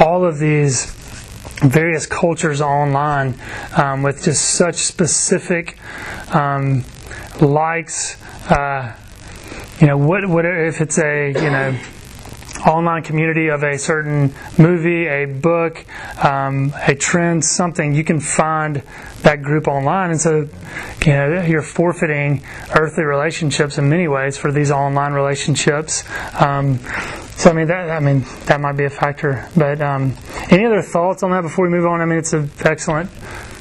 all 0.00 0.24
of 0.24 0.40
these 0.40 0.96
various 1.62 2.04
cultures 2.04 2.60
online 2.60 3.38
um, 3.76 4.02
with 4.02 4.24
just 4.24 4.56
such 4.56 4.76
specific 4.76 5.78
um, 6.34 6.84
likes. 7.40 8.20
Uh, 8.50 8.96
you 9.80 9.86
know, 9.86 9.96
what, 9.96 10.26
what 10.28 10.44
if 10.44 10.80
it's 10.80 10.98
a 10.98 11.28
you 11.28 11.50
know 11.50 11.78
online 12.66 13.02
community 13.02 13.48
of 13.48 13.62
a 13.62 13.78
certain 13.78 14.34
movie, 14.58 15.06
a 15.06 15.24
book, 15.24 15.84
um, 16.22 16.72
a 16.86 16.94
trend, 16.94 17.44
something, 17.44 17.94
you 17.94 18.04
can 18.04 18.20
find 18.20 18.82
that 19.22 19.42
group 19.42 19.68
online. 19.68 20.10
And 20.10 20.20
so, 20.20 20.48
you 21.04 21.12
know, 21.12 21.42
you're 21.42 21.62
forfeiting 21.62 22.42
earthly 22.74 23.04
relationships 23.04 23.78
in 23.78 23.88
many 23.88 24.08
ways 24.08 24.36
for 24.36 24.52
these 24.52 24.70
online 24.70 25.12
relationships. 25.12 26.04
Um, 26.40 26.78
so, 27.36 27.50
I 27.50 27.52
mean, 27.54 27.68
that 27.68 27.90
I 27.90 28.00
mean 28.00 28.24
that 28.46 28.60
might 28.60 28.76
be 28.76 28.84
a 28.84 28.90
factor. 28.90 29.48
But 29.56 29.80
um, 29.80 30.14
any 30.50 30.66
other 30.66 30.82
thoughts 30.82 31.22
on 31.22 31.30
that 31.30 31.42
before 31.42 31.64
we 31.66 31.70
move 31.70 31.86
on? 31.86 32.00
I 32.00 32.04
mean, 32.04 32.18
it's 32.18 32.32
an 32.32 32.50
excellent 32.60 33.10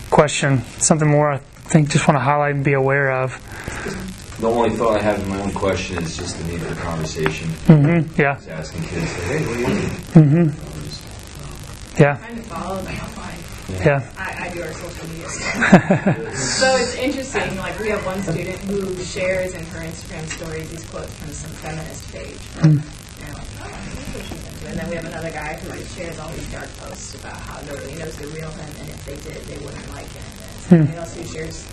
question. 0.09 0.61
Something 0.79 1.09
more 1.09 1.31
I 1.31 1.37
think 1.37 1.89
just 1.89 2.07
want 2.07 2.17
to 2.17 2.23
highlight 2.23 2.55
and 2.55 2.65
be 2.65 2.73
aware 2.73 3.11
of. 3.11 4.18
The 4.39 4.47
only 4.49 4.69
thought 4.69 4.97
I 4.99 5.01
have 5.03 5.19
in 5.21 5.29
my 5.29 5.41
own 5.41 5.51
question 5.53 6.01
is 6.01 6.15
just 6.15 6.37
the 6.37 6.43
need 6.45 6.61
for 6.61 6.73
conversation. 6.75 7.49
hmm 7.67 7.99
Yeah, 8.19 8.35
Just 8.35 8.47
asking 8.49 8.83
kids, 8.83 9.11
hey, 9.27 9.45
what 9.45 9.53
do 9.53 9.59
you 9.59 9.65
think? 9.67 9.91
Mm-hmm. 10.15 10.47
Um, 10.47 11.99
yeah, 11.99 12.15
Trying 12.17 12.35
to 12.37 12.43
follow 12.43 12.81
them 12.81 12.95
offline. 12.95 13.85
yeah. 13.85 14.09
I, 14.17 14.47
I 14.47 14.53
do 14.53 14.61
our 14.63 14.71
social 14.71 15.07
media 15.09 15.27
stuff. 15.35 16.37
so 16.37 16.75
it's 16.77 16.95
interesting. 16.95 17.57
Like 17.57 17.77
we 17.79 17.89
have 17.89 18.05
one 18.05 18.21
student 18.23 18.59
who 18.59 18.95
shares 19.03 19.53
in 19.55 19.65
her 19.65 19.79
Instagram 19.81 20.25
stories 20.29 20.69
these 20.71 20.85
quotes 20.89 21.13
from 21.15 21.31
some 21.33 21.51
feminist 21.59 22.09
page. 22.13 22.39
And 22.63 22.79
I'm 22.79 23.33
like, 23.35 23.45
oh, 23.59 23.67
that's. 23.67 24.63
And 24.71 24.79
then 24.79 24.89
we 24.89 24.95
have 24.95 25.05
another 25.05 25.31
guy 25.31 25.55
who 25.57 25.77
just 25.77 25.97
shares 25.97 26.17
all 26.19 26.29
these 26.31 26.49
dark 26.51 26.69
posts 26.77 27.15
about 27.15 27.35
how 27.35 27.59
nobody 27.67 27.95
knows 27.95 28.15
the 28.17 28.27
real 28.27 28.49
him, 28.51 28.69
and 28.79 28.87
if 28.89 29.03
they 29.05 29.15
did, 29.29 29.43
they 29.51 29.57
wouldn't 29.65 29.89
like 29.91 30.07
him. 30.07 30.23
And 30.23 30.87
somebody 30.87 30.97
else 30.97 31.15
who 31.17 31.25
shares. 31.25 31.67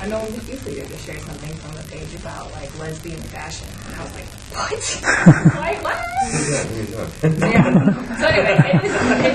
I 0.00 0.06
know 0.06 0.24
the 0.26 0.52
youth 0.52 0.64
leader 0.64 0.86
just 0.86 1.04
shared 1.04 1.20
something 1.22 1.52
from 1.56 1.76
a 1.76 1.82
page 1.82 2.14
about 2.14 2.52
like 2.52 2.78
lesbian 2.78 3.20
fashion, 3.20 3.68
and 3.86 3.96
I 3.96 4.04
was 4.04 4.14
like, 4.14 4.26
what? 4.54 4.72
like 5.56 5.82
what? 5.82 5.98
Yeah. 7.50 8.18
So 8.18 8.26
anyway, 8.26 8.58
it, 8.74 8.84
is, 8.84 8.94
it 9.24 9.34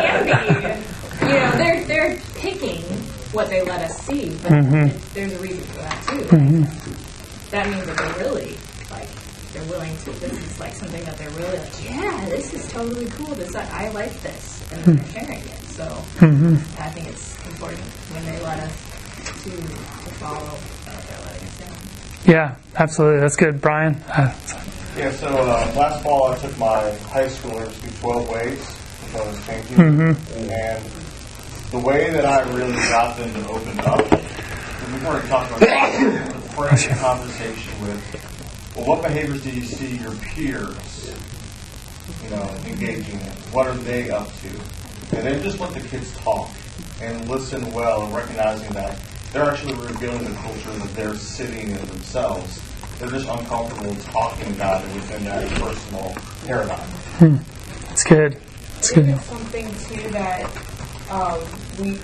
can 0.00 0.24
be. 0.24 1.26
You 1.26 1.32
know, 1.32 1.50
they're 1.52 1.84
they're 1.86 2.20
picking 2.36 2.82
what 3.32 3.50
they 3.50 3.62
let 3.62 3.90
us 3.90 3.98
see, 4.06 4.30
but 4.42 4.52
it, 4.52 5.02
there's 5.14 5.32
a 5.32 5.38
reason 5.40 5.64
for 5.64 5.82
that 5.82 6.06
too. 6.06 6.24
Mm-hmm. 6.24 7.50
That 7.50 7.68
means 7.70 7.86
that 7.86 7.98
they're 7.98 8.24
really 8.24 8.56
like 8.90 9.08
they're 9.52 9.64
willing 9.64 9.96
to. 9.98 10.10
This 10.12 10.32
is 10.32 10.60
like 10.60 10.74
something 10.74 11.04
that 11.04 11.18
they're 11.18 11.30
really 11.30 11.58
like. 11.58 11.84
Yeah, 11.84 12.24
this 12.26 12.54
is 12.54 12.70
totally 12.70 13.06
cool. 13.06 13.34
This 13.34 13.56
I, 13.56 13.86
I 13.86 13.88
like 13.90 14.12
this, 14.22 14.70
and 14.70 14.84
then 14.84 14.96
they're 14.96 15.22
sharing 15.22 15.40
it. 15.40 15.58
So 15.74 15.84
mm-hmm. 16.22 16.54
I 16.80 16.90
think 16.90 17.08
it's 17.08 17.34
important 17.46 17.82
when 18.12 18.24
they 18.26 18.40
let 18.42 18.60
us 18.60 18.94
to, 19.24 19.50
to 19.50 20.03
follow 20.14 20.38
what 20.40 21.06
they're 21.08 21.26
letting 21.26 21.46
us 21.48 21.58
down. 21.58 22.30
Yeah, 22.32 22.56
absolutely. 22.76 23.20
That's 23.20 23.36
good, 23.36 23.60
Brian. 23.60 23.94
Uh, 24.08 24.34
Yeah, 24.96 25.10
so 25.10 25.26
uh, 25.26 25.72
last 25.76 26.02
fall 26.04 26.30
I 26.30 26.36
took 26.38 26.56
my 26.56 26.92
high 27.10 27.26
schoolers 27.26 27.72
through 27.72 27.90
12 28.00 28.28
ways, 28.28 28.70
which 28.70 29.20
I 29.20 29.26
was 29.26 29.46
changing. 29.46 29.80
And 30.50 30.84
the 31.72 31.78
way 31.80 32.10
that 32.10 32.24
I 32.24 32.42
really 32.52 32.72
got 32.74 33.16
them 33.18 33.32
to 33.34 33.48
open 33.48 33.78
up, 33.80 34.12
and 34.12 34.92
we've 34.92 35.04
already 35.04 35.26
talked 35.28 35.50
about 35.50 35.60
this, 35.60 36.32
the 36.32 36.48
frame 36.50 36.98
conversation 36.98 37.82
with, 37.82 38.74
well, 38.76 38.86
what 38.86 39.02
behaviors 39.02 39.42
do 39.42 39.50
you 39.50 39.62
see 39.62 39.96
your 39.96 40.12
peers, 40.12 41.12
you 42.22 42.30
know, 42.30 42.48
engaging 42.66 43.20
in? 43.20 43.26
What 43.50 43.66
are 43.66 43.74
they 43.74 44.10
up 44.10 44.28
to? 44.28 44.48
And 45.16 45.26
then 45.26 45.42
just 45.42 45.58
let 45.58 45.74
the 45.74 45.80
kids 45.80 46.12
talk 46.18 46.48
and 47.00 47.28
listen 47.28 47.72
well 47.72 48.04
and 48.04 48.14
recognizing 48.14 48.72
that 48.74 48.96
they're 49.34 49.50
actually 49.50 49.74
revealing 49.74 50.24
the 50.24 50.36
culture 50.36 50.70
that 50.70 50.94
they're 50.94 51.16
sitting 51.16 51.70
in 51.70 51.86
themselves. 51.86 52.62
They're 52.98 53.10
just 53.10 53.28
uncomfortable 53.28 53.96
talking 53.96 54.52
about 54.52 54.84
it 54.84 54.94
within 54.94 55.24
that 55.24 55.48
personal 55.60 56.14
paradigm. 56.46 56.88
That's 57.88 58.04
good. 58.04 58.40
That's 58.74 58.90
good. 58.92 59.08
it's 59.08 59.24
something 59.24 59.66
too 59.88 60.08
that 60.10 60.44
um, 61.10 61.40
we 61.80 61.98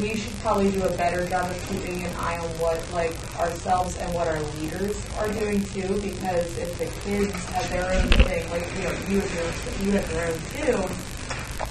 we 0.00 0.16
should 0.16 0.34
probably 0.40 0.72
do 0.72 0.82
a 0.82 0.96
better 0.96 1.28
job 1.28 1.48
of 1.48 1.68
keeping 1.68 2.04
an 2.04 2.14
eye 2.16 2.38
on 2.38 2.48
what 2.58 2.84
like 2.92 3.14
ourselves 3.38 3.96
and 3.96 4.12
what 4.12 4.26
our 4.26 4.40
leaders 4.58 5.00
are 5.18 5.32
doing 5.32 5.62
too. 5.66 5.88
Because 6.00 6.58
if 6.58 6.76
the 6.76 6.86
kids 7.08 7.32
have 7.50 7.70
their 7.70 7.84
own 7.94 8.08
thing, 8.26 8.50
like 8.50 8.66
you 8.74 8.82
know, 8.82 8.90
you 9.08 9.20
have 9.20 9.34
your 9.34 9.86
you 9.86 9.92
have 9.92 10.12
your 10.12 10.26
own 10.26 10.38
too, 10.56 10.94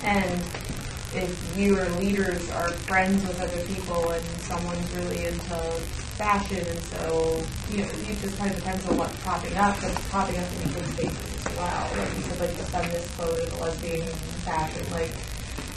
and 0.06 0.41
if 1.18 1.57
your 1.57 1.86
leaders 2.01 2.49
are 2.51 2.72
friends 2.72 3.26
with 3.28 3.39
other 3.41 3.61
people 3.66 4.11
and 4.11 4.24
someone's 4.41 4.91
really 4.95 5.26
into 5.26 5.55
fashion, 6.18 6.66
and 6.68 6.80
so 6.80 7.43
you 7.70 7.84
know, 7.84 7.89
it 7.89 8.18
just 8.22 8.38
kind 8.38 8.51
of 8.51 8.57
depends 8.57 8.88
on 8.88 8.97
what's 8.97 9.16
popping 9.24 9.55
up. 9.57 9.80
But 9.82 9.91
it's 9.91 10.09
popping 10.09 10.38
up 10.38 10.47
in 10.63 10.74
kids' 10.74 10.93
spaces 10.93 11.45
as 11.45 11.55
well. 11.57 11.89
Like 11.97 12.16
you 12.16 12.22
said, 12.24 12.39
like 12.39 12.57
the 12.57 12.66
feminist 12.66 13.20
or 13.20 13.26
the 13.28 13.57
lesbian 13.61 14.07
fashion, 14.43 14.91
like. 14.91 15.11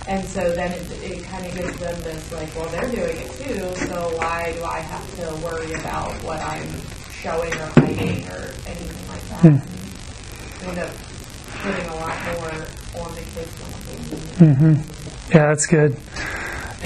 And 0.06 0.26
so 0.26 0.40
then 0.52 0.72
it, 0.72 0.90
it 1.02 1.24
kind 1.24 1.44
of 1.44 1.54
gives 1.54 1.78
them 1.78 2.00
this 2.00 2.32
like, 2.32 2.54
well, 2.56 2.68
they're 2.70 2.90
doing 2.90 3.16
it 3.18 3.30
too, 3.32 3.86
so 3.86 4.16
why 4.16 4.52
do 4.54 4.64
I 4.64 4.80
have 4.80 5.16
to 5.16 5.44
worry 5.44 5.74
about 5.74 6.12
what 6.24 6.40
I'm 6.40 6.66
showing 7.12 7.52
or 7.52 7.66
hiding 7.76 8.26
or 8.28 8.48
anything 8.64 9.08
like 9.08 9.28
that? 9.28 9.40
Hmm. 9.42 10.68
And 10.70 10.78
end 10.78 10.78
up 10.78 10.96
putting 11.60 11.88
a 11.88 11.94
lot 11.96 12.16
more 12.24 13.02
on 13.04 13.14
the 13.14 13.20
kids 13.20 13.52
than 13.54 13.68
what 13.68 13.82
they 13.84 14.74
need. 14.76 14.97
Yeah, 15.30 15.48
that's 15.48 15.66
good. 15.66 15.96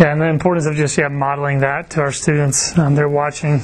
Yeah, 0.00 0.12
and 0.12 0.20
the 0.20 0.26
importance 0.26 0.66
of 0.66 0.74
just 0.74 0.96
yeah 0.98 1.08
modeling 1.08 1.60
that 1.60 1.90
to 1.90 2.00
our 2.00 2.12
students. 2.12 2.76
Um, 2.76 2.94
they're 2.94 3.08
watching. 3.08 3.62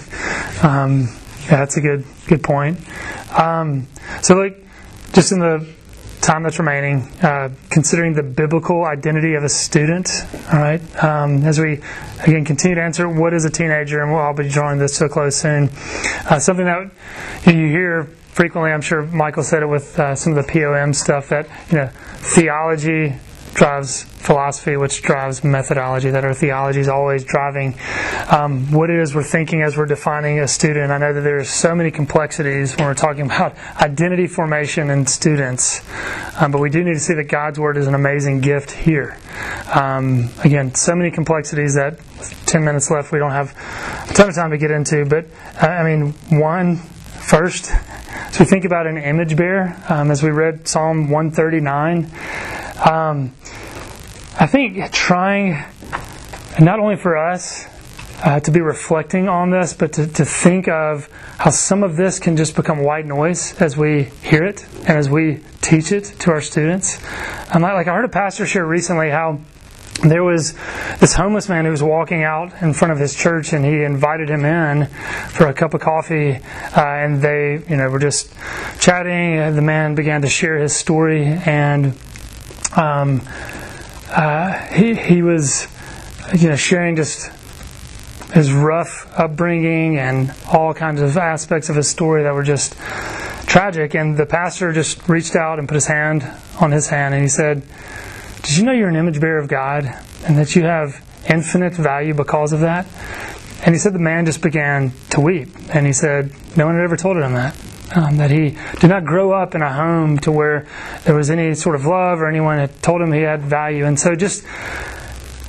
Um, 0.62 1.08
yeah, 1.44 1.56
that's 1.56 1.76
a 1.76 1.80
good 1.80 2.04
good 2.26 2.44
point. 2.44 2.78
Um, 3.36 3.88
so, 4.22 4.34
like, 4.34 4.62
just 5.14 5.32
in 5.32 5.40
the 5.40 5.66
time 6.20 6.42
that's 6.42 6.58
remaining, 6.58 7.08
uh, 7.22 7.48
considering 7.70 8.12
the 8.12 8.22
biblical 8.22 8.84
identity 8.84 9.34
of 9.34 9.44
a 9.44 9.48
student. 9.48 10.10
All 10.52 10.60
right, 10.60 11.02
um, 11.02 11.42
as 11.44 11.58
we 11.58 11.80
again 12.20 12.44
continue 12.44 12.74
to 12.74 12.82
answer 12.82 13.08
what 13.08 13.32
is 13.34 13.44
a 13.44 13.50
teenager, 13.50 14.02
and 14.02 14.12
we'll 14.12 14.20
all 14.20 14.34
be 14.34 14.48
drawing 14.48 14.78
this 14.78 14.98
to 14.98 15.06
a 15.06 15.08
close 15.08 15.36
soon. 15.36 15.70
Uh, 16.28 16.38
something 16.38 16.66
that 16.66 16.90
you 17.46 17.68
hear 17.68 18.04
frequently, 18.04 18.70
I'm 18.70 18.82
sure 18.82 19.02
Michael 19.02 19.42
said 19.42 19.62
it 19.62 19.66
with 19.66 19.98
uh, 19.98 20.14
some 20.14 20.36
of 20.36 20.46
the 20.46 20.52
POM 20.52 20.92
stuff 20.92 21.30
that 21.30 21.48
you 21.70 21.78
know 21.78 21.88
theology 22.18 23.14
drives 23.58 24.04
philosophy, 24.04 24.76
which 24.76 25.02
drives 25.02 25.42
methodology. 25.42 26.10
That 26.10 26.24
our 26.24 26.32
theology 26.32 26.78
is 26.78 26.88
always 26.88 27.24
driving 27.24 27.74
um, 28.30 28.70
what 28.70 28.88
it 28.88 29.00
is 29.00 29.14
we're 29.14 29.24
thinking 29.24 29.62
as 29.62 29.76
we're 29.76 29.86
defining 29.86 30.38
a 30.38 30.46
student. 30.46 30.92
I 30.92 30.98
know 30.98 31.12
that 31.12 31.22
there's 31.22 31.50
so 31.50 31.74
many 31.74 31.90
complexities 31.90 32.76
when 32.76 32.86
we're 32.86 32.94
talking 32.94 33.26
about 33.26 33.56
identity 33.82 34.28
formation 34.28 34.90
in 34.90 35.06
students, 35.06 35.82
um, 36.40 36.52
but 36.52 36.60
we 36.60 36.70
do 36.70 36.84
need 36.84 36.94
to 36.94 37.00
see 37.00 37.14
that 37.14 37.24
God's 37.24 37.58
word 37.58 37.76
is 37.76 37.88
an 37.88 37.94
amazing 37.94 38.40
gift 38.40 38.70
here. 38.70 39.18
Um, 39.74 40.30
again, 40.44 40.74
so 40.76 40.94
many 40.94 41.10
complexities 41.10 41.74
that 41.74 41.98
10 42.46 42.64
minutes 42.64 42.90
left 42.92 43.10
we 43.10 43.18
don't 43.18 43.32
have 43.32 43.50
a 44.08 44.14
ton 44.14 44.28
of 44.28 44.36
time 44.36 44.52
to 44.52 44.58
get 44.58 44.70
into. 44.70 45.04
But 45.04 45.26
uh, 45.60 45.66
I 45.66 45.82
mean, 45.82 46.12
one 46.30 46.76
first, 46.76 47.72
as 47.72 48.38
we 48.38 48.44
think 48.44 48.64
about 48.64 48.86
an 48.86 48.98
image 48.98 49.36
bearer, 49.36 49.76
um, 49.88 50.12
as 50.12 50.22
we 50.22 50.30
read 50.30 50.68
Psalm 50.68 51.10
139. 51.10 52.57
Um, 52.78 53.34
I 54.38 54.46
think 54.46 54.92
trying, 54.92 55.64
not 56.60 56.78
only 56.78 56.96
for 56.96 57.16
us 57.16 57.66
uh, 58.22 58.40
to 58.40 58.50
be 58.50 58.60
reflecting 58.60 59.28
on 59.28 59.50
this, 59.50 59.74
but 59.74 59.92
to, 59.94 60.06
to 60.06 60.24
think 60.24 60.68
of 60.68 61.08
how 61.38 61.50
some 61.50 61.82
of 61.82 61.96
this 61.96 62.18
can 62.18 62.36
just 62.36 62.54
become 62.54 62.82
white 62.82 63.06
noise 63.06 63.60
as 63.60 63.76
we 63.76 64.04
hear 64.22 64.44
it 64.44 64.64
and 64.80 64.90
as 64.90 65.10
we 65.10 65.40
teach 65.60 65.92
it 65.92 66.04
to 66.20 66.30
our 66.30 66.40
students. 66.40 66.98
Um, 67.52 67.62
like 67.62 67.88
I 67.88 67.94
heard 67.94 68.04
a 68.04 68.08
pastor 68.08 68.46
share 68.46 68.66
recently 68.66 69.10
how 69.10 69.40
there 70.02 70.22
was 70.22 70.54
this 71.00 71.14
homeless 71.14 71.48
man 71.48 71.64
who 71.64 71.72
was 71.72 71.82
walking 71.82 72.22
out 72.22 72.62
in 72.62 72.72
front 72.72 72.92
of 72.92 72.98
his 72.98 73.14
church 73.16 73.52
and 73.52 73.64
he 73.64 73.82
invited 73.82 74.30
him 74.30 74.44
in 74.44 74.86
for 75.30 75.48
a 75.48 75.54
cup 75.54 75.74
of 75.74 75.80
coffee 75.80 76.36
uh, 76.36 76.80
and 76.80 77.20
they 77.20 77.60
you 77.68 77.76
know 77.76 77.88
were 77.88 77.98
just 77.98 78.32
chatting 78.78 79.36
and 79.36 79.58
the 79.58 79.62
man 79.62 79.96
began 79.96 80.22
to 80.22 80.28
share 80.28 80.56
his 80.56 80.74
story 80.74 81.24
and 81.24 81.98
um, 82.78 83.20
uh, 84.10 84.52
he, 84.72 84.94
he 84.94 85.22
was 85.22 85.66
you 86.34 86.48
know 86.48 86.56
sharing 86.56 86.96
just 86.96 87.30
his 88.32 88.52
rough 88.52 89.10
upbringing 89.18 89.98
and 89.98 90.34
all 90.52 90.72
kinds 90.74 91.00
of 91.00 91.16
aspects 91.16 91.68
of 91.68 91.76
his 91.76 91.88
story 91.88 92.22
that 92.22 92.34
were 92.34 92.42
just 92.42 92.76
tragic 93.46 93.94
and 93.94 94.16
the 94.16 94.26
pastor 94.26 94.72
just 94.72 95.08
reached 95.08 95.34
out 95.34 95.58
and 95.58 95.66
put 95.68 95.74
his 95.74 95.86
hand 95.86 96.26
on 96.60 96.70
his 96.70 96.88
hand 96.88 97.14
and 97.14 97.22
he 97.22 97.28
said 97.28 97.62
did 98.42 98.56
you 98.56 98.64
know 98.64 98.72
you're 98.72 98.88
an 98.88 98.96
image 98.96 99.20
bearer 99.20 99.38
of 99.38 99.48
God 99.48 99.84
and 100.24 100.38
that 100.38 100.54
you 100.54 100.62
have 100.62 101.04
infinite 101.28 101.74
value 101.74 102.14
because 102.14 102.52
of 102.52 102.60
that? 102.60 102.86
And 103.64 103.74
he 103.74 103.78
said 103.78 103.92
the 103.92 103.98
man 103.98 104.26
just 104.26 104.40
began 104.40 104.92
to 105.10 105.20
weep. 105.20 105.48
And 105.74 105.86
he 105.86 105.92
said 105.92 106.32
no 106.56 106.66
one 106.66 106.76
had 106.76 106.84
ever 106.84 106.96
told 106.96 107.16
him 107.16 107.34
that. 107.34 107.56
Um, 107.94 108.18
that 108.18 108.30
he 108.30 108.56
did 108.80 108.88
not 108.88 109.04
grow 109.04 109.32
up 109.32 109.54
in 109.54 109.62
a 109.62 109.72
home 109.72 110.18
to 110.18 110.30
where 110.30 110.66
there 111.04 111.14
was 111.14 111.30
any 111.30 111.54
sort 111.54 111.74
of 111.74 111.86
love 111.86 112.20
or 112.20 112.28
anyone 112.28 112.58
had 112.58 112.82
told 112.82 113.00
him 113.00 113.12
he 113.12 113.22
had 113.22 113.40
value. 113.42 113.86
And 113.86 113.98
so 113.98 114.14
just 114.14 114.44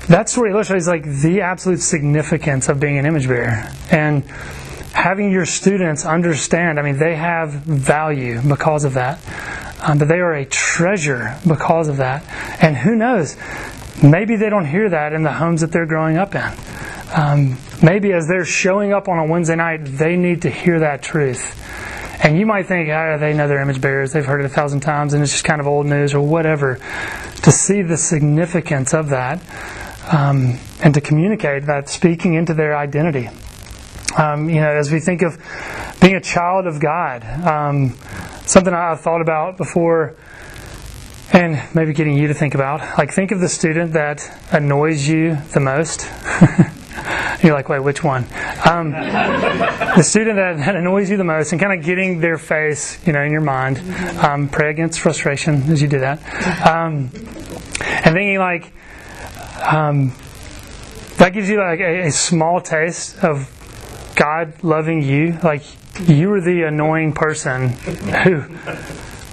that 0.08 0.30
story 0.30 0.52
illustrates 0.52 0.88
like 0.88 1.04
the 1.04 1.42
absolute 1.42 1.82
significance 1.82 2.70
of 2.70 2.80
being 2.80 2.98
an 2.98 3.06
image 3.06 3.28
bearer. 3.28 3.70
And 3.92 4.24
having 4.94 5.32
your 5.32 5.46
students 5.46 6.06
understand, 6.06 6.80
I 6.80 6.82
mean, 6.82 6.98
they 6.98 7.16
have 7.16 7.52
value 7.52 8.42
because 8.42 8.86
of 8.86 8.94
that 8.94 9.20
um, 9.82 9.98
they 9.98 10.20
are 10.20 10.34
a 10.34 10.46
treasure 10.46 11.38
because 11.48 11.88
of 11.88 11.98
that. 11.98 12.24
And 12.62 12.76
who 12.76 12.96
knows? 12.96 13.38
Maybe 14.04 14.36
they 14.36 14.50
don't 14.50 14.66
hear 14.66 14.90
that 14.90 15.14
in 15.14 15.24
the 15.24 15.32
homes 15.32 15.62
that 15.62 15.72
they're 15.72 15.86
growing 15.86 16.18
up 16.18 16.36
in. 16.36 16.52
Um, 17.16 17.58
maybe 17.82 18.14
as 18.14 18.28
they're 18.28 18.46
showing 18.46 18.94
up 18.94 19.08
on 19.08 19.18
a 19.20 19.26
Wednesday 19.26 19.56
night, 19.56 19.86
they 19.86 20.16
need 20.16 20.44
to 20.44 20.50
hear 20.50 20.80
that 20.80 21.02
truth. 21.02 21.56
And 22.22 22.38
you 22.38 22.46
might 22.46 22.68
think, 22.68 22.90
oh, 22.90 23.18
they 23.18 23.34
know 23.34 23.48
their 23.48 23.62
image 23.62 23.80
bearers, 23.80 24.12
they've 24.12 24.26
heard 24.26 24.42
it 24.42 24.46
a 24.46 24.50
thousand 24.50 24.82
times, 24.82 25.14
and 25.14 25.24
it's 25.24 25.32
just 25.32 25.46
kind 25.46 25.62
of 25.62 25.68
old 25.68 25.86
news 25.86 26.14
or 26.14 26.20
whatever. 26.22 26.76
To 27.44 27.52
see 27.52 27.82
the 27.82 27.96
significance 27.96 28.94
of 28.94 29.10
that 29.10 29.42
um, 30.12 30.60
and 30.84 30.94
to 30.94 31.02
communicate 31.02 31.66
that, 31.68 31.88
speaking 31.88 32.34
into 32.34 32.54
their 32.54 32.76
identity. 32.76 33.30
Um, 34.18 34.50
you 34.50 34.60
know, 34.60 34.70
as 34.70 34.92
we 34.92 35.00
think 35.00 35.22
of 35.22 35.38
being 36.02 36.16
a 36.16 36.22
child 36.22 36.68
of 36.68 36.82
God, 36.82 37.24
um, 37.24 37.96
something 38.46 38.74
I've 38.74 39.02
thought 39.02 39.22
about 39.22 39.56
before, 39.58 40.16
and 41.32 41.62
maybe 41.76 41.94
getting 41.94 42.18
you 42.18 42.28
to 42.28 42.34
think 42.34 42.56
about. 42.56 42.98
Like, 42.98 43.14
think 43.14 43.32
of 43.32 43.40
the 43.40 43.48
student 43.48 43.94
that 43.94 44.28
annoys 44.52 45.08
you 45.08 45.38
the 45.54 45.60
most. 45.60 46.10
You're 47.44 47.54
like, 47.54 47.70
wait, 47.70 47.80
which 47.80 48.04
one? 48.04 48.26
Um, 48.70 48.92
the 48.92 50.04
student 50.04 50.36
that, 50.38 50.58
that 50.58 50.76
annoys 50.76 51.10
you 51.10 51.18
the 51.18 51.24
most, 51.24 51.52
and 51.52 51.62
kind 51.62 51.78
of 51.78 51.86
getting 51.86 52.20
their 52.20 52.38
face, 52.38 53.06
you 53.08 53.14
know, 53.14 53.22
in 53.22 53.32
your 53.32 53.42
mind. 53.42 53.80
Um, 54.24 54.50
pray 54.50 54.70
against 54.72 55.00
frustration 55.00 55.64
as 55.72 55.82
you 55.82 55.88
do 55.88 56.00
that, 56.00 56.20
um, 56.68 57.10
and 57.82 58.14
thinking 58.16 58.38
like. 58.38 58.74
Um, 59.62 60.14
that 61.20 61.34
gives 61.34 61.50
you 61.50 61.58
like 61.58 61.82
a, 61.82 62.08
a 62.08 62.12
small 62.12 62.62
taste 62.62 63.22
of 63.26 63.54
God 64.16 64.64
loving 64.64 65.02
you, 65.02 65.38
like 65.44 65.64
you 66.08 66.30
were 66.30 66.40
the 66.40 66.64
annoying 66.64 67.12
person 67.12 67.70
who 68.24 68.46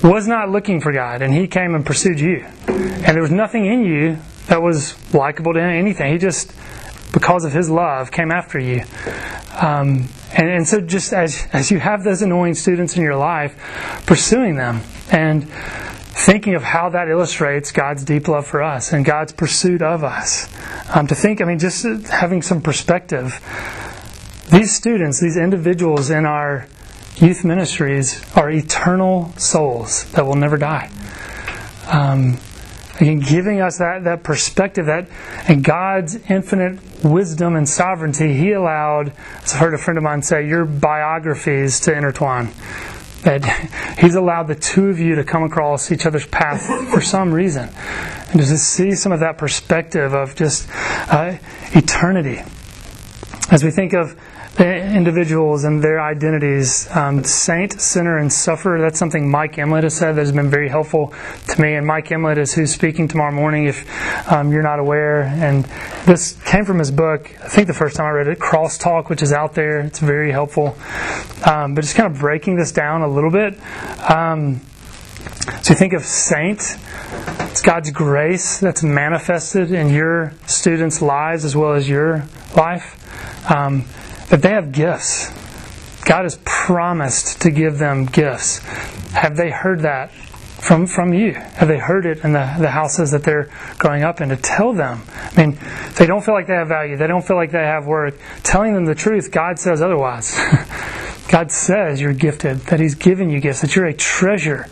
was 0.02 0.26
not 0.26 0.50
looking 0.50 0.80
for 0.80 0.92
God, 0.92 1.22
and 1.22 1.32
He 1.32 1.46
came 1.46 1.76
and 1.76 1.86
pursued 1.86 2.18
you. 2.18 2.44
And 2.66 3.14
there 3.14 3.22
was 3.22 3.30
nothing 3.30 3.66
in 3.66 3.84
you 3.84 4.18
that 4.48 4.60
was 4.60 4.96
likable 5.14 5.54
to 5.54 5.60
anything. 5.60 6.12
He 6.12 6.18
just, 6.18 6.52
because 7.16 7.46
of 7.46 7.52
His 7.52 7.70
love, 7.70 8.10
came 8.10 8.30
after 8.30 8.58
you. 8.58 8.84
Um, 9.58 10.10
and, 10.32 10.50
and 10.50 10.68
so, 10.68 10.82
just 10.82 11.14
as, 11.14 11.48
as 11.50 11.70
you 11.70 11.78
have 11.78 12.04
those 12.04 12.20
annoying 12.20 12.54
students 12.54 12.94
in 12.94 13.02
your 13.02 13.16
life, 13.16 13.56
pursuing 14.04 14.56
them 14.56 14.82
and 15.10 15.48
thinking 15.48 16.54
of 16.54 16.62
how 16.62 16.90
that 16.90 17.08
illustrates 17.08 17.72
God's 17.72 18.04
deep 18.04 18.28
love 18.28 18.46
for 18.46 18.62
us 18.62 18.92
and 18.92 19.02
God's 19.02 19.32
pursuit 19.32 19.80
of 19.80 20.04
us. 20.04 20.46
Um, 20.94 21.06
to 21.06 21.14
think, 21.14 21.40
I 21.40 21.46
mean, 21.46 21.58
just 21.58 21.86
having 22.08 22.42
some 22.42 22.60
perspective 22.60 23.40
these 24.50 24.76
students, 24.76 25.18
these 25.18 25.38
individuals 25.38 26.10
in 26.10 26.26
our 26.26 26.68
youth 27.16 27.46
ministries 27.46 28.22
are 28.36 28.50
eternal 28.50 29.32
souls 29.38 30.04
that 30.12 30.26
will 30.26 30.36
never 30.36 30.58
die. 30.58 30.90
Um, 31.88 32.38
again, 33.00 33.20
giving 33.20 33.60
us 33.60 33.78
that, 33.78 34.04
that 34.04 34.22
perspective 34.22 34.86
that 34.86 35.08
in 35.48 35.62
God's 35.62 36.16
infinite 36.30 36.78
wisdom 37.04 37.56
and 37.56 37.68
sovereignty, 37.68 38.34
He 38.34 38.52
allowed, 38.52 39.12
as 39.42 39.54
I 39.54 39.58
heard 39.58 39.74
a 39.74 39.78
friend 39.78 39.98
of 39.98 40.04
mine 40.04 40.22
say, 40.22 40.46
your 40.46 40.64
biographies 40.64 41.80
to 41.80 41.96
intertwine. 41.96 42.50
That 43.22 43.44
He's 43.98 44.14
allowed 44.14 44.48
the 44.48 44.54
two 44.54 44.88
of 44.88 44.98
you 44.98 45.16
to 45.16 45.24
come 45.24 45.42
across 45.42 45.90
each 45.90 46.06
other's 46.06 46.26
path 46.26 46.66
for 46.90 47.00
some 47.00 47.32
reason. 47.32 47.68
And 48.30 48.40
to 48.40 48.58
see 48.58 48.92
some 48.92 49.12
of 49.12 49.20
that 49.20 49.38
perspective 49.38 50.12
of 50.12 50.34
just 50.34 50.68
uh, 51.08 51.36
eternity. 51.72 52.42
As 53.50 53.62
we 53.62 53.70
think 53.70 53.92
of 53.92 54.18
individuals 54.64 55.64
and 55.64 55.82
their 55.82 56.00
identities, 56.00 56.88
um, 56.94 57.22
saint, 57.24 57.80
sinner, 57.80 58.18
and 58.18 58.32
sufferer. 58.32 58.80
That's 58.80 58.98
something 58.98 59.30
Mike 59.30 59.56
Emlet 59.56 59.82
has 59.82 59.96
said 59.96 60.16
that 60.16 60.22
has 60.22 60.32
been 60.32 60.50
very 60.50 60.68
helpful 60.68 61.12
to 61.48 61.60
me. 61.60 61.74
And 61.74 61.86
Mike 61.86 62.08
Emlet 62.08 62.38
is 62.38 62.54
who's 62.54 62.72
speaking 62.72 63.08
tomorrow 63.08 63.32
morning 63.32 63.66
if 63.66 63.84
um, 64.30 64.52
you're 64.52 64.62
not 64.62 64.78
aware. 64.78 65.22
And 65.22 65.64
this 66.06 66.40
came 66.44 66.64
from 66.64 66.78
his 66.78 66.90
book, 66.90 67.30
I 67.42 67.48
think 67.48 67.66
the 67.66 67.74
first 67.74 67.96
time 67.96 68.06
I 68.06 68.10
read 68.10 68.28
it, 68.28 68.38
Crosstalk, 68.38 69.10
which 69.10 69.22
is 69.22 69.32
out 69.32 69.54
there. 69.54 69.80
It's 69.80 69.98
very 69.98 70.32
helpful. 70.32 70.76
Um, 71.44 71.74
but 71.74 71.82
just 71.82 71.94
kind 71.96 72.12
of 72.12 72.18
breaking 72.18 72.56
this 72.56 72.72
down 72.72 73.02
a 73.02 73.08
little 73.08 73.30
bit. 73.30 73.58
Um, 74.10 74.60
so 75.62 75.72
you 75.72 75.78
think 75.78 75.92
of 75.92 76.04
saint, 76.04 76.76
it's 77.50 77.62
God's 77.62 77.90
grace 77.90 78.58
that's 78.60 78.82
manifested 78.82 79.72
in 79.72 79.90
your 79.90 80.32
students' 80.46 81.02
lives 81.02 81.44
as 81.44 81.56
well 81.56 81.72
as 81.72 81.88
your 81.88 82.24
life. 82.56 83.02
Um, 83.50 83.84
that 84.28 84.42
they 84.42 84.50
have 84.50 84.72
gifts. 84.72 85.30
God 86.04 86.22
has 86.22 86.38
promised 86.44 87.40
to 87.42 87.50
give 87.50 87.78
them 87.78 88.06
gifts. 88.06 88.58
Have 89.12 89.36
they 89.36 89.50
heard 89.50 89.80
that 89.80 90.12
from, 90.12 90.86
from 90.86 91.12
you? 91.12 91.32
Have 91.32 91.68
they 91.68 91.78
heard 91.78 92.06
it 92.06 92.24
in 92.24 92.32
the, 92.32 92.56
the 92.58 92.70
houses 92.70 93.10
that 93.10 93.24
they're 93.24 93.50
growing 93.78 94.02
up 94.02 94.20
in? 94.20 94.28
To 94.28 94.36
tell 94.36 94.72
them. 94.72 95.02
I 95.08 95.34
mean, 95.36 95.52
if 95.52 95.96
they 95.96 96.06
don't 96.06 96.24
feel 96.24 96.34
like 96.34 96.46
they 96.46 96.54
have 96.54 96.68
value, 96.68 96.96
they 96.96 97.06
don't 97.06 97.26
feel 97.26 97.36
like 97.36 97.50
they 97.50 97.58
have 97.58 97.86
worth, 97.86 98.20
telling 98.42 98.74
them 98.74 98.84
the 98.84 98.94
truth, 98.94 99.30
God 99.30 99.58
says 99.58 99.82
otherwise. 99.82 100.34
God 101.28 101.50
says 101.50 102.00
you're 102.00 102.12
gifted, 102.12 102.58
that 102.66 102.78
He's 102.78 102.94
given 102.94 103.30
you 103.30 103.40
gifts, 103.40 103.60
that 103.62 103.74
you're 103.74 103.86
a 103.86 103.94
treasure, 103.94 104.66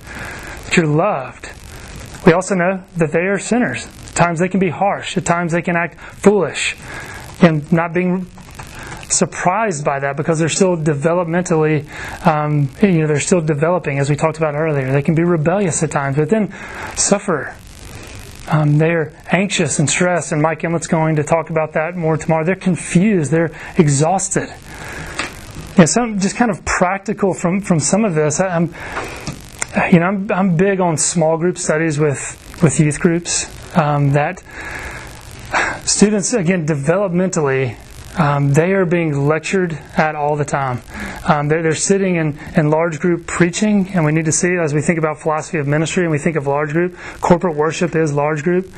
that 0.65 0.77
you're 0.77 0.87
loved. 0.87 1.51
We 2.25 2.33
also 2.33 2.55
know 2.55 2.83
that 2.97 3.13
they 3.13 3.27
are 3.27 3.39
sinners. 3.39 3.87
At 3.87 4.15
times 4.15 4.39
they 4.39 4.49
can 4.49 4.61
be 4.61 4.71
harsh, 4.71 5.17
at 5.17 5.25
times 5.25 5.53
they 5.53 5.63
can 5.63 5.77
act 5.77 5.99
foolish, 5.99 6.77
and 7.43 7.71
not 7.73 7.93
being 7.93 8.27
surprised 9.17 9.85
by 9.85 10.01
that 10.01 10.17
because 10.17 10.39
they're 10.39 10.49
still 10.49 10.77
developmentally, 10.77 11.87
um, 12.27 12.69
you 12.83 13.01
know, 13.01 13.07
they're 13.07 13.21
still 13.21 13.41
developing, 13.41 13.99
as 13.99 14.11
we 14.11 14.17
talked 14.17 14.39
about 14.39 14.55
earlier. 14.55 14.91
They 14.93 15.03
can 15.03 15.15
be 15.15 15.25
rebellious 15.25 15.83
at 15.83 15.91
times, 15.91 16.17
but 16.17 16.29
then 16.29 16.53
suffer. 16.97 17.57
Um, 18.47 18.77
they're 18.77 19.13
anxious 19.31 19.79
and 19.79 19.89
stressed, 19.89 20.33
and 20.33 20.43
Mike 20.43 20.61
Emlet's 20.61 20.87
going 20.87 21.17
to 21.17 21.25
talk 21.25 21.51
about 21.51 21.73
that 21.73 21.97
more 21.97 22.17
tomorrow. 22.17 22.45
They're 22.45 22.57
confused. 22.57 23.31
They're 23.31 23.53
exhausted. 23.79 24.49
Yeah, 25.79 25.87
some 25.87 26.21
just 26.21 26.37
kind 26.37 26.51
of 26.51 26.65
practical 26.65 27.35
from 27.35 27.61
from 27.61 27.81
some 27.81 28.05
of 28.05 28.15
this. 28.15 28.41
I'm, 28.41 28.75
you 29.91 29.99
know, 29.99 30.07
I'm, 30.07 30.31
I'm 30.31 30.57
big 30.57 30.79
on 30.79 30.99
small 30.99 31.39
group 31.39 31.59
studies 31.59 31.99
with 31.99 32.41
with 32.63 32.79
youth 32.79 33.01
groups. 33.01 33.49
Um, 33.77 34.13
that 34.13 34.43
students 35.85 36.33
again 36.35 36.67
developmentally 36.67 37.77
um, 38.17 38.53
they 38.53 38.73
are 38.73 38.87
being 38.87 39.27
lectured 39.27 39.73
at 39.97 40.15
all 40.15 40.37
the 40.37 40.45
time. 40.45 40.81
Um, 41.27 41.49
they're, 41.49 41.63
they're, 41.63 41.75
sitting 41.75 42.17
in, 42.17 42.39
in 42.57 42.71
large 42.71 43.01
group 43.01 43.27
preaching, 43.27 43.89
and 43.89 44.05
we 44.05 44.13
need 44.13 44.27
to 44.27 44.33
see 44.33 44.57
as 44.57 44.73
we 44.73 44.81
think 44.81 44.99
about 44.99 45.21
philosophy 45.21 45.59
of 45.59 45.67
ministry 45.67 46.05
and 46.05 46.13
we 46.13 46.19
think 46.19 46.37
of 46.37 46.47
large 46.47 46.73
group, 46.73 46.97
corporate 47.21 47.57
worship 47.57 47.97
is 47.97 48.13
large 48.13 48.43
group, 48.43 48.71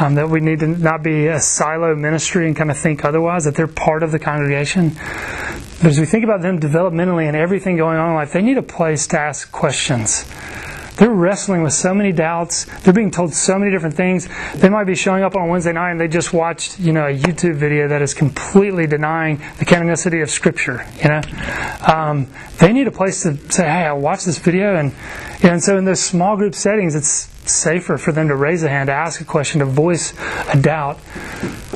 um, 0.00 0.14
that 0.14 0.28
we 0.28 0.40
need 0.40 0.60
to 0.60 0.68
not 0.68 1.02
be 1.02 1.26
a 1.26 1.40
silo 1.40 1.94
ministry 1.96 2.46
and 2.46 2.56
kind 2.56 2.70
of 2.70 2.78
think 2.78 3.04
otherwise, 3.04 3.44
that 3.44 3.56
they're 3.56 3.66
part 3.66 4.02
of 4.02 4.12
the 4.12 4.18
congregation. 4.18 4.90
But 4.90 5.86
as 5.86 5.98
we 5.98 6.06
think 6.06 6.24
about 6.24 6.40
them 6.40 6.60
developmentally 6.60 7.26
and 7.26 7.36
everything 7.36 7.76
going 7.76 7.98
on 7.98 8.10
in 8.10 8.14
life, 8.14 8.32
they 8.32 8.42
need 8.42 8.58
a 8.58 8.62
place 8.62 9.08
to 9.08 9.18
ask 9.18 9.50
questions. 9.50 10.24
They're 10.96 11.10
wrestling 11.10 11.62
with 11.62 11.72
so 11.72 11.92
many 11.92 12.12
doubts. 12.12 12.66
They're 12.82 12.94
being 12.94 13.10
told 13.10 13.34
so 13.34 13.58
many 13.58 13.70
different 13.70 13.96
things. 13.96 14.28
They 14.54 14.68
might 14.68 14.84
be 14.84 14.94
showing 14.94 15.24
up 15.24 15.34
on 15.34 15.48
Wednesday 15.48 15.72
night 15.72 15.90
and 15.90 16.00
they 16.00 16.08
just 16.08 16.32
watched, 16.32 16.78
you 16.78 16.92
know, 16.92 17.06
a 17.06 17.16
YouTube 17.16 17.56
video 17.56 17.88
that 17.88 18.00
is 18.00 18.14
completely 18.14 18.86
denying 18.86 19.38
the 19.58 19.64
canonicity 19.64 20.22
of 20.22 20.30
Scripture. 20.30 20.86
You 21.02 21.08
know, 21.08 21.20
um, 21.86 22.28
they 22.58 22.72
need 22.72 22.86
a 22.86 22.92
place 22.92 23.22
to 23.22 23.36
say, 23.50 23.64
"Hey, 23.64 23.86
I 23.86 23.92
watched 23.92 24.26
this 24.26 24.38
video," 24.38 24.76
and 24.76 24.92
and 25.52 25.62
so 25.62 25.76
in 25.76 25.84
those 25.84 26.00
small 26.00 26.36
group 26.36 26.54
settings, 26.54 26.94
it's 26.94 27.28
safer 27.50 27.98
for 27.98 28.12
them 28.12 28.28
to 28.28 28.36
raise 28.36 28.62
a 28.62 28.68
hand, 28.68 28.86
to 28.86 28.92
ask 28.92 29.20
a 29.20 29.24
question, 29.24 29.60
to 29.60 29.66
voice 29.66 30.14
a 30.52 30.60
doubt. 30.60 30.98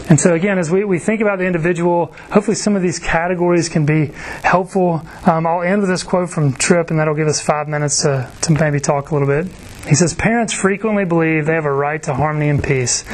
And 0.09 0.19
so, 0.19 0.35
again, 0.35 0.59
as 0.59 0.71
we, 0.71 0.85
we 0.85 0.99
think 0.99 1.21
about 1.21 1.39
the 1.39 1.45
individual, 1.45 2.07
hopefully 2.33 2.55
some 2.55 2.77
of 2.77 2.83
these 2.83 2.99
categories 2.99 3.69
can 3.69 3.85
be 3.85 4.07
helpful. 4.43 5.03
Um, 5.27 5.47
I'll 5.47 5.63
end 5.63 5.83
with 5.83 5.91
this 5.91 6.03
quote 6.03 6.31
from 6.31 6.55
Tripp, 6.55 6.91
and 6.91 6.99
that'll 6.99 7.15
give 7.15 7.29
us 7.29 7.43
five 7.43 7.69
minutes 7.69 8.03
to, 8.03 8.31
to 8.43 8.53
maybe 8.53 8.81
talk 8.81 9.11
a 9.11 9.15
little 9.15 9.29
bit. 9.29 9.53
He 9.89 9.95
says, 9.95 10.15
Parents 10.15 10.53
frequently 10.53 11.05
believe 11.05 11.47
they 11.47 11.55
have 11.55 11.65
a 11.65 11.73
right 11.73 12.03
to 12.03 12.15
harmony 12.15 12.51
and 12.51 12.63
peace. 12.63 13.05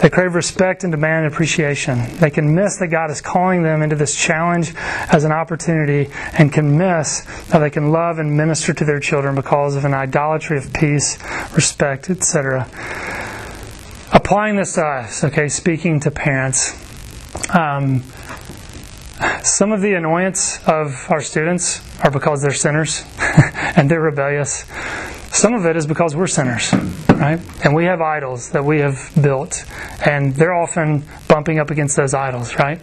They 0.00 0.08
crave 0.08 0.34
respect 0.34 0.84
and 0.84 0.92
demand 0.92 1.26
appreciation. 1.26 2.16
They 2.18 2.30
can 2.30 2.54
miss 2.54 2.76
that 2.78 2.88
God 2.88 3.10
is 3.10 3.20
calling 3.20 3.62
them 3.62 3.82
into 3.82 3.96
this 3.96 4.14
challenge 4.14 4.72
as 4.76 5.24
an 5.24 5.32
opportunity 5.32 6.10
and 6.38 6.52
can 6.52 6.78
miss 6.78 7.24
how 7.50 7.58
they 7.58 7.70
can 7.70 7.90
love 7.90 8.18
and 8.18 8.36
minister 8.36 8.72
to 8.72 8.84
their 8.84 9.00
children 9.00 9.34
because 9.34 9.74
of 9.74 9.84
an 9.84 9.92
idolatry 9.92 10.56
of 10.56 10.72
peace, 10.72 11.18
respect, 11.54 12.10
etc. 12.10 12.68
Applying 14.12 14.56
this 14.56 14.74
to 14.74 14.84
us, 14.84 15.24
okay, 15.24 15.48
speaking 15.48 15.98
to 16.00 16.10
parents. 16.10 16.76
Um, 17.54 18.04
some 19.42 19.72
of 19.72 19.80
the 19.80 19.94
annoyance 19.94 20.58
of 20.66 21.06
our 21.10 21.20
students 21.20 21.80
are 22.04 22.10
because 22.10 22.42
they're 22.42 22.52
sinners 22.52 23.04
and 23.76 23.90
they're 23.90 24.00
rebellious. 24.00 24.64
Some 25.32 25.54
of 25.54 25.64
it 25.66 25.76
is 25.76 25.86
because 25.86 26.16
we're 26.16 26.26
sinners, 26.26 26.72
right? 27.08 27.40
And 27.64 27.74
we 27.74 27.84
have 27.84 28.00
idols 28.00 28.50
that 28.50 28.64
we 28.64 28.80
have 28.80 29.10
built, 29.20 29.64
and 30.04 30.34
they're 30.34 30.54
often 30.54 31.04
bumping 31.28 31.58
up 31.58 31.70
against 31.70 31.96
those 31.96 32.14
idols, 32.14 32.56
right? 32.56 32.80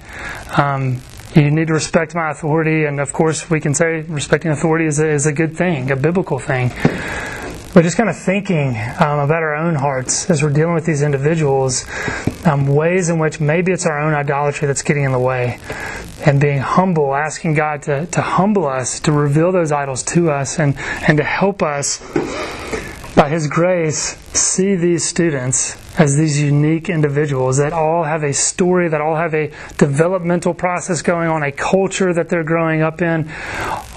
Um, 0.57 1.01
you 1.35 1.51
need 1.51 1.67
to 1.67 1.73
respect 1.73 2.15
my 2.15 2.31
authority, 2.31 2.85
and 2.85 2.99
of 2.99 3.11
course, 3.11 3.49
we 3.49 3.59
can 3.59 3.73
say 3.73 4.01
respecting 4.01 4.51
authority 4.51 4.85
is 4.85 4.99
a, 4.99 5.09
is 5.09 5.25
a 5.25 5.33
good 5.33 5.57
thing, 5.57 5.91
a 5.91 5.95
biblical 5.95 6.39
thing. 6.39 6.71
But 7.73 7.83
just 7.83 7.97
kind 7.97 8.09
of 8.09 8.17
thinking 8.17 8.69
um, 8.99 9.19
about 9.19 9.43
our 9.43 9.55
own 9.55 9.75
hearts 9.75 10.29
as 10.29 10.41
we're 10.41 10.49
dealing 10.49 10.73
with 10.73 10.85
these 10.85 11.01
individuals, 11.01 11.85
um, 12.45 12.67
ways 12.67 13.09
in 13.09 13.19
which 13.19 13.39
maybe 13.39 13.71
it's 13.71 13.85
our 13.85 13.99
own 13.99 14.13
idolatry 14.13 14.67
that's 14.67 14.81
getting 14.81 15.03
in 15.03 15.11
the 15.11 15.19
way, 15.19 15.59
and 16.25 16.39
being 16.41 16.59
humble, 16.59 17.13
asking 17.13 17.53
God 17.53 17.83
to, 17.83 18.05
to 18.07 18.21
humble 18.21 18.67
us, 18.67 18.99
to 19.01 19.11
reveal 19.11 19.51
those 19.51 19.71
idols 19.71 20.03
to 20.03 20.31
us, 20.31 20.59
and, 20.59 20.75
and 21.07 21.17
to 21.17 21.23
help 21.23 21.61
us, 21.61 21.99
by 23.15 23.29
His 23.29 23.47
grace, 23.47 24.17
see 24.33 24.75
these 24.75 25.05
students 25.05 25.77
as 25.97 26.15
these 26.15 26.41
unique 26.41 26.89
individuals 26.89 27.57
that 27.57 27.73
all 27.73 28.03
have 28.03 28.23
a 28.23 28.33
story, 28.33 28.87
that 28.89 29.01
all 29.01 29.15
have 29.15 29.33
a 29.33 29.51
developmental 29.77 30.53
process 30.53 31.01
going 31.01 31.27
on, 31.27 31.43
a 31.43 31.51
culture 31.51 32.13
that 32.13 32.29
they're 32.29 32.43
growing 32.43 32.81
up 32.81 33.01
in, 33.01 33.29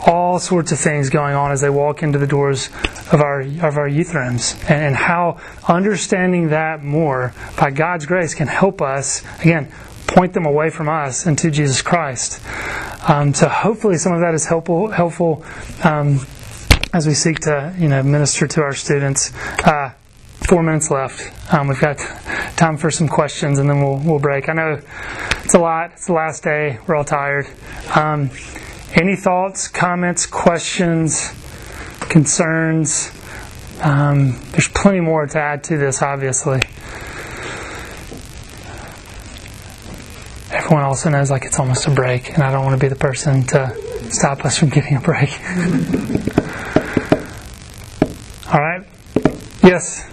all 0.07 0.39
sorts 0.39 0.73
of 0.73 0.79
things 0.79 1.11
going 1.11 1.35
on 1.35 1.53
as 1.53 1.61
they 1.61 1.71
walk 1.71 2.03
into 2.03 2.19
the 2.19 2.27
doors 2.27 2.69
of 3.13 3.21
our 3.21 3.41
of 3.41 3.77
our 3.77 3.89
youth 3.89 4.15
rooms, 4.15 4.55
and, 4.63 4.83
and 4.85 4.97
how 4.97 5.39
understanding 5.69 6.49
that 6.49 6.83
more 6.83 7.35
by 7.59 7.71
God's 7.71 8.07
grace 8.07 8.35
can 8.35 8.49
help 8.49 8.81
us 8.81 9.23
again 9.41 9.71
point 10.07 10.33
them 10.33 10.47
away 10.47 10.71
from 10.71 10.89
us 10.89 11.27
and 11.27 11.39
to 11.39 11.51
Jesus 11.51 11.83
Christ. 11.83 12.41
Um, 13.09 13.33
so 13.33 13.49
hopefully 13.49 13.97
some 13.97 14.13
of 14.13 14.21
that 14.21 14.35
is 14.35 14.47
helpful 14.47 14.91
helpful 14.91 15.45
um, 15.85 16.21
as 16.93 17.07
we 17.07 17.15
seek 17.15 17.41
to 17.41 17.75
you 17.79 17.89
know 17.89 18.03
minister 18.03 18.47
to 18.47 18.63
our 18.63 18.75
students. 18.75 19.33
Uh, 19.65 19.93
four 20.51 20.63
minutes 20.65 20.91
left. 20.91 21.55
Um, 21.55 21.69
we've 21.69 21.81
got 21.81 21.99
time 22.57 22.77
for 22.77 22.91
some 22.91 23.07
questions, 23.07 23.61
and 23.61 23.71
then 23.71 23.81
we'll 23.81 23.99
we'll 23.99 24.19
break. 24.19 24.49
I 24.49 24.53
know 24.53 24.81
it's 25.45 25.55
a 25.55 25.61
lot. 25.61 25.93
It's 25.93 26.07
the 26.07 26.13
last 26.13 26.43
day. 26.43 26.81
We're 26.89 26.97
all 26.97 27.05
tired. 27.05 27.47
Um, 27.95 28.31
any 28.95 29.15
thoughts, 29.15 29.69
comments, 29.69 30.27
questions, 30.27 31.31
concerns? 32.01 33.13
Um, 33.81 34.41
there's 34.51 34.67
plenty 34.67 34.99
more 34.99 35.25
to 35.25 35.39
add 35.39 35.63
to 35.65 35.79
this, 35.79 36.03
obviously. 36.03 36.61
Everyone 40.51 40.83
also 40.83 41.11
knows 41.11 41.31
like 41.31 41.45
it's 41.45 41.61
almost 41.61 41.87
a 41.87 41.93
break, 41.93 42.35
and 42.35 42.43
I 42.43 42.51
don't 42.51 42.65
want 42.65 42.77
to 42.77 42.85
be 42.85 42.89
the 42.89 42.99
person 42.99 43.45
to 43.45 43.73
stop 44.11 44.45
us 44.45 44.59
from 44.59 44.71
getting 44.71 44.97
a 44.97 45.01
break. 45.01 45.31
All 48.53 48.61
right. 48.61 48.85
Yes. 49.63 50.10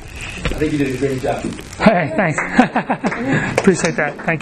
I 0.50 0.60
think 0.60 0.72
you 0.74 0.78
did 0.80 0.96
a 0.96 0.98
great 0.98 1.22
job. 1.22 1.44
Hey, 1.78 2.12
thanks. 2.16 2.40
Appreciate 3.60 3.96
that. 3.98 4.16
Thank 4.18 4.28
you. 4.30 4.36